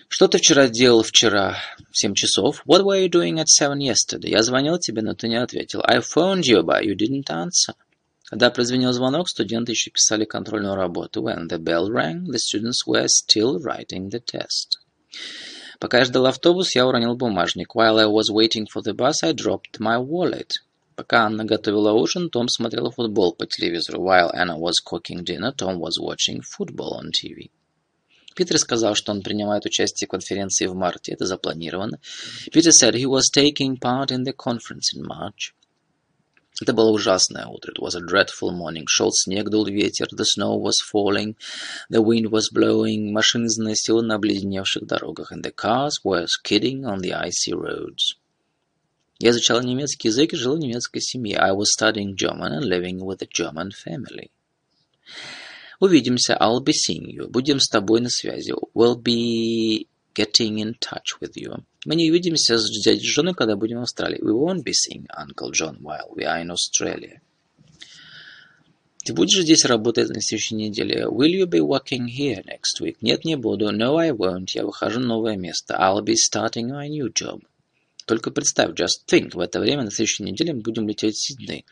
Что 0.08 0.28
ты 0.28 0.38
вчера 0.38 0.68
делал 0.68 1.02
вчера 1.02 1.58
в 1.90 1.98
семь 1.98 2.14
часов? 2.14 2.62
What 2.68 2.84
were 2.84 3.04
you 3.04 3.10
doing 3.10 3.40
at 3.40 3.48
seven 3.48 3.80
yesterday? 3.80 4.30
Я 4.30 4.44
звонил 4.44 4.78
тебе, 4.78 5.02
но 5.02 5.16
ты 5.16 5.30
не 5.30 5.42
ответил. 5.42 5.82
I 5.84 5.98
phoned 5.98 6.44
you, 6.44 6.62
but 6.62 6.84
you 6.84 6.96
didn't 6.96 7.32
answer. 7.32 7.74
Когда 8.26 8.52
прозвенел 8.52 8.94
звонок, 8.94 9.30
студенты 9.30 9.72
еще 9.72 9.90
писали 9.90 10.26
контрольную 10.26 10.76
работу. 10.76 11.24
When 11.24 11.48
the 11.48 11.58
bell 11.58 11.90
rang, 11.90 12.26
the 12.26 12.38
students 12.38 12.86
were 12.86 13.08
still 13.08 13.58
writing 13.58 14.12
the 14.12 14.20
test. 14.24 14.78
Пока 15.80 16.00
я 16.00 16.06
ждал 16.06 16.26
автобус, 16.26 16.76
я 16.76 16.88
уронил 16.88 17.16
бумажник. 17.16 17.76
While 17.76 18.00
I 18.00 18.08
was 18.08 18.32
waiting 18.34 18.66
for 18.66 18.82
the 18.82 18.94
bus, 18.94 19.24
I 19.24 19.34
dropped 19.34 19.80
my 19.80 20.00
wallet. 20.00 20.54
Пока 20.96 21.26
Анна 21.26 21.46
готовила 21.46 21.92
ужин, 21.92 22.32
Том 22.32 22.48
смотрел 22.48 22.90
футбол 22.90 23.34
по 23.34 23.46
телевизору. 23.46 24.02
While 24.02 24.32
Anna 24.34 24.58
was 24.58 24.82
cooking 24.84 25.24
dinner, 25.24 25.54
Tom 25.56 25.80
was 25.80 26.00
watching 26.00 26.42
football 26.42 27.00
on 27.00 27.12
TV. 27.12 27.52
Питер 28.36 28.58
сказал, 28.58 28.96
что 28.96 29.12
он 29.12 29.22
принимает 29.22 29.66
участие 29.66 30.08
в 30.08 30.12
конференции 30.12 30.66
в 30.66 30.74
марте. 30.74 31.12
Это 31.12 31.26
запланировано. 31.26 32.00
Peter 32.52 32.72
said 32.72 32.96
he 32.96 33.06
was 33.06 33.30
taking 33.32 33.78
part 33.80 34.10
in 34.10 34.24
the 34.24 34.34
conference 34.34 34.94
in 34.96 35.04
March. 35.04 35.54
Это 36.61 36.75
было 36.75 36.91
ужасное 36.91 37.47
утро. 37.47 37.73
It 37.73 37.81
was 37.81 37.97
a 37.97 38.01
dreadful 38.01 38.53
morning. 38.53 38.85
Шел 38.87 39.11
снег, 39.11 39.49
дул 39.49 39.67
ветер. 39.67 40.07
The 40.13 40.25
snow 40.25 40.57
was 40.57 40.75
falling. 40.81 41.35
The 41.91 42.01
wind 42.01 42.31
was 42.31 42.53
blowing. 42.53 43.11
Машины 43.11 43.49
заносило 43.49 44.01
на 44.01 44.15
обледеневших 44.15 44.87
дорогах. 44.87 45.33
And 45.33 45.43
the 45.43 45.53
cars 45.53 46.05
were 46.05 46.27
skidding 46.27 46.85
on 46.85 47.01
the 47.01 47.13
icy 47.13 47.53
roads. 47.53 48.17
Я 49.19 49.31
изучал 49.31 49.63
немецкий 49.63 50.09
язык 50.09 50.35
и 50.35 50.37
жил 50.37 50.57
в 50.57 50.61
немецкой 50.61 51.01
семье. 51.01 51.39
I 51.39 51.53
was 51.53 51.67
studying 51.77 52.15
German 52.17 52.53
and 52.53 52.65
living 52.65 52.99
with 52.99 53.23
a 53.23 53.27
German 53.27 53.71
family. 53.71 54.31
Увидимся. 55.81 56.37
I'll 56.41 56.63
be 56.63 56.73
seeing 56.73 57.09
you. 57.09 57.29
Будем 57.29 57.59
с 57.59 57.69
тобой 57.69 58.01
на 58.01 58.09
связи. 58.09 58.55
We'll 58.75 59.01
be 59.01 59.89
getting 60.18 60.58
in 60.58 60.74
touch 60.80 61.20
with 61.22 61.34
you. 61.36 61.64
Мы 61.86 61.96
не 61.96 62.10
увидимся 62.10 62.58
с 62.58 62.70
дядей 62.84 63.06
Джоном, 63.06 63.36
когда 63.36 63.56
будем 63.56 63.80
в 63.80 63.84
Австралии. 63.84 64.20
We 64.22 64.34
won't 64.34 64.64
be 64.64 64.74
seeing 64.74 65.06
Uncle 65.16 65.52
John 65.52 65.78
while 65.82 66.10
we 66.16 66.24
are 66.24 66.42
in 66.42 66.50
Australia. 66.50 67.22
Ты 69.06 69.14
будешь 69.14 69.42
здесь 69.42 69.64
работать 69.64 70.10
на 70.10 70.22
следующей 70.22 70.56
неделе? 70.56 71.06
Will 71.06 71.32
you 71.32 71.46
be 71.46 71.62
working 71.62 72.08
here 72.08 72.44
next 72.44 72.82
week? 72.82 72.98
Нет, 73.00 73.24
не 73.24 73.38
буду. 73.38 73.72
No, 73.72 73.96
I 73.96 74.12
won't. 74.12 74.48
Я 74.54 74.66
выхожу 74.66 75.00
на 75.00 75.08
новое 75.08 75.38
место. 75.38 75.76
I'll 75.80 76.04
be 76.04 76.16
starting 76.16 76.72
a 76.72 76.90
new 76.90 77.14
job. 77.14 77.42
Только 78.06 78.32
представь, 78.32 78.72
just 78.72 79.06
think, 79.08 79.32
в 79.34 79.40
это 79.40 79.60
время 79.60 79.84
на 79.84 79.92
следующей 79.92 80.24
неделе 80.24 80.54
мы 80.54 80.62
будем 80.62 80.88
лететь 80.88 81.16
в 81.16 81.26
Сидней. 81.26 81.66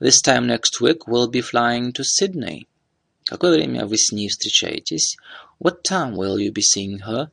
This 0.00 0.22
time 0.24 0.46
next 0.46 0.80
week 0.80 1.06
we'll 1.06 1.30
be 1.30 1.42
flying 1.42 1.92
to 1.92 2.02
Sydney. 2.02 2.66
Какое 3.24 3.52
время 3.52 3.86
вы 3.86 3.96
с 3.96 4.10
ней 4.10 4.28
встречаетесь? 4.28 5.16
What 5.60 5.82
time 5.88 6.14
will 6.14 6.38
you 6.38 6.52
be 6.52 6.62
seeing 6.62 7.00
her? 7.06 7.30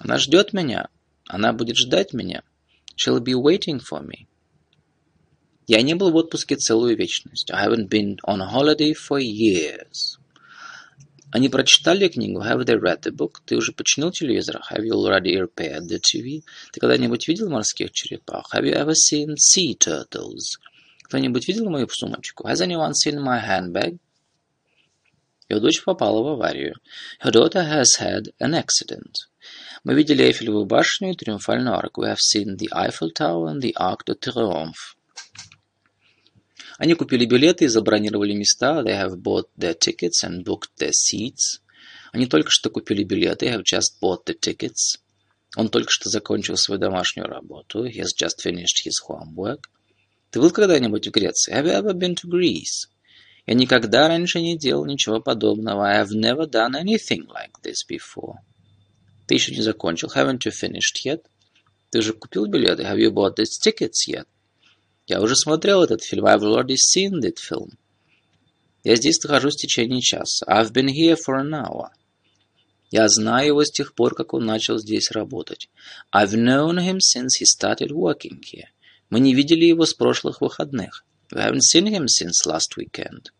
Она 0.00 0.18
ждет 0.18 0.52
меня. 0.52 0.88
Она 1.26 1.52
будет 1.52 1.76
ждать 1.76 2.12
меня. 2.12 2.42
She'll 2.96 3.20
be 3.20 3.34
waiting 3.34 3.80
for 3.80 4.02
me. 4.02 4.26
Я 5.66 5.80
не 5.82 5.94
был 5.94 6.10
в 6.10 6.16
отпуске 6.16 6.56
целую 6.56 6.96
вечность. 6.96 7.50
I 7.50 7.66
haven't 7.66 7.88
been 7.88 8.18
on 8.26 8.40
holiday 8.40 8.92
for 8.92 9.18
years. 9.18 10.18
Они 11.30 11.48
прочитали 11.48 12.06
книгу? 12.08 12.40
Have 12.42 12.64
they 12.64 12.78
read 12.78 13.00
the 13.00 13.10
book? 13.10 13.40
Ты 13.44 13.56
уже 13.56 13.72
починил 13.72 14.12
телевизор? 14.12 14.60
Have 14.70 14.84
you 14.84 14.92
already 14.92 15.36
repaired 15.36 15.88
the 15.88 15.98
TV? 15.98 16.44
Ты 16.72 16.80
когда-нибудь 16.80 17.26
видел 17.26 17.48
морских 17.48 17.90
черепах? 17.92 18.54
Have 18.54 18.64
you 18.64 18.74
ever 18.74 18.92
seen 18.92 19.34
sea 19.36 19.76
turtles? 19.76 20.60
Кто-нибудь 21.04 21.48
видел 21.48 21.70
мою 21.70 21.88
сумочку? 21.88 22.46
Has 22.46 22.60
anyone 22.60 22.92
seen 22.92 23.18
my 23.18 23.40
handbag? 23.40 23.98
Ее 25.48 25.60
дочь 25.60 25.82
попала 25.82 26.22
в 26.22 26.28
аварию. 26.28 26.74
Her 27.24 27.32
daughter 27.32 27.62
has 27.62 27.98
had 27.98 28.32
an 28.38 28.54
accident. 28.54 29.26
Мы 29.83 29.93
видели 29.95 30.23
Эйфелевую 30.23 30.65
башню 30.65 31.11
и 31.11 31.15
Триумфальную 31.15 31.75
арку. 31.75 32.03
We 32.03 32.13
have 32.13 32.19
seen 32.19 32.57
the 32.57 32.67
Eiffel 32.71 33.11
Tower 33.13 33.47
and 33.51 33.61
the 33.61 33.73
Arc 33.77 34.05
de 34.05 34.15
Triomphe. 34.15 34.95
Они 36.77 36.93
купили 36.93 37.25
билеты 37.25 37.65
и 37.65 37.67
забронировали 37.67 38.33
места. 38.33 38.81
They 38.81 38.95
have 38.95 39.21
bought 39.21 39.47
their 39.57 39.77
tickets 39.77 40.23
and 40.23 40.43
booked 40.43 40.69
their 40.79 40.91
seats. 40.91 41.61
Они 42.11 42.25
только 42.25 42.49
что 42.51 42.69
купили 42.69 43.03
билеты. 43.03 43.45
They 43.45 43.53
have 43.53 43.63
just 43.63 43.99
bought 44.01 44.25
the 44.25 44.37
tickets. 44.39 44.97
Он 45.55 45.69
только 45.69 45.89
что 45.91 46.09
закончил 46.09 46.55
свою 46.57 46.79
домашнюю 46.79 47.27
работу. 47.27 47.85
He 47.85 47.99
has 47.99 48.13
just 48.15 48.41
finished 48.43 48.85
his 48.85 48.99
homework. 49.07 49.65
Ты 50.31 50.39
был 50.39 50.51
когда-нибудь 50.51 51.07
в 51.07 51.11
Греции? 51.11 51.53
Have 51.53 51.65
you 51.65 51.73
ever 51.73 51.93
been 51.93 52.15
to 52.15 52.29
Greece? 52.29 52.87
Я 53.47 53.55
никогда 53.55 54.07
раньше 54.07 54.41
не 54.41 54.57
делал 54.57 54.85
ничего 54.85 55.19
подобного. 55.19 55.87
I 55.87 56.03
have 56.03 56.11
never 56.11 56.47
done 56.47 56.75
anything 56.75 57.25
like 57.27 57.59
this 57.63 57.83
before. 57.89 58.35
Ты 59.26 59.34
еще 59.34 59.54
не 59.54 59.62
закончил. 59.62 60.08
Haven't 60.14 60.40
you 60.44 60.52
finished 60.52 61.04
yet? 61.04 61.24
Ты 61.90 61.98
уже 61.98 62.12
купил 62.12 62.46
билеты? 62.46 62.82
Have 62.82 62.98
you 62.98 63.10
bought 63.10 63.36
these 63.36 63.58
tickets 63.60 64.06
yet? 64.08 64.26
Я 65.06 65.20
уже 65.20 65.36
смотрел 65.36 65.82
этот 65.82 66.02
фильм. 66.02 66.26
I've 66.26 66.42
already 66.42 66.76
seen 66.76 67.20
that 67.20 67.36
film. 67.36 67.72
Я 68.82 68.96
здесь 68.96 69.22
нахожусь 69.22 69.54
в 69.54 69.60
течение 69.60 70.00
часа. 70.00 70.44
I've 70.46 70.72
been 70.72 70.88
here 70.88 71.16
for 71.16 71.40
an 71.40 71.52
hour. 71.52 71.90
Я 72.90 73.08
знаю 73.08 73.48
его 73.48 73.64
с 73.64 73.70
тех 73.70 73.94
пор, 73.94 74.14
как 74.14 74.34
он 74.34 74.44
начал 74.44 74.78
здесь 74.78 75.10
работать. 75.10 75.68
I've 76.14 76.34
known 76.34 76.78
him 76.78 76.98
since 76.98 77.40
he 77.40 77.44
started 77.44 77.90
working 77.90 78.40
here. 78.40 78.68
Мы 79.10 79.20
не 79.20 79.34
видели 79.34 79.64
его 79.64 79.86
с 79.86 79.94
прошлых 79.94 80.40
выходных. 80.40 81.04
We 81.32 81.40
haven't 81.40 81.62
seen 81.62 81.86
him 81.86 82.06
since 82.06 82.46
last 82.46 82.76
weekend. 82.76 83.30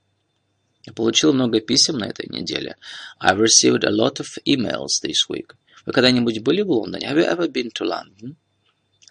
Я 0.86 0.92
получил 0.92 1.32
много 1.32 1.60
писем 1.60 1.98
на 1.98 2.06
этой 2.06 2.26
неделе. 2.28 2.76
I've 3.20 3.38
received 3.38 3.84
a 3.84 3.90
lot 3.90 4.18
of 4.20 4.26
emails 4.46 5.00
this 5.02 5.28
week. 5.28 5.54
Вы 5.86 5.92
когда-нибудь 5.92 6.40
были 6.40 6.62
в 6.62 6.70
Лондоне? 6.70 7.06
Have 7.06 7.18
you 7.18 7.26
ever 7.26 7.48
been 7.48 7.70
to 7.72 7.84
London? 7.84 8.36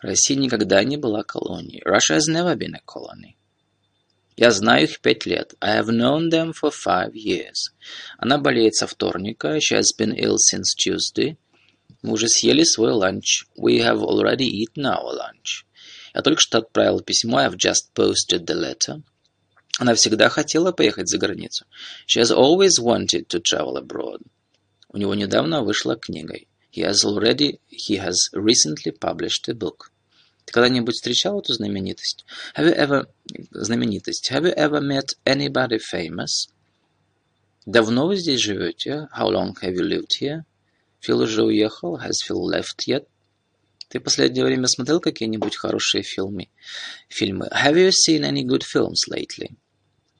Россия 0.01 0.37
никогда 0.37 0.83
не 0.83 0.97
была 0.97 1.23
колонией. 1.23 1.81
Russia 1.85 2.17
has 2.17 2.27
never 2.27 2.55
been 2.55 2.75
a 2.75 2.81
colony. 2.85 3.37
Я 4.35 4.51
знаю 4.51 4.85
их 4.85 4.99
пять 4.99 5.25
лет. 5.25 5.53
I 5.61 5.79
have 5.79 5.89
known 5.89 6.29
them 6.29 6.51
for 6.51 6.71
five 6.71 7.13
years. 7.13 7.71
Она 8.17 8.39
болеет 8.39 8.75
со 8.75 8.87
вторника. 8.87 9.57
She 9.57 9.77
has 9.77 9.95
been 9.97 10.13
ill 10.17 10.37
since 10.37 10.75
Tuesday. 10.75 11.37
Мы 12.01 12.13
уже 12.13 12.27
съели 12.27 12.63
свой 12.63 12.91
ланч. 12.91 13.45
We 13.55 13.79
have 13.79 14.01
already 14.01 14.47
eaten 14.47 14.85
our 14.85 15.13
lunch. 15.13 15.65
Я 16.13 16.21
только 16.21 16.41
что 16.41 16.57
отправил 16.57 17.01
письмо. 17.01 17.41
I've 17.41 17.55
just 17.55 17.93
posted 17.95 18.45
the 18.45 18.55
letter. 18.55 19.01
Она 19.79 19.93
всегда 19.93 20.29
хотела 20.29 20.71
поехать 20.71 21.07
за 21.07 21.17
границу. 21.17 21.65
She 22.07 22.19
has 22.19 22.31
always 22.31 22.79
wanted 22.79 23.27
to 23.27 23.39
travel 23.39 23.77
abroad. 23.77 24.21
У 24.89 24.97
него 24.97 25.15
недавно 25.15 25.63
вышла 25.63 25.95
книга. 25.95 26.35
He 26.73 26.81
has 26.81 27.05
already, 27.05 27.59
he 27.67 27.97
has 27.97 28.17
recently 28.33 28.91
published 28.91 29.47
a 29.47 29.53
book. 29.53 29.91
Ты 30.45 30.53
когда-нибудь 30.53 30.95
встречал 30.95 31.39
эту 31.39 31.53
знаменитость? 31.53 32.25
Have 32.57 32.65
you 32.65 32.75
ever... 32.75 33.07
Знаменитость. 33.51 34.31
Have 34.31 34.45
you 34.45 34.55
ever 34.55 34.81
met 34.81 35.13
anybody 35.23 35.77
famous? 35.77 36.49
Давно 37.67 38.07
вы 38.07 38.15
здесь 38.15 38.39
живете? 38.39 39.07
How 39.15 39.29
long 39.29 39.53
have 39.61 39.75
you 39.75 39.83
lived 39.87 40.19
here? 40.19 40.45
Фил 40.99 41.19
уже 41.19 41.43
уехал. 41.43 41.99
Has 41.99 42.23
Phil 42.27 42.41
left 42.41 42.87
yet? 42.87 43.05
Ты 43.89 43.99
последнее 43.99 44.43
время 44.43 44.67
смотрел 44.67 44.99
какие-нибудь 44.99 45.55
хорошие 45.55 46.01
фильмы? 46.01 46.49
Фильмы. 47.07 47.49
Have 47.53 47.75
you 47.75 47.91
seen 47.91 48.23
any 48.23 48.41
good 48.41 48.63
films 48.63 49.07
lately? 49.07 49.55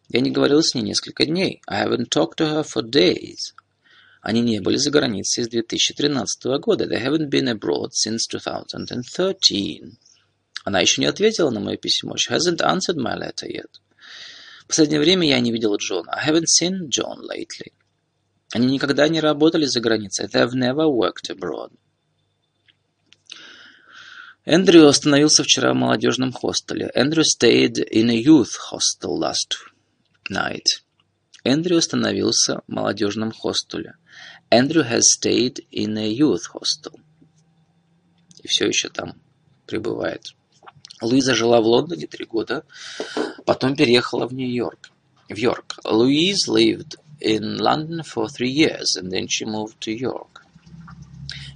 Я 0.10 0.22
не 0.22 0.30
говорил 0.30 0.62
с 0.62 0.76
ней 0.76 0.84
несколько 0.84 1.26
дней. 1.26 1.64
I 1.66 1.84
haven't 1.84 2.10
talked 2.10 2.38
to 2.38 2.46
her 2.46 2.64
for 2.64 2.84
days. 2.84 3.56
Они 4.24 4.40
не 4.40 4.62
были 4.62 4.78
за 4.78 4.90
границей 4.90 5.44
с 5.44 5.50
2013 5.50 6.46
года. 6.62 6.86
They 6.86 7.04
haven't 7.04 7.30
been 7.30 7.50
abroad 7.50 7.92
since 7.92 8.20
2013. 8.32 9.98
Она 10.64 10.80
еще 10.80 11.02
не 11.02 11.08
ответила 11.08 11.50
на 11.50 11.60
мое 11.60 11.76
письмо. 11.76 12.16
She 12.16 12.32
hasn't 12.32 12.62
answered 12.62 12.96
my 12.96 13.18
letter 13.18 13.50
yet. 13.50 13.82
В 14.62 14.68
последнее 14.68 15.02
время 15.02 15.28
я 15.28 15.42
не 15.42 15.52
видел 15.52 15.76
Джона. 15.76 16.14
I 16.14 16.30
haven't 16.30 16.46
seen 16.48 16.88
John 16.88 17.20
lately. 17.20 17.74
Они 18.54 18.68
никогда 18.68 19.10
не 19.10 19.20
работали 19.20 19.66
за 19.66 19.82
границей. 19.82 20.28
They 20.28 20.42
have 20.42 20.54
never 20.54 20.88
worked 20.88 21.30
abroad. 21.30 21.74
Эндрю 24.46 24.88
остановился 24.88 25.44
вчера 25.44 25.74
в 25.74 25.76
молодежном 25.76 26.32
хостеле. 26.32 26.90
Andrew 26.96 27.24
stayed 27.24 27.76
in 27.92 28.10
a 28.10 28.24
youth 28.24 28.56
hostel 28.72 29.20
last 29.20 29.58
night. 30.32 30.82
Эндрю 31.44 31.78
остановился 31.78 32.62
в 32.68 32.72
молодежном 32.72 33.34
хостеле. 33.34 33.96
Andrew 34.51 34.83
has 34.83 35.03
stayed 35.13 35.67
in 35.71 35.97
a 35.99 36.09
youth 36.09 36.47
hostel. 36.53 36.99
И 38.43 38.49
все 38.49 38.67
еще 38.67 38.89
там 38.89 39.21
пребывает. 39.67 40.35
Луиза 41.01 41.35
жила 41.35 41.61
в 41.61 41.67
Лондоне 41.67 42.07
три 42.07 42.25
года, 42.25 42.65
потом 43.45 43.77
переехала 43.77 44.27
в 44.27 44.35
Нью-Йорк. 44.35 44.91
В 45.29 45.37
Йорк. 45.37 45.79
Louise 45.85 46.49
lived 46.49 46.97
in 47.21 47.59
London 47.59 48.03
for 48.03 48.29
three 48.29 48.51
years, 48.51 48.97
and 48.97 49.11
then 49.11 49.27
she 49.29 49.45
moved 49.45 49.81
to 49.81 49.93
York. 49.93 50.43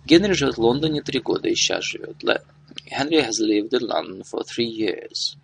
Генри 0.04 0.32
живет 0.32 0.56
в 0.56 0.60
Лондоне 0.60 1.02
три 1.02 1.20
года 1.20 1.48
и 1.48 1.54
сейчас 1.54 1.84
живет. 1.84 2.22
Henry 2.90 3.20
has 3.20 3.40
lived 3.40 3.72
in 3.72 3.86
London 3.86 4.22
for 4.22 4.42
three 4.44 4.68
years. 4.68 5.36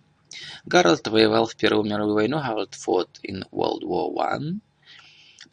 Гарольд 0.65 1.07
воевал 1.07 1.45
в 1.45 1.55
Первую 1.55 1.85
мировую 1.85 2.13
войну. 2.15 2.37
Harold 2.37 2.73
fought 2.73 3.19
in 3.23 3.43
World 3.51 3.83
War 3.83 4.13
One. 4.13 4.59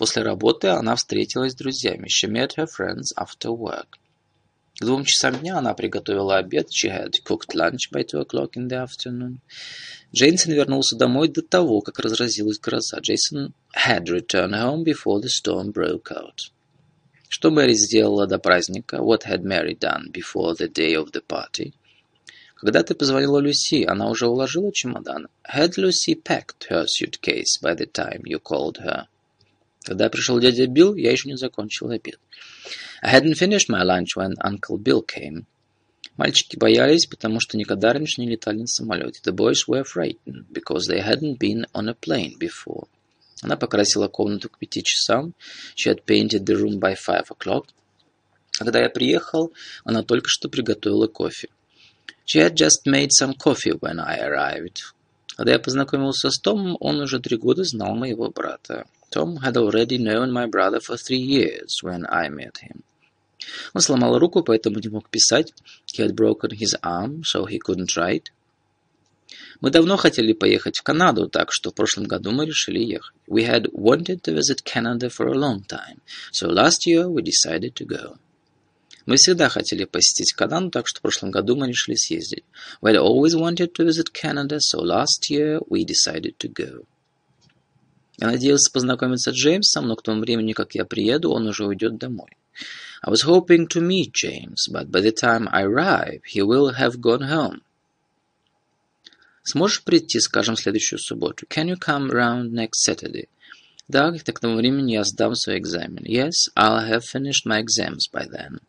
После 0.01 0.23
работы 0.23 0.69
она 0.69 0.95
встретилась 0.95 1.51
с 1.51 1.55
друзьями. 1.55 2.07
She 2.07 2.27
met 2.27 2.55
her 2.57 2.65
friends 2.65 3.13
after 3.15 3.55
work. 3.55 3.99
К 4.79 4.83
двум 4.83 5.05
часам 5.05 5.35
дня 5.35 5.59
она 5.59 5.75
приготовила 5.75 6.37
обед. 6.37 6.69
She 6.71 6.89
had 6.89 7.11
cooked 7.23 7.53
lunch 7.53 7.91
by 7.93 8.03
two 8.03 8.19
o'clock 8.19 8.53
in 8.55 8.67
the 8.67 8.83
afternoon. 8.83 9.41
Джейсон 10.11 10.53
вернулся 10.53 10.97
домой 10.97 11.27
до 11.27 11.43
того, 11.43 11.81
как 11.81 11.99
разразилась 11.99 12.57
гроза. 12.57 12.97
Джейсон 12.99 13.53
had 13.75 14.05
returned 14.05 14.55
home 14.55 14.83
before 14.83 15.21
the 15.21 15.29
storm 15.29 15.71
broke 15.71 16.11
out. 16.11 16.49
Что 17.29 17.51
Мэри 17.51 17.73
сделала 17.73 18.25
до 18.25 18.39
праздника? 18.39 19.03
What 19.03 19.25
had 19.25 19.43
Mary 19.43 19.77
done 19.77 20.11
before 20.11 20.55
the 20.55 20.67
day 20.67 20.95
of 20.95 21.11
the 21.11 21.21
party? 21.21 21.73
Когда 22.55 22.81
ты 22.81 22.95
позвонила 22.95 23.37
Люси, 23.37 23.83
она 23.83 24.09
уже 24.09 24.25
уложила 24.25 24.73
чемодан? 24.73 25.27
Had 25.53 25.77
Lucy 25.77 26.15
packed 26.15 26.71
her 26.71 26.87
suitcase 26.87 27.61
by 27.61 27.75
the 27.75 27.85
time 27.85 28.23
you 28.25 28.39
called 28.39 28.77
her? 28.79 29.05
Когда 29.83 30.09
пришел 30.09 30.39
дядя 30.39 30.67
Билл, 30.67 30.95
я 30.95 31.11
еще 31.11 31.29
не 31.29 31.37
закончил 31.37 31.89
обед. 31.89 32.19
I 33.01 33.19
hadn't 33.19 33.33
finished 33.33 33.69
my 33.69 33.83
lunch 33.83 34.15
when 34.15 34.35
Uncle 34.43 34.77
Bill 34.77 35.03
came. 35.03 35.45
Мальчики 36.17 36.55
боялись, 36.55 37.07
потому 37.07 37.39
что 37.39 37.57
никогда 37.57 37.93
раньше 37.93 38.21
не 38.21 38.27
летали 38.29 38.59
на 38.59 38.67
самолете. 38.67 39.21
The 39.25 39.33
boys 39.33 39.67
were 39.67 39.83
frightened 39.83 40.45
because 40.51 40.87
they 40.87 40.99
hadn't 40.99 41.39
been 41.39 41.65
on 41.73 41.87
a 41.87 41.95
plane 41.95 42.37
before. 42.37 42.87
Она 43.41 43.57
покрасила 43.57 44.07
комнату 44.07 44.49
к 44.49 44.59
пяти 44.59 44.83
часам. 44.83 45.33
She 45.75 45.91
had 45.91 46.05
painted 46.05 46.45
the 46.45 46.55
room 46.55 46.79
by 46.79 46.95
five 46.95 47.25
o'clock. 47.29 47.65
Когда 48.51 48.81
я 48.81 48.89
приехал, 48.89 49.51
она 49.83 50.03
только 50.03 50.29
что 50.29 50.47
приготовила 50.47 51.07
кофе. 51.07 51.47
She 52.25 52.39
had 52.39 52.53
just 52.53 52.85
made 52.85 53.09
some 53.09 53.33
coffee 53.35 53.73
when 53.79 53.99
I 53.99 54.19
arrived. 54.19 54.93
Когда 55.35 55.53
я 55.53 55.59
познакомился 55.59 56.29
с 56.29 56.39
Томом, 56.39 56.77
он 56.79 56.99
уже 56.99 57.19
три 57.19 57.37
года 57.37 57.63
знал 57.63 57.95
моего 57.95 58.29
брата. 58.29 58.85
Tom 59.10 59.36
had 59.36 59.56
already 59.56 59.98
known 59.98 60.30
my 60.32 60.46
brother 60.46 60.80
for 60.80 60.96
three 60.96 61.24
years 61.36 61.78
when 61.82 62.04
I 62.06 62.28
met 62.28 62.58
him. 62.58 62.82
Он 63.74 63.80
сломал 63.80 64.18
руку, 64.18 64.42
поэтому 64.42 64.78
не 64.80 64.88
мог 64.88 65.08
писать. 65.08 65.52
He 65.86 66.02
had 66.02 66.14
broken 66.14 66.50
his 66.50 66.74
arm, 66.82 67.22
so 67.22 67.46
he 67.46 67.58
couldn't 67.58 67.96
write. 67.96 68.32
Мы 69.60 69.70
давно 69.70 69.96
хотели 69.96 70.32
поехать 70.32 70.76
в 70.78 70.82
Канаду, 70.82 71.28
так 71.28 71.50
что 71.50 71.70
в 71.70 71.74
прошлом 71.74 72.04
году 72.04 72.30
мы 72.30 72.46
решили 72.46 72.78
ехать. 72.78 73.14
We 73.26 73.44
had 73.44 73.70
wanted 73.72 74.22
to 74.22 74.34
visit 74.34 74.62
Canada 74.64 75.08
for 75.08 75.28
a 75.28 75.34
long 75.34 75.64
time, 75.66 76.00
so 76.32 76.48
last 76.48 76.86
year 76.86 77.08
we 77.08 77.22
decided 77.22 77.74
to 77.74 77.86
go. 77.86 78.18
Мы 79.06 79.16
всегда 79.16 79.48
хотели 79.48 79.84
посетить 79.84 80.32
Канаду, 80.32 80.70
так 80.70 80.86
что 80.88 80.98
в 80.98 81.02
прошлом 81.02 81.30
году 81.30 81.56
мы 81.56 81.68
решили 81.68 81.94
съездить. 81.94 82.44
We 82.82 82.92
had 82.92 82.98
always 82.98 83.34
wanted 83.34 83.72
to 83.74 83.84
visit 83.84 84.12
Canada, 84.12 84.58
so 84.60 84.80
last 84.80 85.30
year 85.30 85.60
we 85.68 85.84
decided 85.84 86.36
to 86.38 86.48
go. 86.48 86.84
Я 88.21 88.27
надеялся 88.27 88.71
познакомиться 88.71 89.31
с 89.31 89.35
Джеймсом, 89.35 89.87
но 89.87 89.95
к 89.95 90.03
тому 90.03 90.21
времени, 90.21 90.53
как 90.53 90.75
я 90.75 90.85
приеду, 90.85 91.31
он 91.31 91.47
уже 91.47 91.65
уйдет 91.65 91.97
домой. 91.97 92.29
I 93.03 93.11
was 93.11 93.25
hoping 93.25 93.67
to 93.69 93.81
meet 93.81 94.13
James, 94.13 94.69
but 94.69 94.91
by 94.91 95.01
the 95.01 95.11
time 95.11 95.49
I 95.51 95.63
arrive, 95.63 96.21
he 96.31 96.43
will 96.43 96.75
have 96.77 97.01
gone 97.01 97.27
home. 97.27 97.61
Сможешь 99.43 99.81
прийти, 99.83 100.19
скажем, 100.19 100.55
следующую 100.55 100.99
субботу? 100.99 101.47
Can 101.47 101.67
you 101.67 101.79
come 101.79 102.11
round 102.11 102.51
next 102.51 102.87
Saturday? 102.87 103.27
Да, 103.87 104.11
к 104.11 104.39
тому 104.39 104.55
времени 104.55 104.91
я 104.93 105.03
сдам 105.03 105.33
свой 105.33 105.57
экзамен. 105.57 106.03
Yes, 106.03 106.47
I'll 106.55 106.87
have 106.87 107.01
finished 107.03 107.47
my 107.47 107.59
exams 107.59 108.07
by 108.13 108.29
then. 108.29 108.59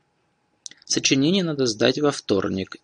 Сочинение 0.86 1.44
надо 1.44 1.66
сдать 1.66 1.98
во 1.98 2.10
вторник, 2.10 2.76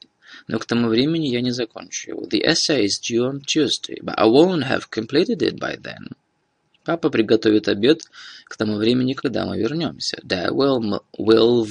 но 0.47 0.59
к 0.59 0.67
тому 0.67 0.89
времени 0.89 1.29
я 1.29 1.41
не 1.41 1.51
закончу 1.51 2.11
его. 2.11 2.27
The 2.27 2.45
essay 2.45 2.85
is 2.85 3.01
due 3.01 3.25
on 3.25 3.41
Tuesday, 3.41 4.03
but 4.03 4.17
I 4.19 4.27
won't 4.27 4.65
have 4.65 4.91
completed 4.91 5.41
it 5.41 5.59
by 5.59 5.77
then. 5.77 6.11
Папа 6.89 7.11
приготовит 7.11 7.69
обед 7.69 8.05
к 8.47 8.57
тому 8.57 8.77
времени, 8.77 9.13
когда 9.13 9.45
мы 9.45 9.59
вернемся. 9.59 10.19
Dad 10.25 10.53
will, 10.53 11.03
will 11.19 11.67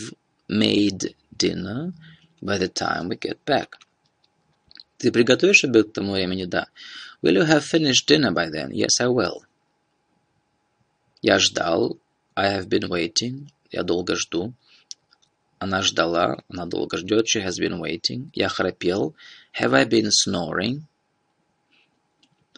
made 0.48 1.16
dinner 1.36 1.92
by 2.40 2.60
the 2.60 2.72
time 2.72 3.10
we 3.10 3.18
get 3.18 3.40
back. 3.44 3.80
Ты 5.00 5.12
приготовишь 5.12 5.64
обед 5.64 5.90
к 5.90 5.94
тому 5.94 6.12
времени? 6.12 6.46
Да. 6.46 6.68
Will 7.24 7.36
you 7.36 7.48
have 7.48 7.64
finished 7.64 8.06
dinner 8.08 8.32
by 8.32 8.52
then? 8.52 8.70
Yes, 8.70 9.02
I 9.02 9.08
will. 9.08 9.42
Я 11.24 11.40
ждал. 11.40 11.98
I 12.36 12.56
have 12.56 12.70
been 12.70 12.88
waiting. 12.88 13.48
Я 13.72 13.82
долго 13.82 14.16
жду. 14.16 14.54
Она 15.58 15.82
ждала. 15.82 16.44
Она 16.48 16.68
долго 16.68 16.96
ждет. 16.98 17.26
She 17.26 17.44
has 17.44 17.60
been 17.60 17.80
waiting. 17.80 18.30
Я 18.36 18.50
храпел. 18.50 19.16
Have 19.60 19.74
I 19.74 19.86
been 19.86 20.12
snoring? 20.12 20.84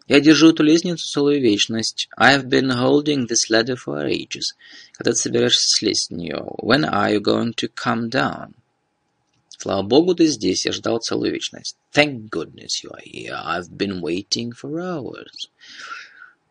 Я 0.08 0.20
держу 0.20 0.50
эту 0.50 0.62
лестницу 0.62 1.06
целую 1.06 1.40
вечность. 1.40 2.08
I 2.16 2.36
have 2.36 2.48
been 2.48 2.70
holding 2.70 3.26
this 3.26 3.48
ladder 3.48 3.76
for 3.76 4.06
ages. 4.06 4.54
Когда 4.92 5.12
ты 5.12 5.16
собираешься 5.16 5.64
слезть 5.66 6.08
с 6.08 6.10
нее? 6.10 6.44
When 6.62 6.84
are 6.84 7.14
you 7.14 7.20
going 7.20 7.54
to 7.54 7.68
come 7.74 8.10
down? 8.10 8.54
Слава 9.56 9.82
богу, 9.82 10.14
ты 10.14 10.26
здесь. 10.26 10.66
Я 10.66 10.72
ждал 10.72 10.98
целую 10.98 11.32
вечность. 11.32 11.76
Thank 11.92 12.28
goodness 12.28 12.82
you 12.84 12.90
are 12.90 13.02
here. 13.02 13.40
I've 13.44 13.70
been 13.70 14.02
waiting 14.02 14.52
for 14.52 14.78
hours. 14.78 15.48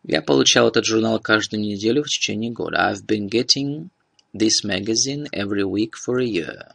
Я 0.02 0.20
получал 0.20 0.68
этот 0.68 0.84
журнал 0.84 1.20
каждую 1.20 1.62
неделю 1.62 2.02
в 2.02 2.08
течение 2.08 2.50
года. 2.50 2.90
I've 2.90 3.06
been 3.06 3.28
getting 3.28 3.90
this 4.34 4.64
magazine 4.64 5.28
every 5.30 5.62
week 5.62 5.92
for 5.94 6.20
a 6.20 6.26
year. 6.26 6.74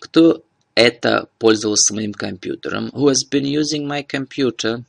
Кто 0.00 0.42
это 0.74 1.28
пользовался 1.38 1.94
моим 1.94 2.12
компьютером? 2.12 2.88
Who 2.88 3.08
has 3.08 3.22
been 3.30 3.44
using 3.44 3.86
my 3.86 4.04
computer? 4.04 4.84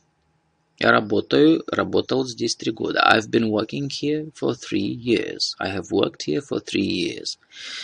Я 0.83 0.89
работаю, 0.89 1.63
работал 1.67 2.25
здесь 2.25 2.55
три 2.55 2.71
года. 2.71 3.01
I've 3.01 3.29
been 3.29 3.51
working 3.51 3.87
here 3.87 4.31
for 4.33 4.55
three 4.55 4.91
years. 4.91 5.53
I 5.59 5.69
have 5.69 5.91
worked 5.91 6.23
here 6.25 6.41
for 6.41 6.59
three 6.59 6.81
years. 6.81 7.37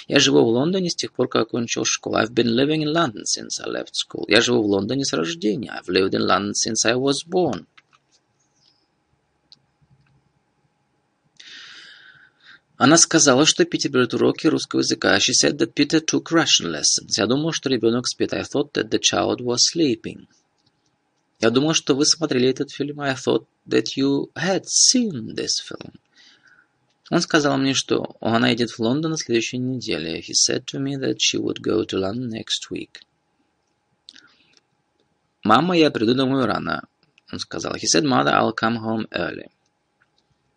Я 0.08 0.18
живу 0.18 0.44
в 0.44 0.48
Лондоне 0.48 0.90
с 0.90 0.96
тех 0.96 1.14
пор, 1.14 1.28
как 1.30 1.44
окончил 1.44 1.86
школу. 1.86 2.18
I've 2.18 2.34
been 2.34 2.56
living 2.56 2.82
in 2.82 2.92
London 2.92 3.22
since 3.26 3.62
I 3.64 3.70
left 3.70 3.94
school. 3.94 4.26
Я 4.28 4.42
живу 4.42 4.64
в 4.64 4.66
Лондоне 4.66 5.06
с 5.06 5.14
рождения. 5.14 5.72
I've 5.72 5.88
lived 5.88 6.16
in 6.16 6.26
London 6.26 6.54
since 6.54 6.86
I 6.86 6.96
was 6.96 7.24
born. 7.24 7.68
Она 12.78 12.98
сказала, 12.98 13.46
что 13.46 13.64
Питер 13.66 13.92
берет 13.92 14.16
уроки 14.16 14.48
русского 14.48 14.80
языка. 14.80 15.16
She 15.18 15.34
said 15.40 15.60
that 15.60 15.76
Peter 15.76 16.00
took 16.00 16.32
Russian 16.32 16.72
lessons. 16.72 17.16
Я 17.16 17.28
думал, 17.28 17.52
что 17.52 17.70
ребенок 17.70 18.08
спит. 18.08 18.34
I 18.34 18.42
thought 18.42 18.74
that 18.74 18.90
the 18.90 19.00
child 19.00 19.42
was 19.42 19.60
sleeping. 19.72 20.26
Я 21.40 21.52
думал, 21.52 21.74
что 21.74 21.96
вы 21.96 22.06
смотрели 22.06 22.50
этот 22.50 22.72
фильм. 22.72 23.00
I 23.00 23.14
thought 23.14 23.46
that 23.68 23.96
you 23.96 24.32
had 24.36 24.64
seen 24.66 25.36
this 25.36 25.60
film. 25.62 25.94
Он 27.10 27.22
сказал 27.22 27.58
мне, 27.58 27.74
что 27.74 28.18
она 28.20 28.50
едет 28.50 28.72
в 28.72 28.80
Лондон 28.80 29.12
на 29.12 29.18
следующей 29.18 29.60
неделе. 29.60 30.20
He 30.20 30.34
said 30.34 30.66
to 30.66 30.80
me 30.80 30.96
that 30.98 31.18
she 31.20 31.40
would 31.40 31.62
go 31.62 31.86
to 31.86 31.98
London 31.98 32.30
next 32.30 32.70
week. 32.70 33.02
Мама, 35.44 35.78
я 35.78 35.92
приду 35.92 36.14
домой 36.14 36.46
рано. 36.46 36.88
Он 37.32 37.40
сказал. 37.40 37.76
He 37.76 37.86
said, 37.86 38.04
mother, 38.04 38.34
I'll 38.34 38.54
come 38.54 38.78
home 38.78 39.08
early. 39.12 39.50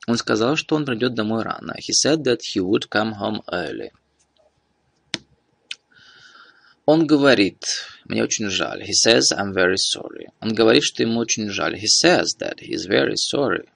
Он 0.09 0.17
сказал, 0.17 0.57
что 0.57 0.75
он 0.75 0.85
придет 0.85 1.15
домой 1.15 1.43
рано. 1.43 1.77
He 1.79 1.93
said 1.93 2.25
that 2.25 2.41
he 2.55 2.61
would 2.61 2.89
come 2.89 3.13
home 3.13 3.43
early. 3.53 3.91
Он 6.87 7.07
говорит, 7.07 7.63
мне 8.11 8.25
очень 8.25 8.51
жаль. 8.51 8.83
He 8.83 8.93
says, 8.93 9.31
I'm 9.33 9.53
very 9.53 9.77
sorry. 9.77 10.27
Он 10.41 10.53
говорит, 10.53 10.83
что 10.83 11.05
ему 11.05 11.21
очень 11.21 11.49
жаль. 11.49 11.77
He 11.77 11.87
says 11.87 12.37
that 12.41 12.59
he 12.59 12.73
is 12.73 12.87
very 12.87 13.15
sorry. 13.15 13.69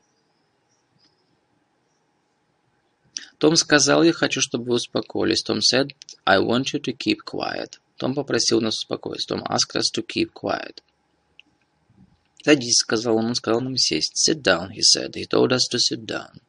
Том 3.39 3.55
сказал, 3.57 4.03
я 4.03 4.12
хочу, 4.12 4.41
чтобы 4.41 4.64
вы 4.64 4.74
успокоились. 4.74 5.43
Том 5.45 5.61
said, 5.61 5.93
I 6.26 6.39
want 6.39 6.72
you 6.72 6.80
to 6.80 6.93
keep 6.93 7.18
quiet. 7.24 7.78
Том 7.97 8.14
попросил 8.14 8.61
нас 8.61 8.78
успокоиться. 8.78 9.28
Том 9.28 9.45
asked 9.45 9.76
us 9.76 9.91
to 9.95 10.05
keep 10.05 10.32
quiet. 10.32 10.82
Садись, 12.45 12.78
сказал 12.78 13.16
он. 13.16 13.26
Он 13.26 13.35
сказал 13.37 13.61
нам 13.61 13.76
сесть. 13.76 14.16
Sit 14.16 14.43
down, 14.43 14.70
he 14.70 14.82
said. 14.82 15.14
He 15.14 15.26
told 15.26 15.53
us 15.53 15.68
to 15.70 15.78
sit 15.78 16.05
down. 16.05 16.41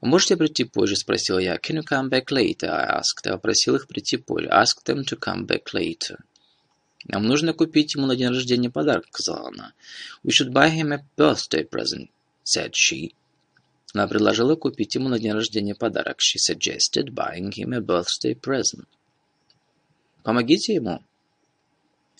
Вы 0.00 0.08
можете 0.08 0.36
прийти 0.36 0.64
позже, 0.64 0.96
спросил 0.96 1.38
я. 1.38 1.56
Can 1.56 1.76
you 1.76 1.84
come 1.84 2.08
back 2.08 2.30
later, 2.30 2.70
I 2.70 3.00
asked. 3.00 3.24
Я 3.24 3.32
попросил 3.32 3.74
их 3.76 3.86
прийти 3.86 4.16
позже. 4.16 4.48
Ask 4.48 4.82
them 4.86 5.04
to 5.04 5.18
come 5.18 5.46
back 5.46 5.74
later. 5.74 6.24
Нам 7.08 7.24
нужно 7.24 7.52
купить 7.52 7.94
ему 7.94 8.06
на 8.06 8.16
день 8.16 8.28
рождения 8.28 8.70
подарок, 8.70 9.06
сказала 9.08 9.48
она. 9.48 9.72
We 10.24 10.30
should 10.30 10.52
buy 10.52 10.70
him 10.70 10.92
a 10.92 11.04
birthday 11.16 11.68
present, 11.68 12.10
said 12.44 12.72
she. 12.72 13.14
Она 13.94 14.08
предложила 14.08 14.56
купить 14.56 14.94
ему 14.96 15.08
на 15.08 15.18
день 15.18 15.32
рождения 15.32 15.74
подарок. 15.74 16.18
She 16.18 16.38
suggested 16.38 17.14
buying 17.14 17.52
him 17.52 17.72
a 17.72 17.80
birthday 17.80 18.34
present. 18.34 18.86
Помогите 20.24 20.74
ему. 20.74 21.02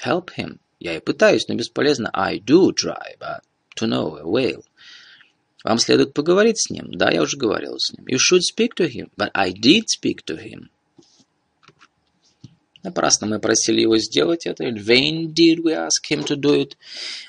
Help 0.05 0.31
him. 0.37 0.59
Я 0.79 0.97
и 0.97 1.01
пытаюсь, 1.01 1.49
но 1.49 1.55
бесполезно. 1.55 2.09
I 2.13 2.39
do 2.39 2.73
try, 2.73 3.17
but 3.19 3.41
to 3.77 3.89
no 3.89 4.23
avail. 4.23 4.63
Вам 5.65 5.79
следует 5.79 6.15
поговорить 6.15 6.61
с 6.61 6.71
ним. 6.71 6.93
Да, 6.93 7.11
я 7.11 7.23
уже 7.23 7.37
говорил 7.37 7.79
с 7.81 7.93
ним. 7.93 8.07
You 8.07 8.19
should 8.19 8.43
speak 8.43 8.75
to 8.77 8.89
him, 8.89 9.11
but 9.17 9.31
I 9.35 9.53
did 9.53 9.87
speak 9.89 10.25
to 10.27 10.39
him. 10.39 10.69
Напрасно 12.87 13.27
мы 13.27 13.41
просили 13.41 13.81
его 13.81 13.99
сделать 13.99 14.47
это. 14.47 14.63
In 14.63 14.77
vain 14.77 15.35
did 15.35 15.59
we 15.59 15.73
ask 15.73 16.09
him 16.09 16.23
to 16.23 16.37
do 16.37 16.55
it. 16.55 16.77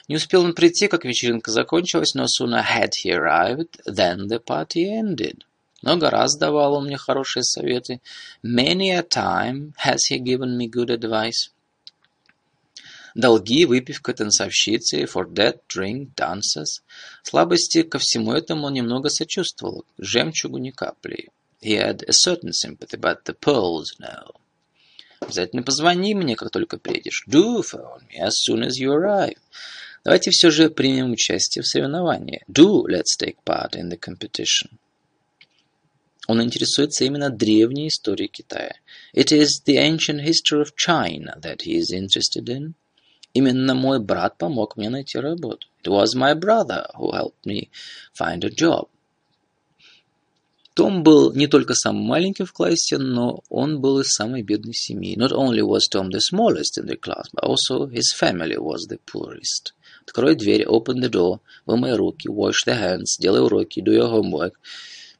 Не 0.07 0.17
успел 0.17 0.43
он 0.43 0.53
прийти, 0.53 0.87
как 0.87 1.03
вечеринка 1.03 1.49
закончилась, 1.49 2.13
но 2.13 2.25
sooner 2.25 2.63
had 2.63 2.91
he 3.03 3.09
arrived, 3.11 3.81
than 3.87 4.27
the 4.27 4.39
party 4.39 4.83
ended. 4.85 5.45
Много 5.81 6.11
раз 6.11 6.37
давал 6.37 6.75
он 6.75 6.85
мне 6.85 6.97
хорошие 6.97 7.41
советы. 7.41 8.01
Many 8.43 8.91
a 8.91 9.01
time 9.01 9.73
has 9.83 9.97
he 10.11 10.19
given 10.19 10.55
me 10.59 10.69
good 10.69 10.91
advice. 10.91 11.49
Долги, 13.15 13.65
выпивка, 13.65 14.13
танцовщицы, 14.13 15.05
for 15.05 15.27
that, 15.33 15.61
drink, 15.67 16.13
dances. 16.15 16.83
Слабости 17.23 17.81
ко 17.81 17.97
всему 17.97 18.33
этому 18.33 18.67
он 18.67 18.73
немного 18.73 19.09
сочувствовал, 19.09 19.85
жемчугу 19.97 20.59
ни 20.59 20.69
капли. 20.69 21.29
He 21.63 21.77
had 21.77 22.03
a 22.07 22.13
certain 22.13 22.53
sympathy, 22.53 22.99
but 22.99 23.25
the 23.25 23.33
pearls, 23.33 23.95
no. 23.97 24.35
Обязательно 25.19 25.63
позвони 25.63 26.13
мне, 26.15 26.35
как 26.35 26.51
только 26.51 26.77
приедешь. 26.77 27.25
Do 27.27 27.61
phone 27.61 28.01
me 28.09 28.19
as 28.21 28.33
soon 28.47 28.63
as 28.63 28.79
you 28.79 28.91
arrive. 28.91 29.37
Давайте 30.03 30.31
все 30.31 30.51
же 30.51 30.69
примем 30.69 31.11
участие 31.11 31.63
в 31.63 31.67
соревновании. 31.67 32.43
Do 32.47 32.85
let's 32.87 33.17
take 33.19 33.37
part 33.45 33.71
in 33.71 33.89
the 33.89 33.99
competition. 33.99 34.69
Он 36.27 36.41
интересуется 36.41 37.05
именно 37.05 37.29
древней 37.29 37.87
историей 37.87 38.27
Китая. 38.27 38.75
It 39.13 39.31
is 39.31 39.63
the 39.65 39.77
ancient 39.77 40.21
history 40.21 40.61
of 40.61 40.75
China 40.75 41.37
that 41.41 41.61
he 41.61 41.77
is 41.77 41.91
interested 41.91 42.47
in. 42.49 42.73
Именно 43.33 43.75
мой 43.75 43.99
брат 43.99 44.37
помог 44.37 44.77
мне 44.77 44.89
найти 44.89 45.17
работу. 45.19 45.67
It 45.83 45.89
was 45.89 46.15
my 46.15 46.33
brother 46.33 46.87
who 46.95 47.11
helped 47.11 47.45
me 47.45 47.69
find 48.13 48.43
a 48.43 48.49
job. 48.49 48.89
Том 50.77 51.01
был 51.01 51.33
не 51.33 51.47
только 51.47 51.73
самым 51.73 52.03
маленьким 52.03 52.45
в 52.45 52.53
классе, 52.53 52.99
но 52.99 53.41
он 53.49 53.81
был 53.81 53.99
из 53.99 54.09
самой 54.09 54.43
бедной 54.43 54.75
семьи. 54.75 55.17
Not 55.17 55.31
only 55.31 55.61
was 55.61 55.89
Tom 55.91 56.11
the 56.11 56.19
smallest 56.19 56.77
in 56.77 56.85
the 56.85 56.95
class, 56.95 57.25
but 57.33 57.43
also 57.43 57.87
his 57.87 58.13
family 58.15 58.57
was 58.57 58.87
the 58.87 58.99
poorest. 59.11 59.73
Открой 60.05 60.35
дверь, 60.35 60.65
open 60.65 61.01
the 61.01 61.09
door, 61.09 61.39
вымой 61.65 61.95
руки, 61.95 62.27
wash 62.27 62.63
the 62.67 62.79
hands, 62.79 63.17
делай 63.19 63.41
уроки, 63.41 63.79
do 63.79 63.91
your 63.91 64.07
homework. 64.07 64.51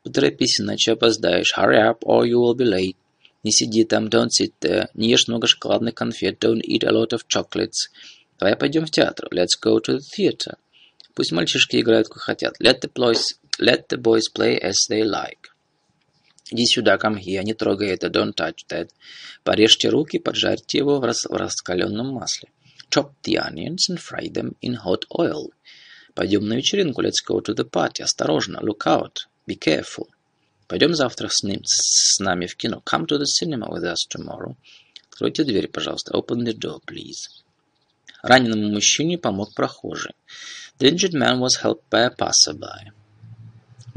Поторопись, 0.04 0.62
иначе 0.62 0.92
опоздаешь. 0.92 1.56
Hurry 1.58 1.80
up, 1.80 2.02
or 2.04 2.28
you 2.28 2.38
will 2.38 2.56
be 2.56 2.64
late. 2.64 2.96
Не 3.44 3.52
сиди 3.52 3.84
там, 3.84 4.10
don't 4.10 4.30
sit 4.30 4.54
there. 4.62 4.90
Не 4.94 5.10
ешь 5.10 5.28
много 5.28 5.48
шоколадных 5.48 5.96
конфет, 5.96 6.38
don't 6.40 6.62
eat 6.62 6.84
a 6.84 6.92
lot 6.92 7.14
of 7.14 7.22
chocolates. 7.28 7.90
Давай 8.38 8.56
пойдем 8.56 8.86
в 8.86 8.92
театр. 8.92 9.28
Let's 9.32 9.58
go 9.60 9.80
to 9.80 9.98
the 9.98 10.02
theater. 10.16 10.54
Пусть 11.16 11.32
мальчишки 11.32 11.82
играют, 11.82 12.10
как 12.10 12.22
хотят. 12.22 12.62
Let 12.62 12.82
the 12.82 12.92
boys, 12.94 13.38
let 13.60 13.90
the 13.90 13.98
boys 13.98 14.30
play 14.30 14.60
as 14.60 14.88
they 14.90 15.04
like. 15.04 15.50
Иди 16.50 16.66
сюда, 16.66 16.98
come 16.98 17.18
here, 17.18 17.44
не 17.44 17.54
трогай 17.54 17.90
это, 17.90 18.08
don't 18.08 18.34
touch 18.34 18.66
that. 18.70 18.90
Порежьте 19.44 19.90
руки, 19.90 20.18
поджарьте 20.18 20.78
его 20.78 21.00
в, 21.00 21.04
рас, 21.04 21.26
в 21.26 21.34
раскаленном 21.34 22.08
масле. 22.08 22.50
Chop 22.90 23.12
the 23.24 23.36
onions 23.36 23.90
and 23.90 24.00
fry 24.00 24.30
them 24.30 24.56
in 24.62 24.76
hot 24.76 25.06
oil. 25.12 25.52
Пойдем 26.16 26.48
на 26.48 26.54
вечеринку, 26.54 27.02
let's 27.02 27.22
go 27.28 27.42
to 27.42 27.54
the 27.54 27.70
party. 27.70 28.02
Осторожно, 28.02 28.60
look 28.62 28.86
out, 28.86 29.28
be 29.46 29.60
careful. 29.60 30.08
Пойдем 30.68 30.94
завтра 30.94 31.28
с, 31.30 31.44
ним, 31.44 31.62
с 31.66 32.20
нами 32.20 32.46
в 32.46 32.56
кино. 32.56 32.82
Come 32.86 33.06
to 33.08 33.18
the 33.18 33.26
cinema 33.26 33.68
with 33.70 33.84
us 33.84 34.08
tomorrow. 34.10 34.56
Откройте 35.10 35.44
дверь, 35.44 35.68
пожалуйста. 35.68 36.14
Open 36.14 36.46
the 36.46 36.54
door, 36.54 36.80
please. 36.86 37.44
Раненому 38.24 38.72
мужчине 38.72 39.18
помог 39.18 39.54
прохожий. 39.54 40.14
The 40.80 40.90
injured 40.90 41.14
man 41.14 41.40
was 41.40 41.62
helped 41.62 41.90
by 41.90 42.06
a 42.06 42.10
passerby. 42.10 42.92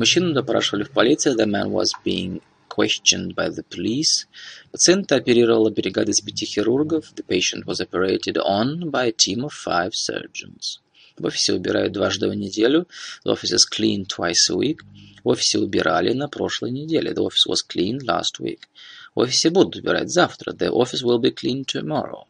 Мужчину 0.01 0.33
допрашивали 0.33 0.85
в 0.85 0.93
полиции. 0.93 1.37
The 1.37 1.45
man 1.45 1.71
was 1.71 1.91
being 2.03 2.41
questioned 2.71 3.35
by 3.35 3.51
the 3.51 3.63
police. 3.63 4.27
Пациента 4.73 5.17
оперировала 5.17 5.69
бригада 5.69 6.11
из 6.13 6.23
пяти 6.23 6.47
хирургов. 6.47 7.13
The 7.15 7.23
patient 7.27 7.67
was 7.67 7.83
operated 7.83 8.39
on 8.39 8.91
by 8.91 9.09
a 9.09 9.13
team 9.13 9.45
of 9.45 9.51
five 9.53 9.91
surgeons. 9.93 10.81
В 11.19 11.27
офисе 11.27 11.53
убирают 11.53 11.93
дважды 11.93 12.31
в 12.31 12.35
неделю. 12.35 12.89
The 13.27 13.35
office 13.35 13.53
is 13.53 13.67
cleaned 13.71 14.07
twice 14.07 14.49
a 14.49 14.57
week. 14.57 14.79
В 15.23 15.29
офисе 15.29 15.59
убирали 15.59 16.15
на 16.15 16.29
прошлой 16.29 16.71
неделе. 16.71 17.13
The 17.13 17.23
office 17.23 17.47
was 17.47 17.59
cleaned 17.63 18.01
last 18.07 18.41
week. 18.41 18.61
В 19.15 19.21
офисе 19.21 19.51
будут 19.51 19.77
убирать 19.77 20.09
завтра. 20.11 20.55
The 20.55 20.71
office 20.71 21.05
will 21.05 21.21
be 21.21 21.31
cleaned 21.31 21.67
tomorrow. 21.67 22.25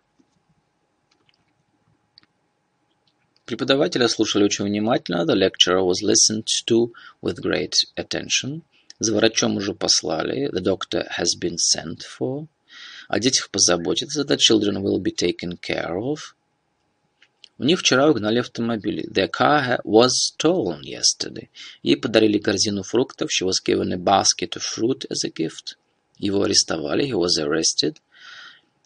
Преподавателя 3.50 4.06
слушали 4.06 4.44
очень 4.44 4.64
внимательно. 4.64 5.24
The 5.24 5.34
lecturer 5.34 5.82
was 5.82 6.04
listened 6.04 6.46
to 6.68 6.92
with 7.20 7.40
great 7.42 7.74
attention. 7.96 8.62
За 9.00 9.12
врачом 9.12 9.56
уже 9.56 9.74
послали. 9.74 10.48
The 10.52 10.62
doctor 10.62 11.08
has 11.18 11.36
been 11.36 11.56
sent 11.56 12.02
for. 12.06 12.46
О 13.08 13.18
детях 13.18 13.50
позаботиться. 13.50 14.22
The 14.22 14.36
children 14.36 14.80
will 14.84 15.00
be 15.00 15.10
taken 15.10 15.58
care 15.58 15.98
of. 15.98 16.36
У 17.58 17.64
них 17.64 17.80
вчера 17.80 18.08
угнали 18.08 18.38
автомобиль. 18.38 19.08
Their 19.10 19.28
car 19.28 19.80
was 19.82 20.10
stolen 20.10 20.82
yesterday. 20.82 21.48
Ей 21.82 21.96
подарили 21.96 22.38
корзину 22.38 22.84
фруктов. 22.84 23.30
She 23.32 23.44
was 23.44 23.58
given 23.60 23.92
a 23.92 23.96
basket 23.96 24.54
of 24.54 24.62
fruit 24.62 25.06
as 25.10 25.24
a 25.24 25.28
gift. 25.28 25.76
Его 26.18 26.44
арестовали. 26.44 27.04
He 27.04 27.14
was 27.14 27.36
arrested. 27.36 27.96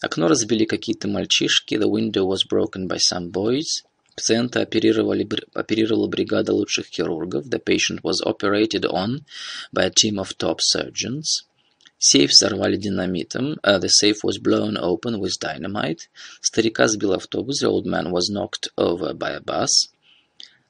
Окно 0.00 0.26
разбили 0.26 0.64
какие-то 0.64 1.06
мальчишки. 1.06 1.76
The 1.76 1.86
window 1.86 2.24
was 2.24 2.48
broken 2.48 2.88
by 2.88 2.96
some 2.96 3.30
boys. 3.30 3.84
Пациента 4.14 4.60
оперировали, 4.60 5.28
оперировала 5.54 6.06
бригада 6.06 6.52
лучших 6.52 6.86
хирургов. 6.86 7.46
The 7.46 7.58
patient 7.58 8.02
was 8.02 8.20
operated 8.24 8.84
on 8.84 9.24
by 9.72 9.84
a 9.86 9.90
team 9.90 10.18
of 10.18 10.36
top 10.38 10.60
surgeons. 10.60 11.44
Сейф 11.98 12.30
взорвали 12.30 12.76
динамитом. 12.76 13.58
Uh, 13.62 13.78
the 13.78 13.88
safe 13.88 14.18
was 14.22 14.38
blown 14.38 14.76
open 14.76 15.18
with 15.18 15.38
dynamite. 15.40 16.08
Старика 16.40 16.86
сбил 16.86 17.14
автобус. 17.14 17.62
The 17.62 17.66
old 17.66 17.86
man 17.86 18.12
was 18.12 18.30
knocked 18.30 18.68
over 18.76 19.14
by 19.14 19.32
a 19.32 19.40
bus. 19.40 19.88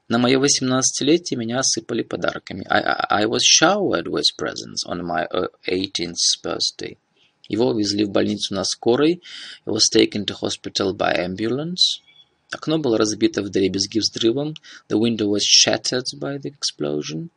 На 0.09 0.19
мое 0.19 0.39
восемнадцатилетие 0.39 1.37
меня 1.39 1.59
осыпали 1.59 2.03
подарками. 2.03 2.65
I, 2.71 2.81
I, 2.81 3.23
I 3.23 3.27
was 3.27 3.43
showered 3.43 4.07
with 4.07 4.25
presents 4.39 4.85
on 4.87 5.05
my 5.05 5.27
18th 5.67 6.41
birthday. 6.43 6.97
Его 7.49 7.69
увезли 7.69 8.05
в 8.05 8.11
больницу 8.11 8.55
на 8.55 8.65
скорой. 8.65 9.21
He 9.67 9.71
was 9.71 9.89
taken 9.91 10.25
to 10.25 10.35
hospital 10.35 10.95
by 10.95 11.15
ambulance. 11.19 12.01
Окно 12.55 12.79
было 12.79 12.97
разбито 12.97 13.43
вдребезги 13.43 13.99
взрывом. 13.99 14.55
The 14.89 14.97
window 14.97 15.27
was 15.27 15.43
shattered 15.43 16.07
by 16.21 16.39
the 16.39 16.55
explosion. 16.55 17.31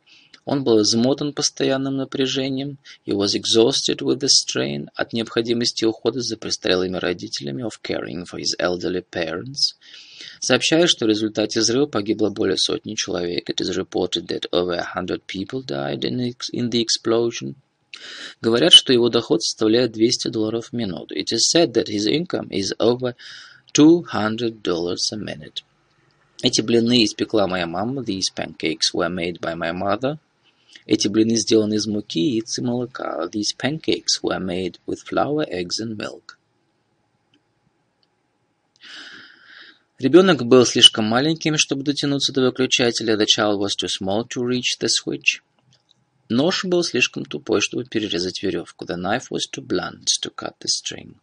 Он 0.44 0.62
был 0.62 0.80
измотан 0.80 1.32
постоянным 1.32 1.96
напряжением. 1.96 2.78
He 3.04 3.12
was 3.12 3.34
exhausted 3.34 3.98
with 4.00 4.20
the 4.20 4.28
strain 4.28 4.88
от 4.94 5.12
необходимости 5.12 5.84
ухода 5.84 6.20
за 6.20 6.36
престарелыми 6.36 6.98
родителями 6.98 7.64
of 7.64 7.82
caring 7.82 8.26
for 8.26 8.38
his 8.38 8.54
elderly 8.60 9.04
parents. 9.10 9.74
Сообщают, 10.38 10.88
что 10.88 11.04
в 11.04 11.08
результате 11.08 11.58
взрыва 11.58 11.86
погибло 11.86 12.30
более 12.30 12.56
сотни 12.56 12.94
человек. 12.94 13.50
It 13.50 13.60
is 13.60 13.76
reported 13.76 14.28
that 14.28 14.46
over 14.52 14.74
a 14.74 14.86
hundred 14.94 15.22
people 15.26 15.64
died 15.64 16.04
in 16.04 16.32
in 16.52 16.70
the 16.70 16.80
explosion. 16.80 17.56
Говорят, 18.40 18.72
что 18.72 18.92
его 18.92 19.08
доход 19.08 19.42
составляет 19.42 19.92
200 19.92 20.28
долларов 20.28 20.68
в 20.68 20.72
минуту. 20.72 21.16
It 21.16 21.32
is 21.32 21.50
said 21.52 21.72
that 21.72 21.88
his 21.88 22.06
income 22.06 22.48
is 22.50 22.72
over 22.78 23.16
$200 23.72 25.12
a 25.12 25.16
minute. 25.16 25.62
Эти 26.42 26.60
блины 26.60 27.04
испекла 27.04 27.46
моя 27.48 27.66
мама. 27.66 28.02
These 28.02 28.32
pancakes 28.34 28.94
were 28.94 29.08
made 29.08 29.40
by 29.40 29.54
my 29.54 29.72
mother. 29.72 30.18
Эти 30.86 31.08
блины 31.08 31.36
сделаны 31.36 31.74
из 31.74 31.86
муки, 31.86 32.20
яиц 32.20 32.58
и 32.58 32.62
молока. 32.62 33.26
These 33.26 33.56
pancakes 33.58 34.22
were 34.22 34.38
made 34.38 34.78
with 34.86 35.02
flour, 35.04 35.46
eggs 35.48 35.80
and 35.80 35.96
milk. 35.96 36.38
Ребенок 39.98 40.46
был 40.46 40.64
слишком 40.64 41.06
маленьким, 41.06 41.58
чтобы 41.58 41.82
дотянуться 41.82 42.32
до 42.32 42.42
выключателя. 42.42 43.16
The 43.16 43.26
child 43.26 43.58
was 43.58 43.74
too 43.76 43.88
small 43.88 44.24
to 44.28 44.46
reach 44.46 44.78
the 44.80 44.88
switch. 44.88 45.42
Нож 46.28 46.64
был 46.64 46.84
слишком 46.84 47.24
тупой, 47.24 47.60
чтобы 47.60 47.84
перерезать 47.84 48.42
веревку. 48.42 48.84
The 48.84 48.96
knife 48.96 49.28
was 49.30 49.50
too 49.50 49.66
blunt 49.66 50.06
to 50.22 50.32
cut 50.32 50.54
the 50.60 50.68
string. 50.68 51.16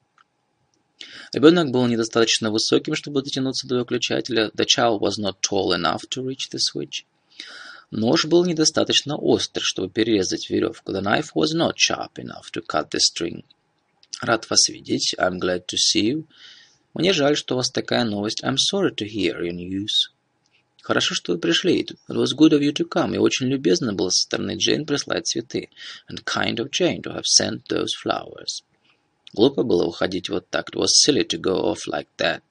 Ребенок 1.34 1.72
был 1.72 1.86
недостаточно 1.88 2.52
высоким, 2.52 2.96
чтобы 2.96 3.22
дотянуться 3.22 3.68
до 3.68 3.80
выключателя. 3.80 4.50
The 4.56 4.66
child 4.66 5.02
was 5.02 5.20
not 5.20 5.42
tall 5.42 5.74
enough 5.74 6.04
to 6.12 6.24
reach 6.24 6.50
the 6.52 6.60
switch. 6.60 7.06
Нож 7.92 8.26
был 8.26 8.46
недостаточно 8.46 9.16
острый, 9.18 9.64
чтобы 9.64 9.90
перерезать 9.90 10.50
веревку. 10.50 10.92
The 10.92 11.02
knife 11.02 11.34
was 11.36 11.54
not 11.54 11.76
sharp 11.78 12.14
enough 12.16 12.52
to 12.54 12.66
cut 12.66 12.92
the 12.92 13.00
string. 13.00 13.44
Рад 14.22 14.50
вас 14.50 14.70
видеть. 14.70 15.16
I'm 15.18 15.40
glad 15.40 15.66
to 15.68 15.78
see 15.78 16.12
you. 16.12 16.28
Мне 16.94 17.12
жаль, 17.12 17.36
что 17.36 17.56
у 17.56 17.58
вас 17.58 17.70
такая 17.70 18.06
новость. 18.06 18.44
I'm 18.44 18.56
sorry 18.56 18.96
to 18.96 19.06
hear 19.06 19.42
your 19.42 19.54
news. 19.54 20.12
Хорошо, 20.82 21.14
что 21.16 21.34
вы 21.34 21.40
пришли. 21.40 21.84
It 21.84 21.98
was 22.10 22.34
good 22.34 22.54
of 22.54 22.62
you 22.62 22.72
to 22.72 22.88
come. 22.88 23.16
И 23.16 23.18
очень 23.18 23.48
любезно 23.48 23.94
было 23.94 24.10
со 24.10 24.22
стороны 24.22 24.56
Джейн 24.56 24.86
прислать 24.86 25.28
цветы. 25.28 25.70
And 26.10 26.24
kind 26.24 26.56
of 26.58 26.70
Jane 26.72 27.02
to 27.02 27.14
have 27.14 27.26
sent 27.26 27.68
those 27.68 27.94
flowers. 28.02 28.64
Глупо 29.36 29.64
было 29.64 29.84
уходить 29.86 30.30
вот 30.30 30.50
так. 30.50 30.70
It 30.70 30.78
was 30.78 30.92
silly 31.06 31.28
to 31.28 31.38
go 31.38 31.62
off 31.62 31.80
like 31.92 32.08
that. 32.20 32.42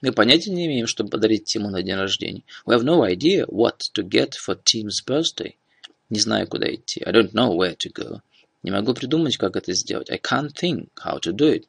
Мы 0.00 0.12
понятия 0.12 0.52
не 0.52 0.66
имеем, 0.66 0.86
что 0.86 1.04
подарить 1.04 1.46
Тиму 1.46 1.70
на 1.70 1.82
день 1.82 1.96
рождения. 1.96 2.44
We 2.64 2.76
have 2.76 2.84
no 2.84 3.02
idea 3.02 3.46
what 3.48 3.78
to 3.94 4.08
get 4.08 4.34
for 4.34 4.56
Tim's 4.62 5.04
birthday. 5.04 5.56
Не 6.08 6.20
знаю, 6.20 6.46
куда 6.46 6.72
идти. 6.72 7.02
I 7.04 7.10
don't 7.10 7.32
know 7.32 7.56
where 7.56 7.76
to 7.76 7.92
go. 7.92 8.20
Не 8.62 8.70
могу 8.70 8.94
придумать, 8.94 9.36
как 9.36 9.56
это 9.56 9.72
сделать. 9.72 10.08
I 10.08 10.18
can't 10.18 10.52
think 10.54 10.90
how 11.04 11.18
to 11.18 11.32
do 11.32 11.52
it. 11.52 11.66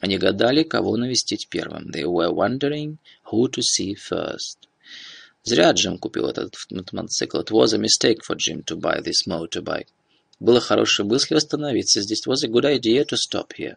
Они 0.00 0.18
гадали, 0.18 0.62
кого 0.62 0.96
навестить 0.96 1.48
первым. 1.48 1.90
They 1.90 2.04
were 2.04 2.30
wondering 2.32 2.98
who 3.32 3.48
to 3.48 3.60
see 3.60 3.96
first. 3.96 4.68
Зря 5.42 5.72
Джим 5.72 5.98
купил 5.98 6.28
этот 6.28 6.54
мотоцикл. 6.70 7.40
It 7.40 7.50
was 7.50 7.74
a 7.74 7.78
mistake 7.78 8.22
for 8.22 8.36
Jim 8.36 8.62
to 8.66 8.76
buy 8.76 9.00
this 9.00 9.26
motorbike. 9.26 9.88
Было 10.42 10.60
хорошей 10.60 11.04
мыслью 11.04 11.38
остановиться 11.38 12.00
здесь. 12.00 12.26
It 12.26 12.28
was 12.28 12.42
a 12.42 12.48
good 12.48 12.64
idea 12.64 13.04
to 13.04 13.16
stop 13.16 13.52
here. 13.56 13.76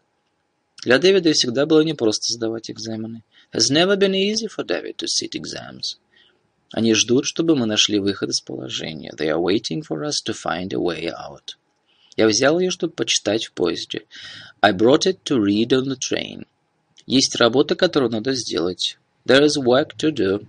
Для 0.83 0.97
Дэвида 0.97 1.33
всегда 1.33 1.67
было 1.67 1.81
непросто 1.81 2.33
сдавать 2.33 2.71
экзамены. 2.71 3.21
Has 3.53 3.69
never 3.69 3.95
been 3.95 4.15
easy 4.15 4.47
for 4.47 4.65
David 4.65 4.95
to 4.95 5.05
sit 5.05 5.35
exams. 5.35 5.99
Они 6.71 6.95
ждут, 6.95 7.27
чтобы 7.27 7.55
мы 7.55 7.67
нашли 7.67 7.99
выход 7.99 8.31
из 8.31 8.41
положения. 8.41 9.13
They 9.15 9.29
are 9.29 9.39
waiting 9.39 9.83
for 9.83 10.03
us 10.03 10.23
to 10.25 10.33
find 10.33 10.73
a 10.73 10.79
way 10.79 11.05
out. 11.05 11.55
Я 12.17 12.25
взял 12.25 12.59
ее, 12.59 12.71
чтобы 12.71 12.93
почитать 12.93 13.45
в 13.45 13.51
поезде. 13.51 14.05
I 14.61 14.71
brought 14.71 15.05
it 15.05 15.19
to 15.25 15.37
read 15.37 15.67
on 15.67 15.83
the 15.83 15.99
train. 15.99 16.47
Есть 17.05 17.35
работа, 17.35 17.75
которую 17.75 18.11
надо 18.11 18.33
сделать. 18.33 18.97
There 19.27 19.45
is 19.45 19.55
work 19.63 19.95
to 19.97 20.11
do. 20.11 20.47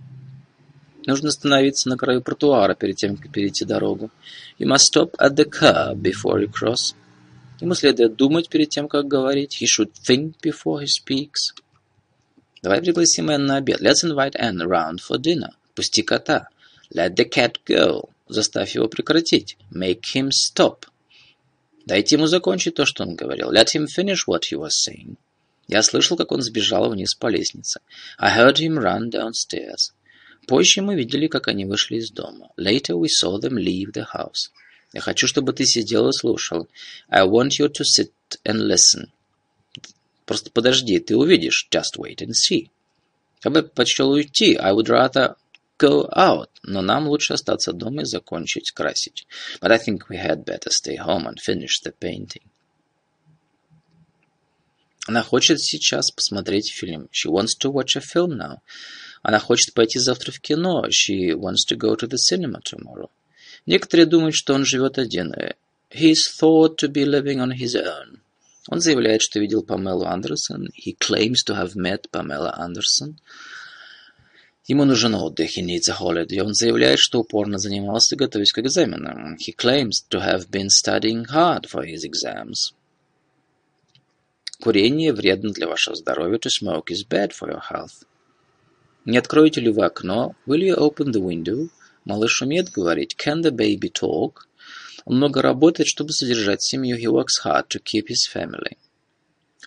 Нужно 1.07 1.29
остановиться 1.29 1.87
на 1.87 1.95
краю 1.95 2.21
тротуара 2.21 2.75
перед 2.75 2.97
тем, 2.97 3.15
как 3.15 3.31
перейти 3.31 3.63
дорогу. 3.63 4.11
You 4.59 4.67
must 4.67 4.91
stop 4.93 5.15
at 5.17 5.35
the 5.35 5.49
curb 5.49 6.01
before 6.01 6.41
you 6.43 6.51
cross. 6.51 6.95
Ему 7.61 7.75
следует 7.75 8.17
думать 8.17 8.49
перед 8.49 8.69
тем, 8.69 8.89
как 8.89 9.07
говорить. 9.07 9.57
He 9.61 9.65
should 9.65 9.93
think 10.05 10.33
before 10.43 10.83
he 10.83 10.87
speaks. 10.87 11.55
Давай 12.61 12.81
пригласим 12.81 13.29
Энн 13.29 13.45
на 13.45 13.55
обед. 13.55 13.79
Let's 13.79 14.03
invite 14.03 14.35
Anne 14.35 14.61
around 14.61 14.97
for 14.99 15.17
dinner. 15.17 15.51
Пусти 15.75 16.03
кота. 16.03 16.49
Let 16.93 17.15
the 17.15 17.29
cat 17.29 17.53
go. 17.65 18.09
Заставь 18.27 18.75
его 18.75 18.89
прекратить. 18.89 19.57
Make 19.71 20.01
him 20.13 20.31
stop. 20.31 20.87
Дайте 21.85 22.15
ему 22.15 22.27
закончить 22.27 22.75
то, 22.75 22.85
что 22.85 23.03
он 23.03 23.15
говорил. 23.15 23.53
Let 23.53 23.67
him 23.73 23.85
finish 23.85 24.27
what 24.27 24.41
he 24.51 24.59
was 24.59 24.71
saying. 24.85 25.15
Я 25.69 25.83
слышал, 25.83 26.17
как 26.17 26.33
он 26.33 26.41
сбежал 26.41 26.89
вниз 26.89 27.15
по 27.15 27.27
лестнице. 27.27 27.79
I 28.17 28.37
heard 28.37 28.57
him 28.57 28.77
run 28.77 29.09
downstairs. 29.09 29.93
Позже 30.47 30.81
мы 30.81 30.95
видели, 30.95 31.27
как 31.27 31.49
они 31.49 31.65
вышли 31.65 31.97
из 31.97 32.09
дома. 32.09 32.49
Later 32.57 32.95
we 32.95 33.07
saw 33.07 33.37
them 33.37 33.55
leave 33.55 33.91
the 33.91 34.05
house. 34.15 34.49
Я 34.93 35.01
хочу, 35.01 35.27
чтобы 35.27 35.51
ты 35.51 35.65
сидел 35.65 36.07
и 36.07 36.13
слушал. 36.13 36.69
I 37.09 37.27
want 37.27 37.59
you 37.59 37.67
to 37.67 37.83
sit 37.83 38.13
and 38.45 38.65
listen. 38.65 39.11
Просто 40.25 40.49
подожди, 40.49 40.99
ты 40.99 41.17
увидишь. 41.17 41.67
Just 41.69 41.97
wait 41.97 42.21
and 42.21 42.31
see. 42.31 42.69
Я 43.43 43.51
бы 43.51 43.61
предпочел 43.61 44.09
уйти. 44.11 44.55
I 44.55 44.71
would 44.71 44.87
rather 44.87 45.35
go 45.77 46.09
out, 46.15 46.49
но 46.63 46.81
нам 46.81 47.07
лучше 47.07 47.33
остаться 47.33 47.73
дома 47.73 48.03
и 48.03 48.05
закончить 48.05 48.71
красить. 48.71 49.27
But 49.59 49.71
I 49.71 49.77
think 49.77 50.07
we 50.09 50.17
had 50.17 50.45
better 50.45 50.69
stay 50.69 50.95
home 50.95 51.27
and 51.27 51.37
finish 51.45 51.81
the 51.83 51.93
painting. 51.99 52.43
Она 55.07 55.23
хочет 55.23 55.61
сейчас 55.61 56.11
посмотреть 56.11 56.71
фильм. 56.71 57.09
She 57.11 57.29
wants 57.29 57.57
to 57.59 57.71
watch 57.71 57.97
a 57.97 58.01
film 58.01 58.37
now. 58.37 58.61
Она 59.27 59.39
хочет 59.39 59.73
пойти 59.73 59.99
завтра 59.99 60.31
в 60.31 60.39
кино. 60.39 60.85
She 60.87 61.33
wants 61.33 61.65
to 61.67 61.75
go 61.75 61.97
to 61.97 62.07
the 62.07 62.15
cinema 62.15 62.61
tomorrow. 62.61 63.09
Некоторые 63.65 64.05
думают, 64.05 64.35
что 64.35 64.53
он 64.53 64.63
живет 64.63 64.97
один. 64.97 65.33
He 65.91 66.11
is 66.13 66.29
thought 66.39 66.77
to 66.77 66.87
be 66.87 67.03
living 67.03 67.41
on 67.41 67.51
his 67.51 67.75
own. 67.75 68.21
Он 68.69 68.79
заявляет, 68.79 69.21
что 69.21 69.41
видел 69.41 69.63
Памелу 69.63 70.05
Андерсон. 70.05 70.69
He 70.73 70.95
claims 70.97 71.43
to 71.45 71.61
have 71.61 71.75
met 71.75 72.09
Pamela 72.09 72.55
Anderson. 72.57 73.19
Ему 74.65 74.85
нужен 74.85 75.13
отдых, 75.13 75.57
he 75.57 75.61
needs 75.61 75.89
a 75.89 75.97
holiday. 75.99 76.39
Он 76.39 76.53
заявляет, 76.53 76.99
что 76.99 77.19
упорно 77.19 77.57
занимался, 77.57 78.15
готовясь 78.15 78.53
к 78.53 78.59
экзаменам. 78.59 79.35
He 79.35 79.53
claims 79.53 80.05
to 80.09 80.21
have 80.21 80.49
been 80.49 80.69
studying 80.69 81.25
hard 81.25 81.65
for 81.65 81.85
his 81.85 82.05
exams. 82.05 82.73
Курение 84.61 85.11
вредно 85.11 85.51
для 85.51 85.67
вашего 85.67 85.97
здоровья. 85.97 86.37
To 86.37 86.49
smoke 86.49 86.85
is 86.91 87.05
bad 87.05 87.33
for 87.33 87.49
your 87.49 87.61
health. 87.69 88.05
Не 89.07 89.19
откроете 89.19 89.61
ли 89.61 89.69
вы 89.69 89.85
окно? 89.85 90.35
Will 90.45 90.59
you 90.59 90.75
open 90.75 91.13
the 91.13 91.21
window? 91.21 91.69
Малыш 92.03 92.41
умеет 92.41 92.71
говорить. 92.71 93.15
Can 93.15 93.41
the 93.41 93.51
baby 93.51 93.89
talk? 93.89 94.41
Он 95.05 95.15
много 95.15 95.41
работает, 95.41 95.87
чтобы 95.87 96.11
содержать 96.11 96.61
семью. 96.61 96.97
He 96.97 97.05
works 97.05 97.41
hard 97.45 97.69
to 97.69 97.81
keep 97.81 98.09
his 98.09 98.27
family. 98.29 98.75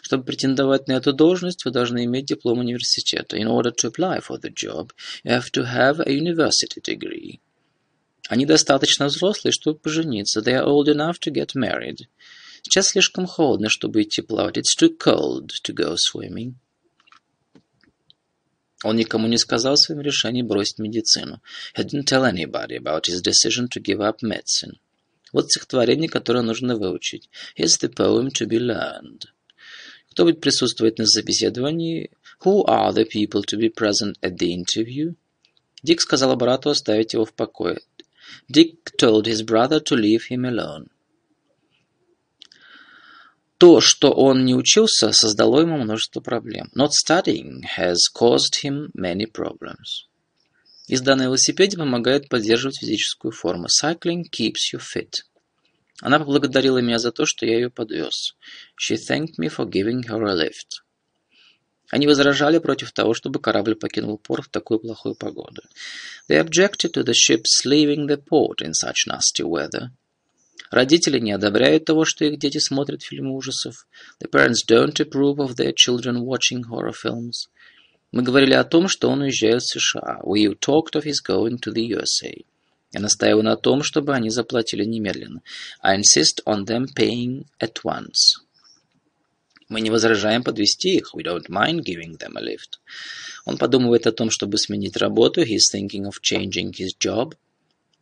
Чтобы 0.03 0.24
претендовать 0.24 0.88
на 0.88 0.93
эту 0.93 1.14
должность, 1.14 1.64
вы 1.64 1.70
должны 1.70 2.05
иметь 2.05 2.26
диплом 2.26 2.59
университета. 2.59 3.38
In 3.38 3.47
order 3.47 3.72
to 3.72 3.91
apply 3.91 4.20
for 4.20 4.38
the 4.38 4.53
job, 4.53 4.93
you 5.24 5.32
have 5.32 5.51
to 5.53 5.64
have 5.64 6.01
a 6.01 6.12
university 6.12 6.82
degree. 6.82 7.41
Они 8.28 8.45
достаточно 8.45 9.07
взрослые, 9.07 9.53
чтобы 9.53 9.78
пожениться. 9.78 10.41
They 10.41 10.53
are 10.53 10.66
old 10.66 10.88
enough 10.88 11.18
to 11.20 11.32
get 11.32 11.55
married. 11.55 12.09
Сейчас 12.61 12.88
слишком 12.88 13.24
холодно, 13.24 13.70
чтобы 13.70 14.03
идти 14.03 14.20
плавать. 14.20 14.59
It's 14.59 14.76
too 14.78 14.95
cold 14.99 15.53
to 15.64 15.74
go 15.74 15.97
swimming. 15.97 16.57
Он 18.83 18.97
никому 18.97 19.28
не 19.28 19.37
сказал 19.37 19.74
о 19.74 19.76
своем 19.76 20.01
решении 20.01 20.43
бросить 20.43 20.78
медицину. 20.78 21.43
He 21.76 21.85
didn't 21.85 22.07
tell 22.07 22.24
anybody 22.24 22.76
about 22.76 23.07
his 23.07 23.20
decision 23.20 23.68
to 23.68 23.81
give 23.81 24.01
up 24.01 24.22
medicine. 24.22 24.78
Вот 25.33 25.51
стихотворение, 25.51 26.09
которое 26.09 26.43
нужно 26.43 26.76
выучить. 26.76 27.28
Here's 27.57 27.78
the 27.81 27.93
poem 27.93 28.28
to 28.28 28.47
be 28.47 28.59
learned. 28.59 29.26
Кто 30.11 30.24
будет 30.24 30.41
присутствовать 30.41 30.99
на 30.99 31.07
собеседовании? 31.07 32.11
Who 32.45 32.64
are 32.64 32.93
the 32.93 33.05
people 33.05 33.45
to 33.45 33.59
be 33.59 33.68
present 33.68 34.18
at 34.22 34.39
the 34.39 34.53
interview? 34.53 35.14
Дик 35.83 36.01
сказал 36.01 36.35
брату 36.37 36.70
оставить 36.70 37.12
его 37.12 37.24
в 37.24 37.35
покое. 37.35 37.81
Dick 38.51 38.97
told 38.99 39.26
his 39.26 39.43
brother 39.43 39.81
to 39.81 39.95
leave 39.95 40.28
him 40.31 40.45
alone. 40.45 40.89
То, 43.61 43.83
что 43.83 44.11
он 44.11 44.47
не 44.47 44.55
учился, 44.55 45.13
создало 45.13 45.61
ему 45.61 45.77
множество 45.77 46.23
проблем. 46.23 46.71
Not 46.75 46.93
studying 46.93 47.61
has 47.77 47.97
caused 48.11 48.65
him 48.65 48.89
many 48.97 49.27
problems. 49.31 50.07
Езда 50.89 51.15
на 51.15 51.25
велосипеде 51.25 51.77
помогает 51.77 52.31
поддерживать 52.31 52.79
физическую 52.79 53.33
форму. 53.33 53.67
Cycling 53.67 54.23
keeps 54.35 54.73
you 54.73 54.81
fit. 54.81 55.25
Она 56.01 56.19
поблагодарила 56.19 56.79
меня 56.79 56.99
за 56.99 57.13
то, 57.13 57.27
что 57.27 57.45
я 57.45 57.57
ее 57.57 57.69
подвез. 57.69 58.35
She 58.81 58.97
thanked 58.97 59.37
me 59.39 59.55
for 59.55 59.69
giving 59.69 60.09
her 60.09 60.25
a 60.25 60.35
lift. 60.35 60.81
Они 61.91 62.07
возражали 62.07 62.57
против 62.61 62.93
того, 62.93 63.13
чтобы 63.13 63.41
корабль 63.41 63.75
покинул 63.75 64.17
порт 64.17 64.47
в 64.47 64.49
такую 64.49 64.81
плохую 64.81 65.17
погоду. 65.17 65.61
They 66.31 66.43
objected 66.43 66.95
to 66.95 67.05
the 67.05 67.13
ships 67.13 67.67
leaving 67.67 68.07
the 68.07 68.17
port 68.17 68.63
in 68.63 68.73
such 68.73 69.07
nasty 69.07 69.43
weather. 69.43 69.91
Родители 70.71 71.18
не 71.18 71.33
одобряют 71.33 71.85
того, 71.85 72.05
что 72.05 72.25
их 72.25 72.39
дети 72.39 72.59
смотрят 72.59 73.03
фильмы 73.03 73.35
ужасов. 73.35 73.87
The 74.23 74.31
parents 74.31 74.64
don't 74.68 74.95
approve 75.01 75.39
of 75.39 75.57
their 75.57 75.75
children 75.75 76.23
watching 76.23 76.62
horror 76.71 76.93
films. 76.93 77.49
Мы 78.12 78.23
говорили 78.23 78.55
о 78.55 78.64
том, 78.64 78.89
что 78.89 79.09
он 79.09 79.23
уезжает 79.23 79.62
в 79.62 79.71
США. 79.71 80.21
We 80.25 80.47
talked 80.59 80.95
of 80.95 81.05
his 81.05 81.21
going 81.27 81.59
to 81.61 81.73
the 81.73 81.89
USA. 81.91 82.45
Я 82.93 83.01
настаиваю 83.01 83.45
на 83.45 83.57
том, 83.57 83.83
чтобы 83.83 84.14
они 84.14 84.31
заплатили 84.31 84.85
немедленно. 84.85 85.43
I 85.81 85.97
insist 85.97 86.43
on 86.47 86.64
them 86.66 86.87
paying 86.97 87.47
at 87.61 87.83
once. 87.85 88.41
Мы 89.68 89.81
не 89.81 89.91
возражаем 89.91 90.43
подвести 90.43 90.97
их. 90.97 91.14
We 91.14 91.23
don't 91.23 91.49
mind 91.49 91.85
giving 91.85 92.18
them 92.18 92.37
a 92.37 92.43
lift. 92.43 92.81
Он 93.45 93.59
подумывает 93.59 94.07
о 94.07 94.12
том, 94.12 94.31
чтобы 94.31 94.59
сменить 94.59 94.97
работу. 94.97 95.43
He 95.43 95.55
is 95.55 95.73
thinking 95.73 96.05
of 96.05 96.21
changing 96.21 96.73
his 96.73 96.91
job. 96.99 97.35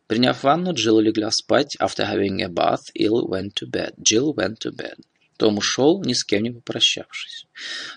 Приняв 0.09 0.43
ванну, 0.43 0.73
Джилл 0.73 1.01
легла 1.01 1.29
спать. 1.29 1.77
After 1.79 2.03
having 2.03 2.41
a 2.41 2.49
bath, 2.49 2.91
Jill 2.97 3.27
went 3.27 3.53
to 3.53 3.69
bed. 3.69 3.93
Jill 4.01 4.33
went 4.33 4.57
to 4.57 4.71
bed. 4.75 4.97
Том 5.37 5.59
ушел, 5.59 6.01
ни 6.03 6.13
с 6.13 6.23
кем 6.23 6.41
не 6.41 6.49
попрощавшись. 6.49 7.45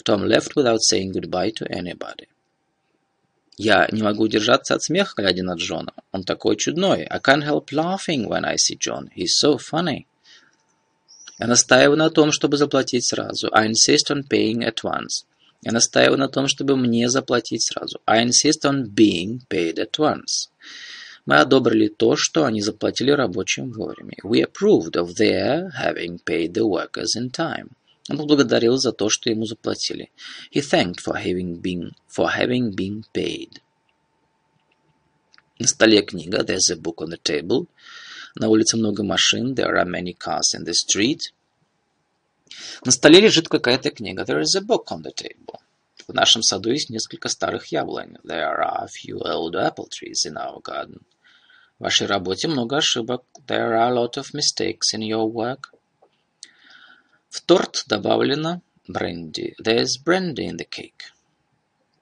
Tom 0.05 0.23
left 0.27 0.55
without 0.55 0.81
saying 0.81 1.13
goodbye 1.13 1.51
to 1.53 1.67
anybody. 1.71 2.29
Я 3.57 3.89
не 3.91 4.03
могу 4.03 4.25
удержаться 4.25 4.75
от 4.75 4.83
смеха, 4.83 5.15
глядя 5.17 5.43
на 5.43 5.55
Джона. 5.55 5.95
Он 6.13 6.23
такой 6.23 6.57
чудной. 6.57 7.05
I 7.05 7.19
can't 7.19 7.45
help 7.45 7.73
laughing 7.73 8.27
when 8.27 8.45
I 8.45 8.57
see 8.57 8.77
John. 8.77 9.09
He's 9.17 9.33
so 9.43 9.57
funny. 9.57 10.05
Я 11.39 11.47
настаиваю 11.47 11.97
на 11.97 12.11
том, 12.11 12.31
чтобы 12.31 12.59
заплатить 12.59 13.07
сразу. 13.07 13.49
I 13.53 13.69
insist 13.69 14.11
on 14.11 14.29
paying 14.29 14.59
at 14.59 14.83
once. 14.85 15.25
Я 15.63 15.73
настаиваю 15.73 16.19
на 16.19 16.29
том, 16.29 16.47
чтобы 16.47 16.77
мне 16.77 17.09
заплатить 17.09 17.65
сразу. 17.65 18.03
I 18.07 18.23
insist 18.23 18.65
on 18.65 18.95
being 18.95 19.41
paid 19.49 19.79
at 19.79 19.93
once. 19.99 20.52
Мы 21.25 21.37
одобрили 21.37 21.89
то, 21.89 22.17
что 22.17 22.45
они 22.45 22.61
заплатили 22.61 23.13
рабочим 23.13 23.71
вовремя. 23.71 24.17
We 24.25 24.43
approved 24.43 24.97
of 24.97 25.15
their 25.17 25.71
having 25.79 26.19
paid 26.25 26.53
the 26.55 26.65
workers 26.65 27.17
in 27.17 27.31
time. 27.31 27.71
Он 28.11 28.19
поблагодарил 28.19 28.77
за 28.77 28.93
то, 28.93 29.09
что 29.09 29.31
ему 29.31 29.45
заплатили. 29.47 30.11
He 30.53 30.61
thanked 30.61 31.01
for 31.01 31.15
having 31.15 31.61
been, 31.63 31.93
for 32.09 32.29
having 32.29 32.75
been 32.75 33.05
paid. 33.15 33.61
На 35.61 35.69
столе 35.69 36.03
книга. 36.03 36.43
There's 36.43 36.71
a 36.73 36.77
book 36.77 36.97
on 36.99 37.11
the 37.11 37.23
table. 37.23 37.69
На 38.35 38.49
улице 38.49 38.77
много 38.77 39.05
машин. 39.05 39.55
There 39.55 39.77
are 39.77 39.85
many 39.85 40.17
cars 40.17 40.57
in 40.57 40.65
the 40.65 40.75
street. 40.75 41.33
На 42.85 42.91
столе 42.91 43.21
лежит 43.21 43.49
какая-то 43.49 43.91
книга. 43.91 44.25
There 44.25 44.41
is 44.41 44.57
a 44.57 44.61
book 44.61 44.87
on 44.91 45.03
the 45.03 45.13
table. 45.15 45.61
В 46.09 46.15
нашем 46.15 46.43
саду 46.43 46.71
есть 46.71 46.91
несколько 46.91 47.29
старых 47.29 47.67
яблонь. 47.67 48.17
There 48.25 48.45
are 48.45 48.61
a 48.61 48.87
few 48.87 49.19
old 49.19 49.55
apple 49.55 49.89
trees 49.89 50.27
in 50.27 50.37
our 50.37 50.61
garden. 50.63 51.03
В 51.79 51.85
вашей 51.85 52.07
работе 52.07 52.49
много 52.49 52.79
ошибок. 52.79 53.25
There 53.47 53.73
are 53.73 53.91
a 53.91 53.95
lot 53.95 54.17
of 54.17 54.35
mistakes 54.35 54.95
in 54.95 55.01
your 55.01 55.31
work. 55.31 55.73
В 57.29 57.41
торт 57.41 57.85
добавлено 57.87 58.63
бренди. 58.87 59.55
There's 59.63 60.03
brandy 60.03 60.47
in 60.47 60.57
the 60.57 60.69
cake. 60.69 61.13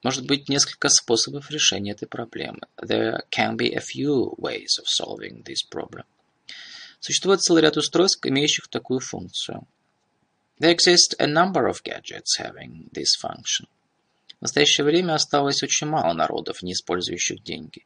Может 0.02 0.26
быть 0.26 0.48
несколько 0.48 0.88
способов 0.88 1.50
решения 1.50 1.92
этой 1.92 2.08
проблемы. 2.08 2.60
There 2.82 3.20
can 3.30 3.56
be 3.56 3.74
a 3.74 3.80
few 3.80 4.34
ways 4.38 4.78
of 4.78 4.86
solving 4.86 5.44
this 5.44 5.62
problem. 5.62 6.04
Существует 7.00 7.42
целый 7.42 7.62
ряд 7.62 7.76
устройств, 7.76 8.24
имеющих 8.24 8.68
такую 8.68 9.00
функцию. 9.00 9.66
There 10.58 10.74
exist 10.74 11.14
a 11.18 11.26
number 11.26 11.66
of 11.66 11.82
gadgets 11.82 12.38
having 12.38 12.90
this 12.92 13.14
function. 13.18 13.66
В 14.40 14.44
настоящее 14.44 14.86
время 14.86 15.14
осталось 15.14 15.62
очень 15.62 15.86
мало 15.86 16.14
народов, 16.14 16.62
не 16.62 16.72
использующих 16.72 17.42
деньги. 17.42 17.84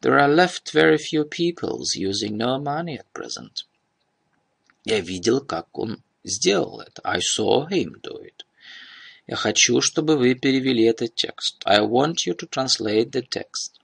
There 0.00 0.18
are 0.18 0.34
left 0.34 0.74
very 0.74 0.96
few 0.96 1.24
peoples 1.28 1.94
using 1.96 2.36
no 2.36 2.60
money 2.60 2.98
at 2.98 3.06
present. 3.14 3.66
Я 4.84 4.98
видел, 4.98 5.40
как 5.40 5.78
он 5.78 6.02
сделал 6.24 6.80
это. 6.80 7.00
I 7.04 7.20
saw 7.20 7.68
him 7.68 8.00
do 8.02 8.20
it. 8.20 8.44
Я 9.28 9.36
хочу, 9.36 9.80
чтобы 9.80 10.16
вы 10.16 10.34
перевели 10.34 10.82
этот 10.82 11.14
текст. 11.14 11.62
I 11.64 11.78
want 11.82 12.26
you 12.26 12.34
to 12.34 12.48
translate 12.48 13.12
the 13.12 13.22
text. 13.22 13.78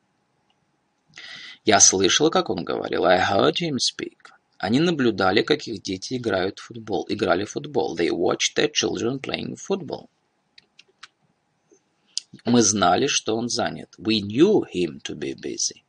Я 1.64 1.78
слышал, 1.78 2.30
как 2.30 2.50
он 2.50 2.64
говорил. 2.64 3.04
I 3.04 3.20
heard 3.20 3.60
him 3.60 3.76
speak. 3.76 4.32
Они 4.58 4.80
наблюдали, 4.80 5.42
как 5.42 5.68
их 5.68 5.82
дети 5.82 6.16
играют 6.16 6.58
в 6.58 6.64
футбол. 6.64 7.06
Играли 7.08 7.44
в 7.44 7.52
футбол. 7.52 7.96
They 7.96 8.10
watched 8.10 8.56
their 8.56 8.72
children 8.72 9.20
playing 9.20 9.54
football. 9.54 10.08
Мы 12.44 12.62
знали, 12.62 13.06
что 13.06 13.36
он 13.36 13.48
занят. 13.48 13.94
We 13.98 14.20
knew 14.20 14.64
him 14.74 15.00
to 15.04 15.14
be 15.14 15.34
busy. 15.34 15.82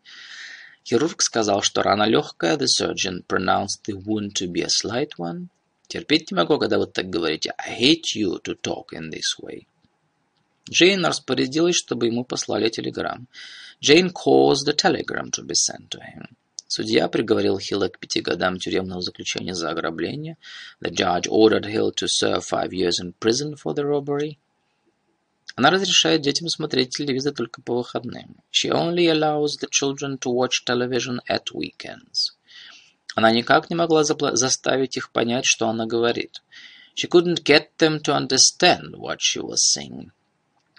Хирург 0.85 1.21
сказал, 1.21 1.61
что 1.61 1.83
рана 1.83 2.07
легкая. 2.07 2.57
The 2.57 2.67
surgeon 2.67 3.23
pronounced 3.27 3.83
the 3.85 3.95
wound 3.95 4.33
to 4.35 4.47
be 4.47 4.61
a 4.61 4.69
slight 4.69 5.11
one. 5.17 5.49
Терпеть 5.87 6.31
не 6.31 6.37
могу, 6.37 6.57
когда 6.57 6.77
вы 6.77 6.87
так 6.87 7.09
говорите. 7.09 7.53
I 7.57 7.79
hate 7.79 8.15
you 8.15 8.41
to 8.43 8.55
talk 8.61 8.93
in 8.93 9.09
this 9.09 9.37
way. 9.41 9.67
Джейн 10.69 11.03
распорядилась, 11.05 11.75
чтобы 11.75 12.07
ему 12.07 12.23
послали 12.23 12.69
телеграмм. 12.69 13.27
Jane 13.81 14.11
caused 14.11 14.65
the 14.65 14.73
telegram 14.73 15.31
to 15.31 15.43
be 15.43 15.55
sent 15.55 15.89
to 15.89 15.99
him. 15.99 16.35
Судья 16.67 17.07
приговорил 17.07 17.57
Хилла 17.57 17.87
к 17.89 17.97
пяти 17.97 18.21
годам 18.21 18.59
тюремного 18.59 19.01
заключения 19.01 19.55
за 19.55 19.71
ограбление. 19.71 20.37
The 20.79 20.91
judge 20.91 21.27
ordered 21.27 21.65
Hill 21.65 21.91
to 21.95 22.07
serve 22.07 22.45
five 22.45 22.71
years 22.71 22.99
in 23.01 23.13
prison 23.19 23.55
for 23.55 23.73
the 23.73 23.83
robbery. 23.83 24.37
Она 25.59 25.71
разрешает 25.71 26.21
детям 26.21 26.47
смотреть 26.47 26.95
телевизор 26.95 27.33
только 27.33 27.61
по 27.61 27.75
выходным. 27.75 28.37
She 28.49 28.71
only 28.71 29.07
allows 29.07 29.59
the 29.59 29.67
children 29.69 30.17
to 30.19 30.31
watch 30.31 30.63
television 30.65 31.19
at 31.29 31.47
weekends. 31.53 32.31
Она 33.13 33.29
никак 33.31 33.69
не 33.69 33.75
могла 33.75 34.05
заставить 34.05 34.95
их 34.95 35.11
понять, 35.11 35.43
что 35.43 35.67
она 35.67 35.85
говорит. 35.85 36.41
She 36.95 37.09
couldn't 37.09 37.43
get 37.43 37.71
them 37.77 37.99
to 38.03 38.15
understand 38.15 38.95
what 38.95 39.17
she 39.19 39.41
was 39.41 39.57
saying. 39.75 40.11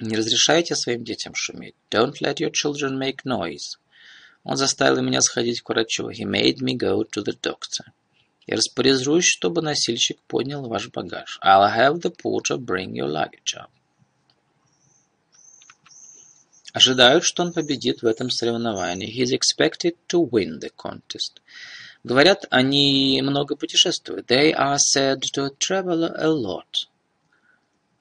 Не 0.00 0.16
разрешайте 0.16 0.74
своим 0.74 1.04
детям 1.04 1.34
шуметь. 1.34 1.74
Don't 1.90 2.14
let 2.22 2.36
your 2.36 2.50
children 2.50 2.96
make 2.98 3.26
noise. 3.26 3.76
Он 4.44 4.56
заставил 4.56 5.02
меня 5.02 5.20
сходить 5.20 5.60
к 5.60 5.68
врачу. 5.68 6.08
He 6.08 6.24
made 6.24 6.62
me 6.62 6.74
go 6.74 7.04
to 7.04 7.22
the 7.22 7.38
doctor. 7.38 7.84
Я 8.46 8.56
распоряжусь, 8.56 9.26
чтобы 9.26 9.60
носильщик 9.60 10.18
поднял 10.26 10.66
ваш 10.66 10.88
багаж. 10.88 11.38
I'll 11.44 11.70
have 11.70 12.00
the 12.00 12.10
porter 12.10 12.56
bring 12.56 12.94
your 12.94 13.08
luggage 13.08 13.54
up. 13.58 13.68
Ожидают, 16.72 17.24
что 17.24 17.42
он 17.42 17.52
победит 17.52 18.02
в 18.02 18.06
этом 18.06 18.30
соревновании. 18.30 19.08
He 19.08 19.22
is 19.22 19.32
expected 19.32 19.96
to 20.08 20.28
win 20.28 20.60
the 20.60 20.70
contest. 20.76 21.40
Говорят, 22.04 22.46
они 22.50 23.20
много 23.22 23.56
путешествуют. 23.56 24.30
They 24.30 24.52
are 24.52 24.78
said 24.78 25.20
to 25.34 25.50
travel 25.58 26.04
a 26.04 26.28
lot. 26.28 26.86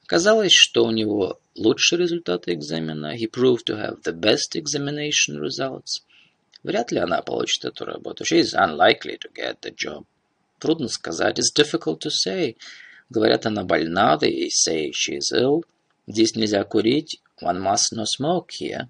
Казалось, 0.06 0.52
что 0.52 0.84
у 0.84 0.90
него 0.90 1.40
лучшие 1.54 1.98
результаты 1.98 2.54
экзамена. 2.54 3.16
He 3.16 3.30
proved 3.30 3.64
to 3.66 3.76
have 3.76 4.02
the 4.02 4.12
best 4.12 4.54
examination 4.54 5.40
results. 5.40 6.02
Вряд 6.62 6.92
ли 6.92 6.98
она 6.98 7.22
получит 7.22 7.64
эту 7.64 7.84
работу. 7.84 8.24
She 8.24 8.40
is 8.40 8.54
unlikely 8.54 9.18
to 9.18 9.32
get 9.34 9.60
the 9.60 9.74
job. 9.74 10.04
Трудно 10.58 10.88
сказать. 10.88 11.38
It's 11.38 11.52
difficult 11.52 12.00
to 12.00 12.10
say. 12.10 12.56
Говорят, 13.08 13.46
она 13.46 13.64
больна. 13.64 14.18
They 14.20 14.48
say 14.48 14.90
she 14.92 15.18
is 15.18 15.32
ill. 15.32 15.64
Здесь 16.06 16.34
нельзя 16.36 16.64
курить. 16.64 17.20
One 17.41 17.59
must 17.59 17.93
not 17.93 18.07
smoke 18.07 18.51
here. 18.51 18.89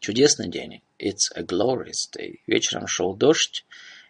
Чудесный 0.00 0.48
день. 0.48 0.82
It's 0.98 1.30
a 1.34 1.42
glorious 1.42 2.06
day. 2.10 2.40
Вечером 2.46 2.86
шел 2.86 3.14
дождь. 3.14 3.64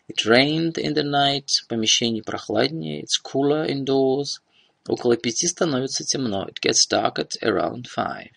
It 0.09 0.24
rained 0.24 0.76
in 0.76 0.94
the 0.94 1.05
night. 1.05 1.48
В 1.62 1.68
помещении 1.68 2.20
прохладнее. 2.20 3.03
It's 3.03 3.20
cooler 3.22 3.66
indoors. 3.66 4.40
Около 4.88 5.16
пяти 5.16 5.46
становится 5.46 6.05
темно. 6.05 6.46
It 6.46 6.61
gets 6.61 6.86
dark 6.88 7.18
at 7.18 7.36
around 7.42 7.86
five. 7.86 8.30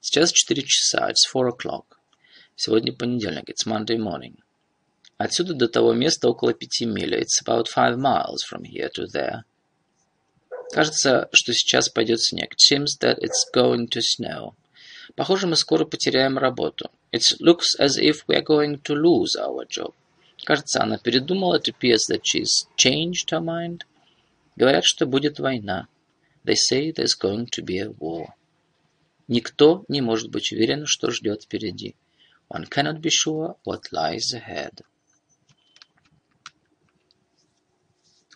Сейчас 0.00 0.32
четыре 0.32 0.62
часа. 0.62 1.10
It's 1.10 1.26
four 1.30 1.48
o'clock. 1.48 1.98
Сегодня 2.56 2.92
понедельник. 2.92 3.50
It's 3.50 3.66
Monday 3.66 3.98
morning. 3.98 4.36
Отсюда 5.18 5.54
до 5.54 5.68
того 5.68 5.94
места 5.94 6.28
около 6.28 6.54
пяти 6.54 6.86
миль. 6.86 7.14
It's 7.14 7.42
about 7.44 7.68
five 7.68 7.98
miles 7.98 8.42
from 8.48 8.64
here 8.64 8.88
to 8.94 9.06
there. 9.06 9.42
Кажется, 10.73 11.29
что 11.31 11.53
сейчас 11.53 11.87
пойдет 11.87 12.19
снег. 12.19 12.55
It 12.55 12.57
seems 12.57 12.97
that 12.99 13.19
it's 13.19 13.45
going 13.53 13.87
to 13.89 14.01
snow. 14.01 14.55
Похоже, 15.15 15.45
мы 15.45 15.55
скоро 15.55 15.85
потеряем 15.85 16.39
работу. 16.39 16.89
It 17.11 17.21
looks 17.39 17.79
as 17.79 17.99
if 17.99 18.25
we 18.27 18.35
are 18.35 18.43
going 18.43 18.81
to 18.81 18.95
lose 18.95 19.35
our 19.37 19.67
job. 19.67 19.93
Кажется, 20.43 20.81
она 20.81 20.97
передумала. 20.97 21.59
It 21.59 21.69
appears 21.69 22.07
that 22.09 22.21
she's 22.23 22.67
changed 22.75 23.29
her 23.29 23.39
mind. 23.39 23.81
Говорят, 24.55 24.83
что 24.83 25.05
будет 25.05 25.37
война. 25.37 25.89
They 26.43 26.55
say 26.55 26.91
there's 26.91 27.15
going 27.15 27.45
to 27.51 27.63
be 27.63 27.77
a 27.77 27.91
war. 27.91 28.29
Никто 29.27 29.85
не 29.87 30.01
может 30.01 30.31
быть 30.31 30.51
уверен, 30.51 30.87
что 30.87 31.11
ждет 31.11 31.43
впереди. 31.43 31.95
One 32.49 32.67
cannot 32.67 32.99
be 32.99 33.11
sure 33.11 33.57
what 33.63 33.91
lies 33.91 34.33
ahead. 34.33 34.81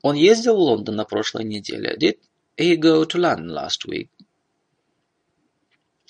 Он 0.03 0.15
ездил 0.15 0.55
в 0.55 0.59
Лондон 0.59 0.97
на 0.97 1.05
прошлой 1.05 1.43
неделе. 1.43 1.97
Did 1.99 2.19
go 2.57 3.05
to 3.05 3.17
London 3.19 3.49
last 3.49 3.85
week? 3.87 4.09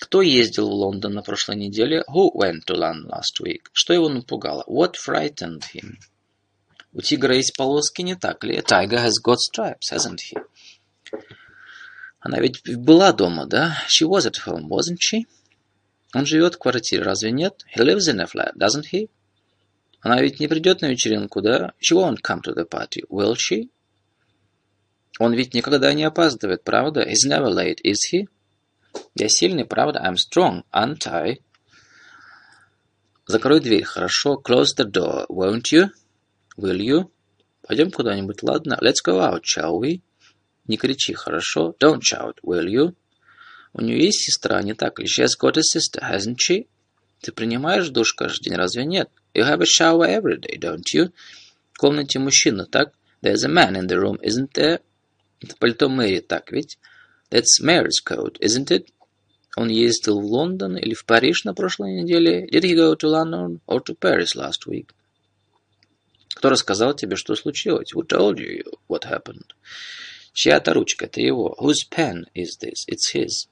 Кто 0.00 0.22
ездил 0.22 0.68
в 0.68 0.72
Лондон 0.72 1.14
на 1.14 1.22
прошлой 1.22 1.56
неделе? 1.56 2.04
Who 2.08 2.30
went 2.32 2.64
to 2.66 2.76
London 2.76 3.08
last 3.08 3.40
week? 3.42 3.62
Что 3.72 3.92
его 3.92 4.08
напугало? 4.08 4.64
What 4.66 4.94
frightened 4.94 5.64
him? 5.74 5.96
У 6.92 7.02
тигра 7.02 7.34
есть 7.34 7.56
полоски, 7.56 8.02
не 8.02 8.14
так 8.14 8.44
ли? 8.44 8.56
A 8.56 8.62
tiger 8.62 8.98
has 8.98 9.14
got 9.22 9.38
stripes, 9.38 9.92
hasn't 9.92 10.20
he? 10.20 10.38
Она 12.20 12.40
ведь 12.40 12.62
была 12.64 13.12
дома, 13.12 13.46
да? 13.46 13.76
She 13.88 14.06
was 14.06 14.26
at 14.26 14.46
home, 14.46 14.68
wasn't 14.68 14.98
she? 15.00 15.26
Он 16.14 16.24
живет 16.24 16.54
в 16.54 16.58
квартире, 16.58 17.02
разве 17.02 17.30
нет? 17.30 17.64
He 17.76 17.82
lives 17.82 18.08
in 18.08 18.20
a 18.20 18.26
flat, 18.26 18.54
doesn't 18.56 18.86
he? 18.92 19.10
Она 20.00 20.22
ведь 20.22 20.40
не 20.40 20.48
придет 20.48 20.80
на 20.80 20.86
вечеринку, 20.86 21.42
да? 21.42 21.72
She 21.80 21.94
won't 21.94 22.22
come 22.22 22.40
to 22.42 22.54
the 22.54 22.64
party, 22.64 23.02
will 23.10 23.34
she? 23.34 23.68
Он 25.18 25.34
ведь 25.34 25.54
никогда 25.54 25.92
не 25.94 26.04
опаздывает, 26.04 26.62
правда? 26.62 27.02
He's 27.02 27.28
never 27.28 27.52
late, 27.52 27.80
is 27.84 27.98
he? 28.12 28.28
Я 29.14 29.28
сильный, 29.28 29.64
правда? 29.64 30.00
I'm 30.00 30.16
strong, 30.16 30.62
aren't 30.72 31.06
I? 31.06 31.40
Закрой 33.26 33.60
дверь, 33.60 33.84
хорошо? 33.84 34.40
Close 34.42 34.76
the 34.76 34.90
door, 34.90 35.26
won't 35.28 35.72
you? 35.72 35.88
Will 36.56 36.78
you? 36.78 37.10
Пойдем 37.62 37.90
куда-нибудь, 37.90 38.42
ладно? 38.42 38.78
Let's 38.80 39.02
go 39.04 39.20
out, 39.20 39.42
shall 39.42 39.78
we? 39.80 40.00
Не 40.66 40.76
кричи, 40.76 41.14
хорошо? 41.14 41.74
Don't 41.80 42.00
shout, 42.00 42.36
will 42.42 42.66
you? 42.66 42.94
У 43.74 43.82
нее 43.82 44.04
есть 44.04 44.20
сестра, 44.20 44.62
не 44.62 44.74
так 44.74 44.98
ли? 44.98 45.06
She 45.06 45.22
has 45.22 45.36
got 45.38 45.58
a 45.58 45.62
sister, 45.62 46.00
hasn't 46.00 46.36
she? 46.36 46.68
Ты 47.20 47.32
принимаешь 47.32 47.88
душ 47.88 48.14
каждый 48.14 48.44
день, 48.44 48.54
разве 48.54 48.84
нет? 48.84 49.10
You 49.34 49.44
have 49.44 49.60
a 49.60 49.66
shower 49.66 50.08
every 50.08 50.38
day, 50.40 50.56
don't 50.58 50.84
you? 50.94 51.12
В 51.72 51.78
комнате 51.78 52.18
мужчина, 52.18 52.66
так? 52.66 52.92
There's 53.20 53.44
a 53.44 53.48
man 53.48 53.74
in 53.74 53.88
the 53.88 53.98
room, 53.98 54.18
isn't 54.22 54.52
there? 54.54 54.80
Это 55.40 55.56
пальто 55.56 55.88
Мэри, 55.88 56.20
так 56.20 56.50
ведь? 56.52 56.78
That's 57.30 57.62
Mary's 57.62 58.02
coat, 58.04 58.38
isn't 58.40 58.70
it? 58.70 58.88
Он 59.56 59.68
ездил 59.68 60.20
в 60.20 60.24
Лондон 60.24 60.76
или 60.76 60.94
в 60.94 61.04
Париж 61.04 61.44
на 61.44 61.54
прошлой 61.54 62.00
неделе? 62.02 62.46
Did 62.46 62.62
he 62.62 62.74
go 62.74 62.94
to 62.94 63.08
London 63.08 63.60
or 63.66 63.82
to 63.82 63.96
Paris 63.96 64.34
last 64.34 64.66
week? 64.66 64.90
Кто 66.34 66.50
рассказал 66.50 66.94
тебе, 66.94 67.16
что 67.16 67.34
случилось? 67.34 67.92
Who 67.92 68.06
told 68.06 68.36
you 68.36 68.64
what 68.88 69.04
happened? 69.04 69.54
Чья-то 70.32 70.72
ручка, 70.74 71.06
это 71.06 71.20
его. 71.20 71.56
Whose 71.58 71.84
pen 71.90 72.26
is 72.34 72.58
this? 72.60 72.86
It's 72.88 73.12
his. 73.12 73.48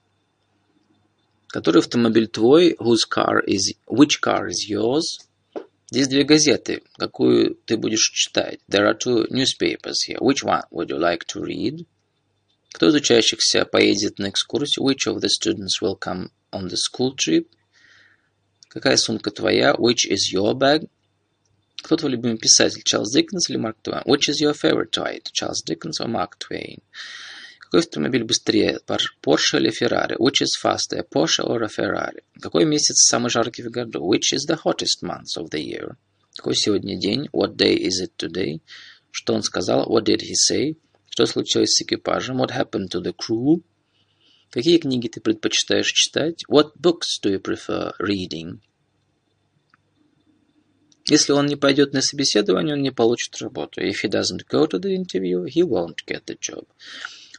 Который 1.47 1.79
автомобиль 1.79 2.27
твой? 2.27 2.77
Whose 2.79 3.05
car 3.09 3.43
is... 3.45 3.75
Which 3.87 4.21
car 4.21 4.47
is 4.47 4.69
yours? 4.69 5.26
Здесь 5.89 6.09
две 6.09 6.23
газеты. 6.23 6.83
Какую 6.97 7.55
ты 7.65 7.77
будешь 7.77 8.11
читать? 8.11 8.59
There 8.69 8.85
are 8.85 8.97
two 8.97 9.25
newspapers 9.29 10.03
here. 10.05 10.19
Which 10.19 10.43
one 10.43 10.63
would 10.69 10.89
you 10.89 10.99
like 10.99 11.25
to 11.27 11.41
read? 11.41 11.85
Кто 12.73 12.89
из 12.89 12.95
учащихся 12.95 13.65
поедет 13.65 14.19
на 14.19 14.29
экскурсию? 14.29 14.83
Which 14.83 15.07
of 15.07 15.21
the 15.21 15.29
students 15.29 15.81
will 15.81 15.97
come 15.97 16.29
on 16.51 16.67
the 16.67 16.75
school 16.75 17.15
trip? 17.15 17.47
Какая 18.67 18.97
сумка 18.97 19.31
твоя? 19.31 19.73
Which 19.75 20.05
is 20.09 20.33
your 20.33 20.53
bag? 20.53 20.89
Кто 21.81 21.95
твой 21.95 22.11
любимый 22.11 22.37
писатель, 22.37 22.83
Чарльз 22.83 23.13
Диккенс 23.13 23.49
или 23.49 23.57
Марк 23.57 23.77
Твейн? 23.81 24.03
Which 24.03 24.27
is 24.27 24.41
your 24.41 24.53
favorite 24.53 24.91
poet, 24.91 25.31
Чарльз 25.31 25.63
Диккенс 25.63 26.01
or 26.01 26.07
Марк 26.07 26.37
Твейн? 26.37 26.81
Какой 27.67 27.81
автомобиль 27.81 28.23
быстрее, 28.23 28.79
Porsche 29.21 29.57
или 29.57 29.69
Ferrari? 29.69 30.15
Which 30.17 30.41
is 30.41 30.55
faster, 30.57 31.03
Porsche 31.03 31.43
or 31.43 31.61
a 31.63 31.67
Ferrari? 31.67 32.23
Какой 32.41 32.63
месяц 32.63 33.09
самый 33.09 33.29
жаркий 33.29 33.61
в 33.61 33.69
году? 33.69 34.09
Which 34.09 34.31
is 34.31 34.47
the 34.47 34.57
hottest 34.63 35.01
month 35.03 35.35
of 35.37 35.49
the 35.49 35.61
year? 35.61 35.97
Какой 36.37 36.55
сегодня 36.55 36.97
день? 36.97 37.27
What 37.33 37.57
day 37.57 37.75
is 37.75 38.01
it 38.01 38.13
today? 38.17 38.61
Что 39.11 39.33
он 39.33 39.43
сказал? 39.43 39.85
What 39.85 40.05
did 40.05 40.21
he 40.21 40.33
say? 40.33 40.77
Что 41.09 41.25
случилось 41.25 41.71
с 41.71 41.81
экипажем? 41.81 42.41
What 42.41 42.51
happened 42.51 42.87
to 42.91 43.01
the 43.01 43.13
crew? 43.13 43.61
Какие 44.49 44.77
книги 44.77 45.09
ты 45.09 45.19
предпочитаешь 45.19 45.91
читать? 45.91 46.45
What 46.49 46.71
books 46.81 47.19
do 47.21 47.29
you 47.29 47.41
prefer 47.41 47.91
reading? 47.99 48.61
Если 51.09 51.33
он 51.33 51.47
не 51.47 51.57
пойдет 51.57 51.91
на 51.91 52.01
собеседование, 52.01 52.75
он 52.75 52.81
не 52.81 52.91
получит 52.91 53.41
работу. 53.41 53.81
If 53.81 54.05
he 54.05 54.09
doesn't 54.09 54.47
go 54.49 54.67
to 54.67 54.79
the 54.79 54.95
interview, 54.95 55.43
he 55.43 55.63
won't 55.63 56.05
get 56.05 56.23
the 56.27 56.37
job. 56.39 56.65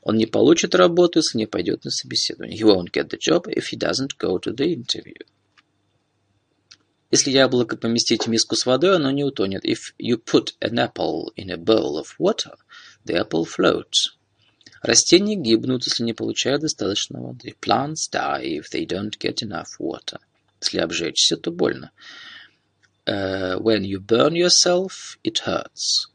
Он 0.09 0.17
не 0.17 0.25
получит 0.25 0.75
работу, 0.75 1.19
если 1.19 1.37
не 1.37 1.45
пойдет 1.45 1.85
на 1.85 1.91
собеседование. 1.91 2.59
He 2.59 2.65
won't 2.65 2.91
get 2.91 3.11
the 3.11 3.19
job 3.19 3.47
if 3.47 3.67
he 3.71 3.79
doesn't 3.79 4.17
go 4.19 4.39
to 4.39 4.55
the 4.55 4.73
interview. 4.73 5.27
Если 7.11 7.31
яблоко 7.31 7.77
поместить 7.77 8.25
в 8.25 8.31
миску 8.31 8.57
с 8.57 8.65
водой, 8.65 8.97
оно 8.97 9.11
не 9.11 9.23
утонет. 9.23 9.67
If 9.67 9.93
you 9.99 10.17
put 10.17 10.55
an 10.63 10.79
apple 10.79 11.27
in 11.37 11.51
a 11.51 11.59
bowl 11.59 11.99
of 11.99 12.07
water, 12.19 12.55
the 13.05 13.23
apple 13.23 13.45
floats. 13.45 14.17
Растения 14.81 15.37
гибнут, 15.37 15.85
если 15.85 16.05
не 16.05 16.15
получают 16.15 16.63
достаточно 16.63 17.21
воды. 17.21 17.55
Plants 17.61 18.09
die 18.11 18.61
if 18.61 18.71
they 18.73 18.87
don't 18.87 19.13
get 19.21 19.43
enough 19.43 19.79
water. 19.79 20.21
Если 20.63 20.79
обжечься, 20.79 21.37
то 21.37 21.51
больно 21.51 21.93
uh, 23.09 23.59
when 23.59 23.85
you 23.85 24.01
burn 24.01 24.35
yourself, 24.35 25.17
it 25.25 25.41
hurts. 25.41 26.09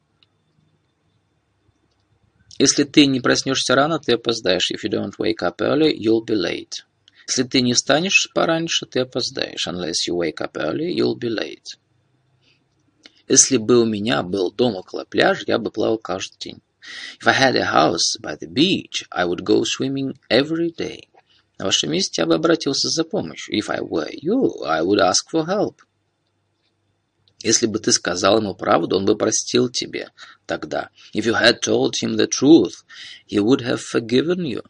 Если 2.60 2.84
ты 2.84 3.06
не 3.08 3.20
проснешься 3.20 3.76
рано, 3.76 4.00
ты 4.00 4.14
опоздаешь. 4.14 4.72
If 4.72 4.84
you 4.84 4.92
don't 4.92 5.14
wake 5.18 5.42
up 5.42 5.58
early, 5.60 5.96
you'll 5.96 6.26
be 6.26 6.36
late. 6.36 6.84
Если 7.28 7.44
ты 7.44 7.62
не 7.62 7.74
встанешь 7.74 8.30
пораньше, 8.34 8.86
ты 8.86 9.00
опоздаешь. 9.00 9.68
Unless 9.68 10.08
you 10.08 10.16
wake 10.16 10.42
up 10.42 10.54
early, 10.56 10.94
you'll 10.94 11.18
be 11.18 11.30
late. 11.30 11.78
Если 13.28 13.58
бы 13.58 13.82
у 13.82 13.86
меня 13.86 14.22
был 14.22 14.52
дом 14.52 14.76
около 14.76 15.06
пляжа, 15.06 15.46
я 15.48 15.58
бы 15.58 15.72
плавал 15.72 15.98
каждый 15.98 16.38
день. 16.40 16.62
If 17.22 17.28
I 17.28 17.34
had 17.34 17.56
a 17.56 17.64
house 17.64 18.18
by 18.22 18.38
the 18.38 18.48
beach, 18.48 19.06
I 19.10 19.26
would 19.26 19.44
go 19.44 19.64
swimming 19.64 20.18
every 20.30 20.70
day. 20.76 21.08
На 21.58 21.66
вашем 21.66 21.92
месте 21.92 22.22
я 22.22 22.26
бы 22.26 22.36
обратился 22.36 22.90
за 22.90 23.06
помощью. 23.06 23.58
If 23.58 23.70
I 23.70 23.80
were 23.80 24.12
you, 24.12 24.64
I 24.66 24.82
would 24.82 25.00
ask 25.00 25.30
for 25.32 25.46
help. 25.46 25.78
Если 27.44 27.68
бы 27.68 27.80
ты 27.80 27.92
сказал 27.92 28.40
ему 28.40 28.56
правду, 28.56 28.96
он 28.96 29.06
бы 29.06 29.18
простил 29.18 29.70
тебе 29.70 30.12
тогда. 30.46 30.90
If 31.14 31.26
you 31.26 31.34
had 31.34 31.60
told 31.62 31.94
him 32.02 32.16
the 32.16 32.28
truth, 32.28 32.86
he 33.28 33.38
would 33.38 33.62
have 33.62 33.82
forgiven 33.82 34.46
you. 34.46 34.64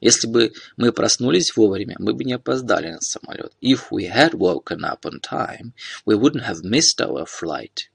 Если 0.00 0.26
бы 0.26 0.52
мы 0.76 0.90
проснулись 0.90 1.54
вовремя, 1.54 1.94
мы 1.98 2.14
бы 2.14 2.24
не 2.24 2.32
опоздали 2.32 2.90
на 2.90 3.00
самолет. 3.00 3.52
If 3.60 3.90
we 3.92 4.10
had 4.10 4.32
woken 4.32 4.80
up 4.84 5.04
on 5.04 5.20
time, 5.20 5.74
we 6.06 6.16
wouldn't 6.16 6.44
have 6.44 6.64
missed 6.64 7.00
our 7.00 7.26
flight. 7.26 7.90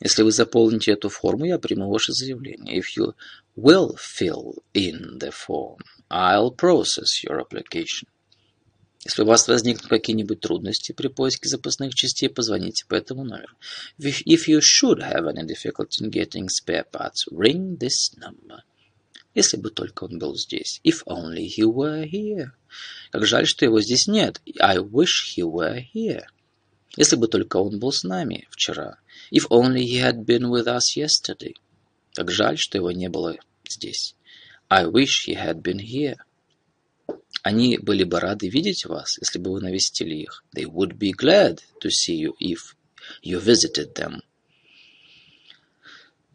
Если 0.00 0.22
вы 0.22 0.30
заполните 0.30 0.92
эту 0.92 1.08
форму, 1.08 1.46
я 1.46 1.58
приму 1.58 1.90
ваше 1.90 2.12
заявление. 2.12 2.78
If 2.78 2.98
you 2.98 3.14
will 3.56 3.96
fill 3.96 4.62
in 4.74 5.18
the 5.18 5.32
form, 5.32 5.78
I'll 6.10 6.50
process 6.50 7.24
your 7.24 7.40
application. 7.40 8.06
Если 9.06 9.22
у 9.22 9.26
вас 9.26 9.46
возникнут 9.46 9.86
какие-нибудь 9.86 10.40
трудности 10.40 10.90
при 10.90 11.06
поиске 11.06 11.48
запасных 11.48 11.94
частей, 11.94 12.28
позвоните 12.28 12.84
по 12.88 12.96
этому 12.96 13.22
номеру. 13.22 13.54
If 14.00 14.48
you 14.48 14.58
should 14.58 14.98
have 14.98 15.28
any 15.28 15.46
difficulty 15.46 16.00
in 16.00 16.10
getting 16.10 16.48
spare 16.48 16.84
parts, 16.90 17.24
ring 17.30 17.78
this 17.78 18.10
number. 18.18 18.62
Если 19.32 19.58
бы 19.58 19.70
только 19.70 20.04
он 20.04 20.18
был 20.18 20.34
здесь. 20.34 20.80
If 20.82 21.04
only 21.06 21.46
he 21.46 21.62
were 21.62 22.04
here. 22.04 22.50
Как 23.12 23.24
жаль, 23.26 23.46
что 23.46 23.64
его 23.64 23.80
здесь 23.80 24.08
нет. 24.08 24.40
I 24.58 24.78
wish 24.78 25.36
he 25.36 25.44
were 25.44 25.80
here. 25.94 26.24
Если 26.96 27.14
бы 27.14 27.28
только 27.28 27.58
он 27.58 27.78
был 27.78 27.92
с 27.92 28.02
нами 28.02 28.48
вчера. 28.50 28.98
If 29.30 29.46
only 29.50 29.84
he 29.84 30.00
had 30.02 30.24
been 30.24 30.50
with 30.50 30.66
us 30.66 30.96
yesterday. 30.96 31.54
Как 32.12 32.32
жаль, 32.32 32.58
что 32.58 32.78
его 32.78 32.90
не 32.90 33.08
было 33.08 33.36
здесь. 33.68 34.16
I 34.68 34.86
wish 34.86 35.28
he 35.28 35.36
had 35.36 35.62
been 35.62 35.78
here. 35.78 36.16
Они 37.48 37.78
были 37.78 38.02
бы 38.02 38.18
рады 38.18 38.48
видеть 38.48 38.86
вас, 38.86 39.18
если 39.20 39.38
бы 39.38 39.52
вы 39.52 39.60
навестили 39.60 40.16
их. 40.16 40.42
They 40.52 40.64
would 40.64 40.98
be 40.98 41.12
glad 41.12 41.60
to 41.80 41.90
see 41.90 42.16
you 42.16 42.32
if 42.40 42.74
you 43.22 43.38
visited 43.38 43.94
them. 43.94 44.22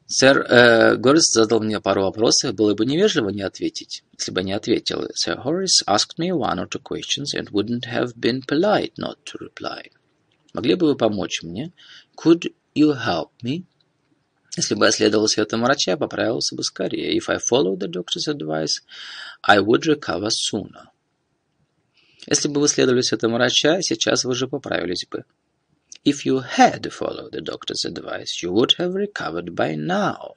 Сэр 0.08 0.38
э, 0.40 0.96
Горис 0.96 1.30
задал 1.32 1.60
мне 1.60 1.82
пару 1.82 2.04
вопросов, 2.04 2.56
было 2.56 2.76
бы 2.76 2.86
невежливо 2.86 3.28
не 3.28 3.42
ответить, 3.42 4.06
если 4.18 4.32
бы 4.32 4.42
не 4.42 4.54
ответил. 4.54 5.10
Sir 5.14 5.44
Horace 5.44 5.84
asked 5.86 6.18
me 6.18 6.32
one 6.32 6.60
or 6.60 6.70
two 6.70 6.82
questions 6.82 7.34
and 7.34 7.50
wouldn't 7.50 7.88
have 7.92 8.14
been 8.16 8.42
polite 8.48 8.94
not 8.98 9.18
to 9.26 9.38
reply. 9.38 9.92
Могли 10.54 10.76
бы 10.76 10.88
вы 10.88 10.96
помочь 10.96 11.44
мне? 11.44 11.74
Could 12.16 12.54
you 12.74 12.94
help 12.94 13.32
me? 13.44 13.66
Если 14.56 14.76
бы 14.76 14.86
я 14.86 14.92
следовал 14.94 15.28
советам 15.28 15.64
врача, 15.64 15.98
поправился 15.98 16.56
бы 16.56 16.64
скорее. 16.64 17.18
If 17.18 17.24
I 17.28 17.36
followed 17.36 17.80
the 17.80 17.90
doctor's 17.90 18.30
advice, 18.30 18.80
I 19.44 19.60
would 19.60 19.86
recover 19.86 20.30
sooner. 20.30 20.88
Если 22.28 22.48
бы 22.48 22.62
вы 22.62 22.68
следовали 22.68 23.04
этому 23.12 23.36
врача, 23.36 23.82
сейчас 23.82 24.24
вы 24.24 24.32
уже 24.32 24.48
поправились 24.48 25.06
бы. 25.10 25.26
If 26.04 26.26
you 26.26 26.44
had 26.58 26.92
followed 26.92 27.32
the 27.32 27.42
doctor's 27.42 27.86
advice, 27.86 28.42
you 28.42 28.52
would 28.52 28.76
have 28.78 28.94
recovered 28.94 29.56
by 29.56 29.76
now. 29.76 30.36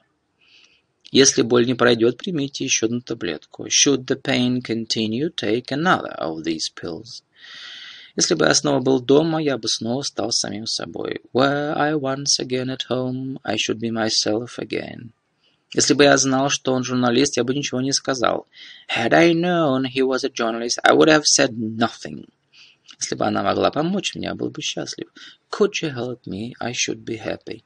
Если 1.11 1.43
боль 1.43 1.67
не 1.67 1.75
пройдет, 1.75 2.19
примите 2.19 2.65
еще 2.65 2.87
одну 2.87 3.01
таблетку. 3.01 3.67
Should 3.67 4.07
the 4.07 4.21
pain 4.21 4.61
continue, 4.61 5.31
take 5.35 5.71
another 5.71 6.15
of 6.19 6.43
these 6.43 6.69
pills. 6.75 7.23
Если 8.17 8.35
бы 8.35 8.47
я 8.47 8.55
снова 8.55 8.81
был 8.81 9.01
дома, 9.01 9.43
я 9.43 9.59
бы 9.59 9.69
снова 9.69 10.03
стал 10.03 10.33
самим 10.33 10.67
собой. 10.67 11.21
Were 11.33 11.75
I 11.77 11.95
once 11.95 12.39
again 12.41 12.69
at 12.69 12.87
home, 12.89 13.39
I 13.45 13.57
should 13.57 13.79
be 13.79 13.91
myself 13.91 14.59
again. 14.59 15.13
Если 15.75 15.93
бы 15.95 16.05
я 16.05 16.17
знал, 16.17 16.51
что 16.51 16.73
он 16.73 16.85
журналист, 16.85 17.37
я 17.37 17.43
бы 17.43 17.53
ничего 17.53 17.81
не 17.81 17.93
сказал. 17.93 18.47
Had 18.97 19.13
I 19.13 19.33
known 19.33 19.85
he 19.85 20.03
was 20.03 20.25
a 20.25 20.31
journalist, 20.31 20.79
I 20.85 20.95
would 20.95 21.09
have 21.09 21.25
said 21.25 21.51
nothing. 21.51 22.29
Если 23.01 23.17
бы 23.17 23.27
она 23.27 23.43
могла 23.43 23.73
помочь 23.73 24.15
мне, 24.15 24.29
я 24.29 24.35
был 24.37 24.51
бы 24.51 24.63
счастлив. 24.63 25.09
Could 25.51 25.73
she 25.73 25.93
help 25.93 26.21
me, 26.27 26.53
I 26.61 26.73
should 26.73 27.05
be 27.05 27.21
happy. 27.21 27.65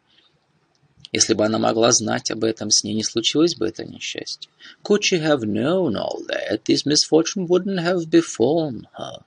Если 1.12 1.34
бы 1.34 1.44
она 1.44 1.58
могла 1.58 1.92
знать 1.92 2.30
об 2.30 2.44
этом, 2.44 2.70
с 2.70 2.82
ней 2.82 2.94
не 2.94 3.04
случилось 3.04 3.56
бы 3.56 3.68
это 3.68 3.84
несчастье. 3.84 4.50
Could 4.82 5.02
she 5.02 5.22
have 5.22 5.42
known 5.42 5.96
all 5.96 6.24
that, 6.28 6.64
this 6.64 6.86
misfortune 6.86 7.46
wouldn't 7.46 7.80
have 7.80 8.08
befallen 8.08 8.86
her. 8.98 9.22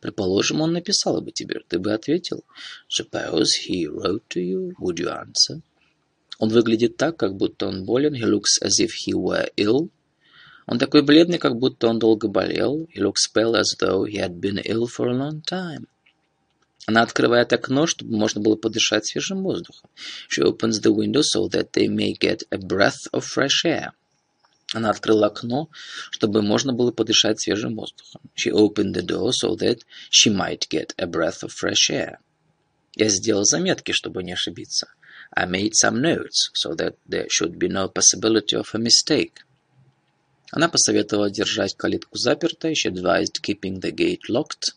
Предположим, 0.00 0.62
он 0.62 0.72
написал 0.72 1.20
бы 1.20 1.32
тебе, 1.32 1.60
ты 1.68 1.78
бы 1.78 1.92
ответил. 1.92 2.44
Suppose 2.88 3.48
he 3.68 3.86
wrote 3.86 4.22
to 4.30 4.40
you, 4.40 4.74
would 4.78 4.98
you 4.98 5.08
answer? 5.08 5.60
Он 6.38 6.50
выглядит 6.50 6.96
так, 6.96 7.16
как 7.16 7.36
будто 7.36 7.66
он 7.66 7.84
болен. 7.84 8.14
He 8.14 8.24
looks 8.24 8.60
as 8.62 8.80
if 8.80 8.90
he 9.06 9.12
were 9.12 9.48
ill. 9.56 9.90
Он 10.66 10.78
такой 10.78 11.02
бледный, 11.02 11.38
как 11.38 11.56
будто 11.56 11.88
он 11.88 11.98
долго 11.98 12.28
болел. 12.28 12.88
He 12.94 13.00
looks 13.00 13.26
pale 13.32 13.54
as 13.54 13.76
though 13.78 14.04
he 14.04 14.16
had 14.16 14.40
been 14.40 14.60
ill 14.64 14.86
for 14.86 15.08
a 15.08 15.14
long 15.14 15.42
time. 15.42 15.86
Она 16.86 17.02
открывает 17.02 17.52
окно, 17.52 17.86
чтобы 17.86 18.16
можно 18.16 18.40
было 18.40 18.54
подышать 18.54 19.06
свежим 19.06 19.42
воздухом. 19.42 19.90
She 20.28 20.42
opens 20.42 20.80
the 20.80 20.94
window 20.94 21.22
so 21.22 21.48
that 21.48 21.72
they 21.72 21.88
may 21.88 22.12
get 22.12 22.42
a 22.50 22.58
breath 22.58 23.08
of 23.12 23.24
fresh 23.24 23.64
air. 23.64 23.90
Она 24.72 24.90
открыла 24.90 25.26
окно, 25.28 25.68
чтобы 26.10 26.42
можно 26.42 26.72
было 26.72 26.92
подышать 26.92 27.40
свежим 27.40 27.76
воздухом. 27.76 28.20
She 28.36 28.52
opened 28.52 28.94
the 28.94 29.02
door 29.02 29.30
so 29.32 29.56
that 29.56 29.80
she 30.10 30.30
might 30.30 30.68
get 30.68 30.92
a 30.96 31.06
breath 31.06 31.42
of 31.42 31.50
fresh 31.50 31.90
air. 31.90 32.18
Я 32.94 33.08
сделал 33.08 33.44
заметки, 33.44 33.92
чтобы 33.92 34.22
не 34.22 34.32
ошибиться. 34.32 34.88
I 35.38 35.44
made 35.44 35.74
some 35.74 36.00
notes 36.00 36.50
so 36.54 36.74
that 36.76 36.94
there 37.06 37.26
should 37.28 37.58
be 37.58 37.68
no 37.68 37.88
possibility 37.88 38.56
of 38.56 38.74
a 38.74 38.78
mistake. 38.78 39.40
Она 40.50 40.68
посоветовала 40.68 41.28
держать 41.28 41.76
калитку 41.76 42.16
запертой. 42.16 42.72
She 42.72 42.90
advised 42.90 43.42
keeping 43.42 43.80
the 43.80 43.92
gate 43.92 44.30
locked. 44.30 44.74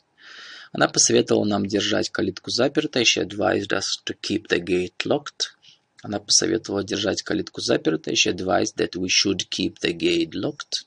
Она 0.73 0.90
посоветовала 0.90 1.45
нам 1.45 1.65
держать 1.65 2.10
калитку 2.10 2.52
запертой. 2.52 3.03
She 3.03 3.22
advised 3.22 3.72
us 3.72 3.86
to 4.06 4.14
keep 4.22 4.49
the 4.49 4.60
gate 4.60 5.06
locked. 5.06 5.53
Она 6.02 6.19
посоветовала 6.19 6.84
держать 6.84 7.22
калитку 7.22 7.61
запертой. 7.61 8.15
She 8.15 8.30
advised 8.30 8.76
that 8.76 8.98
we 8.98 9.07
should 9.07 9.49
keep 9.49 9.80
the 9.80 9.94
gate 9.94 10.34
locked. 10.34 10.86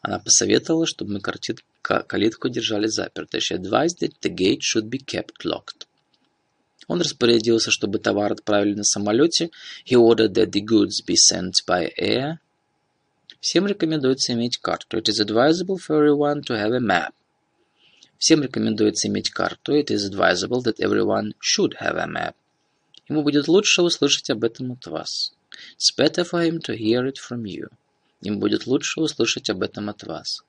Она 0.00 0.18
посоветовала, 0.18 0.86
чтобы 0.86 1.14
мы 1.14 1.20
калитку 1.20 2.48
держали 2.48 2.86
запертой. 2.86 3.40
She 3.40 3.54
advised 3.54 3.98
that 4.00 4.14
the 4.22 4.30
gate 4.30 4.62
should 4.62 4.88
be 4.88 4.98
kept 4.98 5.44
locked. 5.44 5.86
Он 6.88 7.00
распорядился, 7.00 7.70
чтобы 7.70 7.98
товар 7.98 8.32
отправили 8.32 8.74
на 8.74 8.84
самолете. 8.84 9.50
He 9.84 9.96
ordered 9.96 10.34
that 10.34 10.50
the 10.50 10.60
goods 10.60 11.04
be 11.04 11.16
sent 11.16 11.64
by 11.66 11.92
air. 11.98 12.38
Всем 13.40 13.66
рекомендуется 13.66 14.32
иметь 14.32 14.58
карту. 14.58 14.98
It 14.98 15.08
is 15.08 15.20
advisable 15.20 15.76
for 15.76 15.96
everyone 15.98 16.42
to 16.42 16.54
have 16.54 16.72
a 16.72 16.80
map. 16.80 17.12
Всем 18.18 18.42
рекомендуется 18.42 19.08
иметь 19.08 19.30
карту. 19.30 19.74
It 19.74 19.90
is 19.90 20.08
advisable 20.08 20.62
that 20.62 20.78
everyone 20.78 21.34
should 21.40 21.74
have 21.80 21.96
a 21.96 22.06
map. 22.06 22.34
Ему 23.08 23.22
будет 23.22 23.48
лучше 23.48 23.82
услышать 23.82 24.30
об 24.30 24.44
этом 24.44 24.72
от 24.72 24.86
вас. 24.86 25.34
It's 25.78 25.94
better 25.94 26.24
for 26.24 26.42
him 26.42 26.58
to 26.60 26.74
hear 26.74 27.06
it 27.06 27.18
from 27.18 27.42
you. 27.42 27.68
Ему 28.22 28.40
будет 28.40 28.66
лучше 28.66 29.00
услышать 29.00 29.50
об 29.50 29.62
этом 29.62 29.90
от 29.90 30.02
вас. 30.04 30.42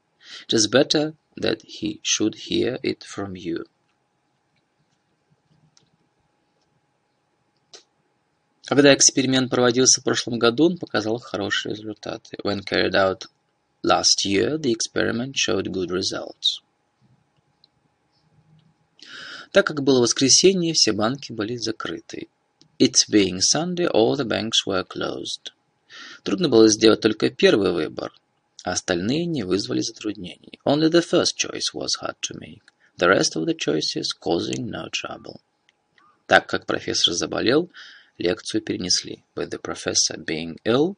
It 0.47 0.55
is 0.55 0.67
better 0.67 1.15
that 1.35 1.61
he 1.63 1.99
should 2.01 2.35
hear 2.49 2.79
it 2.81 3.03
from 3.03 3.35
you. 3.35 3.65
Когда 8.65 8.95
эксперимент 8.95 9.51
проводился 9.51 10.01
в 10.01 10.03
прошлом 10.03 10.39
году, 10.39 10.65
он 10.65 10.77
показал 10.77 11.19
хорошие 11.19 11.75
результаты. 11.75 12.37
When 12.43 12.61
carried 12.61 12.95
out 12.95 13.25
last 13.83 14.25
year, 14.25 14.57
the 14.57 14.73
experiment 14.73 15.35
showed 15.35 15.67
good 15.67 15.89
results. 15.89 16.61
Так 19.51 19.67
как 19.67 19.83
было 19.83 20.01
воскресенье, 20.01 20.73
все 20.73 20.91
банки 20.91 21.31
были 21.31 21.55
закрыты. 21.55 22.27
It 22.79 22.95
being 23.09 23.39
Sunday, 23.39 23.87
all 23.87 24.17
the 24.17 24.25
banks 24.25 24.65
were 24.65 24.85
closed. 24.85 25.53
Трудно 26.23 26.49
было 26.49 26.67
сделать 26.67 27.01
только 27.01 27.29
первый 27.29 27.71
выбор, 27.71 28.11
а 28.63 28.71
остальные 28.71 29.27
не 29.27 29.43
вызвали 29.43 29.81
затруднений. 29.81 30.59
Only 30.65 30.89
the 30.89 31.01
first 31.01 31.37
choice 31.37 31.71
was 31.73 32.01
hard 32.01 32.15
to 32.21 32.37
make. 32.39 32.63
The 32.97 33.07
rest 33.07 33.35
of 33.35 33.45
the 33.45 33.55
choices 33.55 34.07
causing 34.19 34.69
no 34.69 34.89
trouble. 34.89 35.39
Так 36.25 36.47
как 36.47 36.65
профессор 36.65 37.13
заболел, 37.13 37.69
лекцию 38.18 38.62
перенесли. 38.62 39.24
With 39.34 39.50
the 39.50 39.58
professor 39.58 40.16
being 40.18 40.58
ill, 40.64 40.96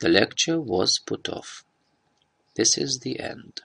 the 0.00 0.08
lecture 0.08 0.60
was 0.60 0.98
put 1.04 1.28
off. 1.28 1.64
This 2.54 2.76
is 2.76 3.00
the 3.02 3.20
end. 3.20 3.62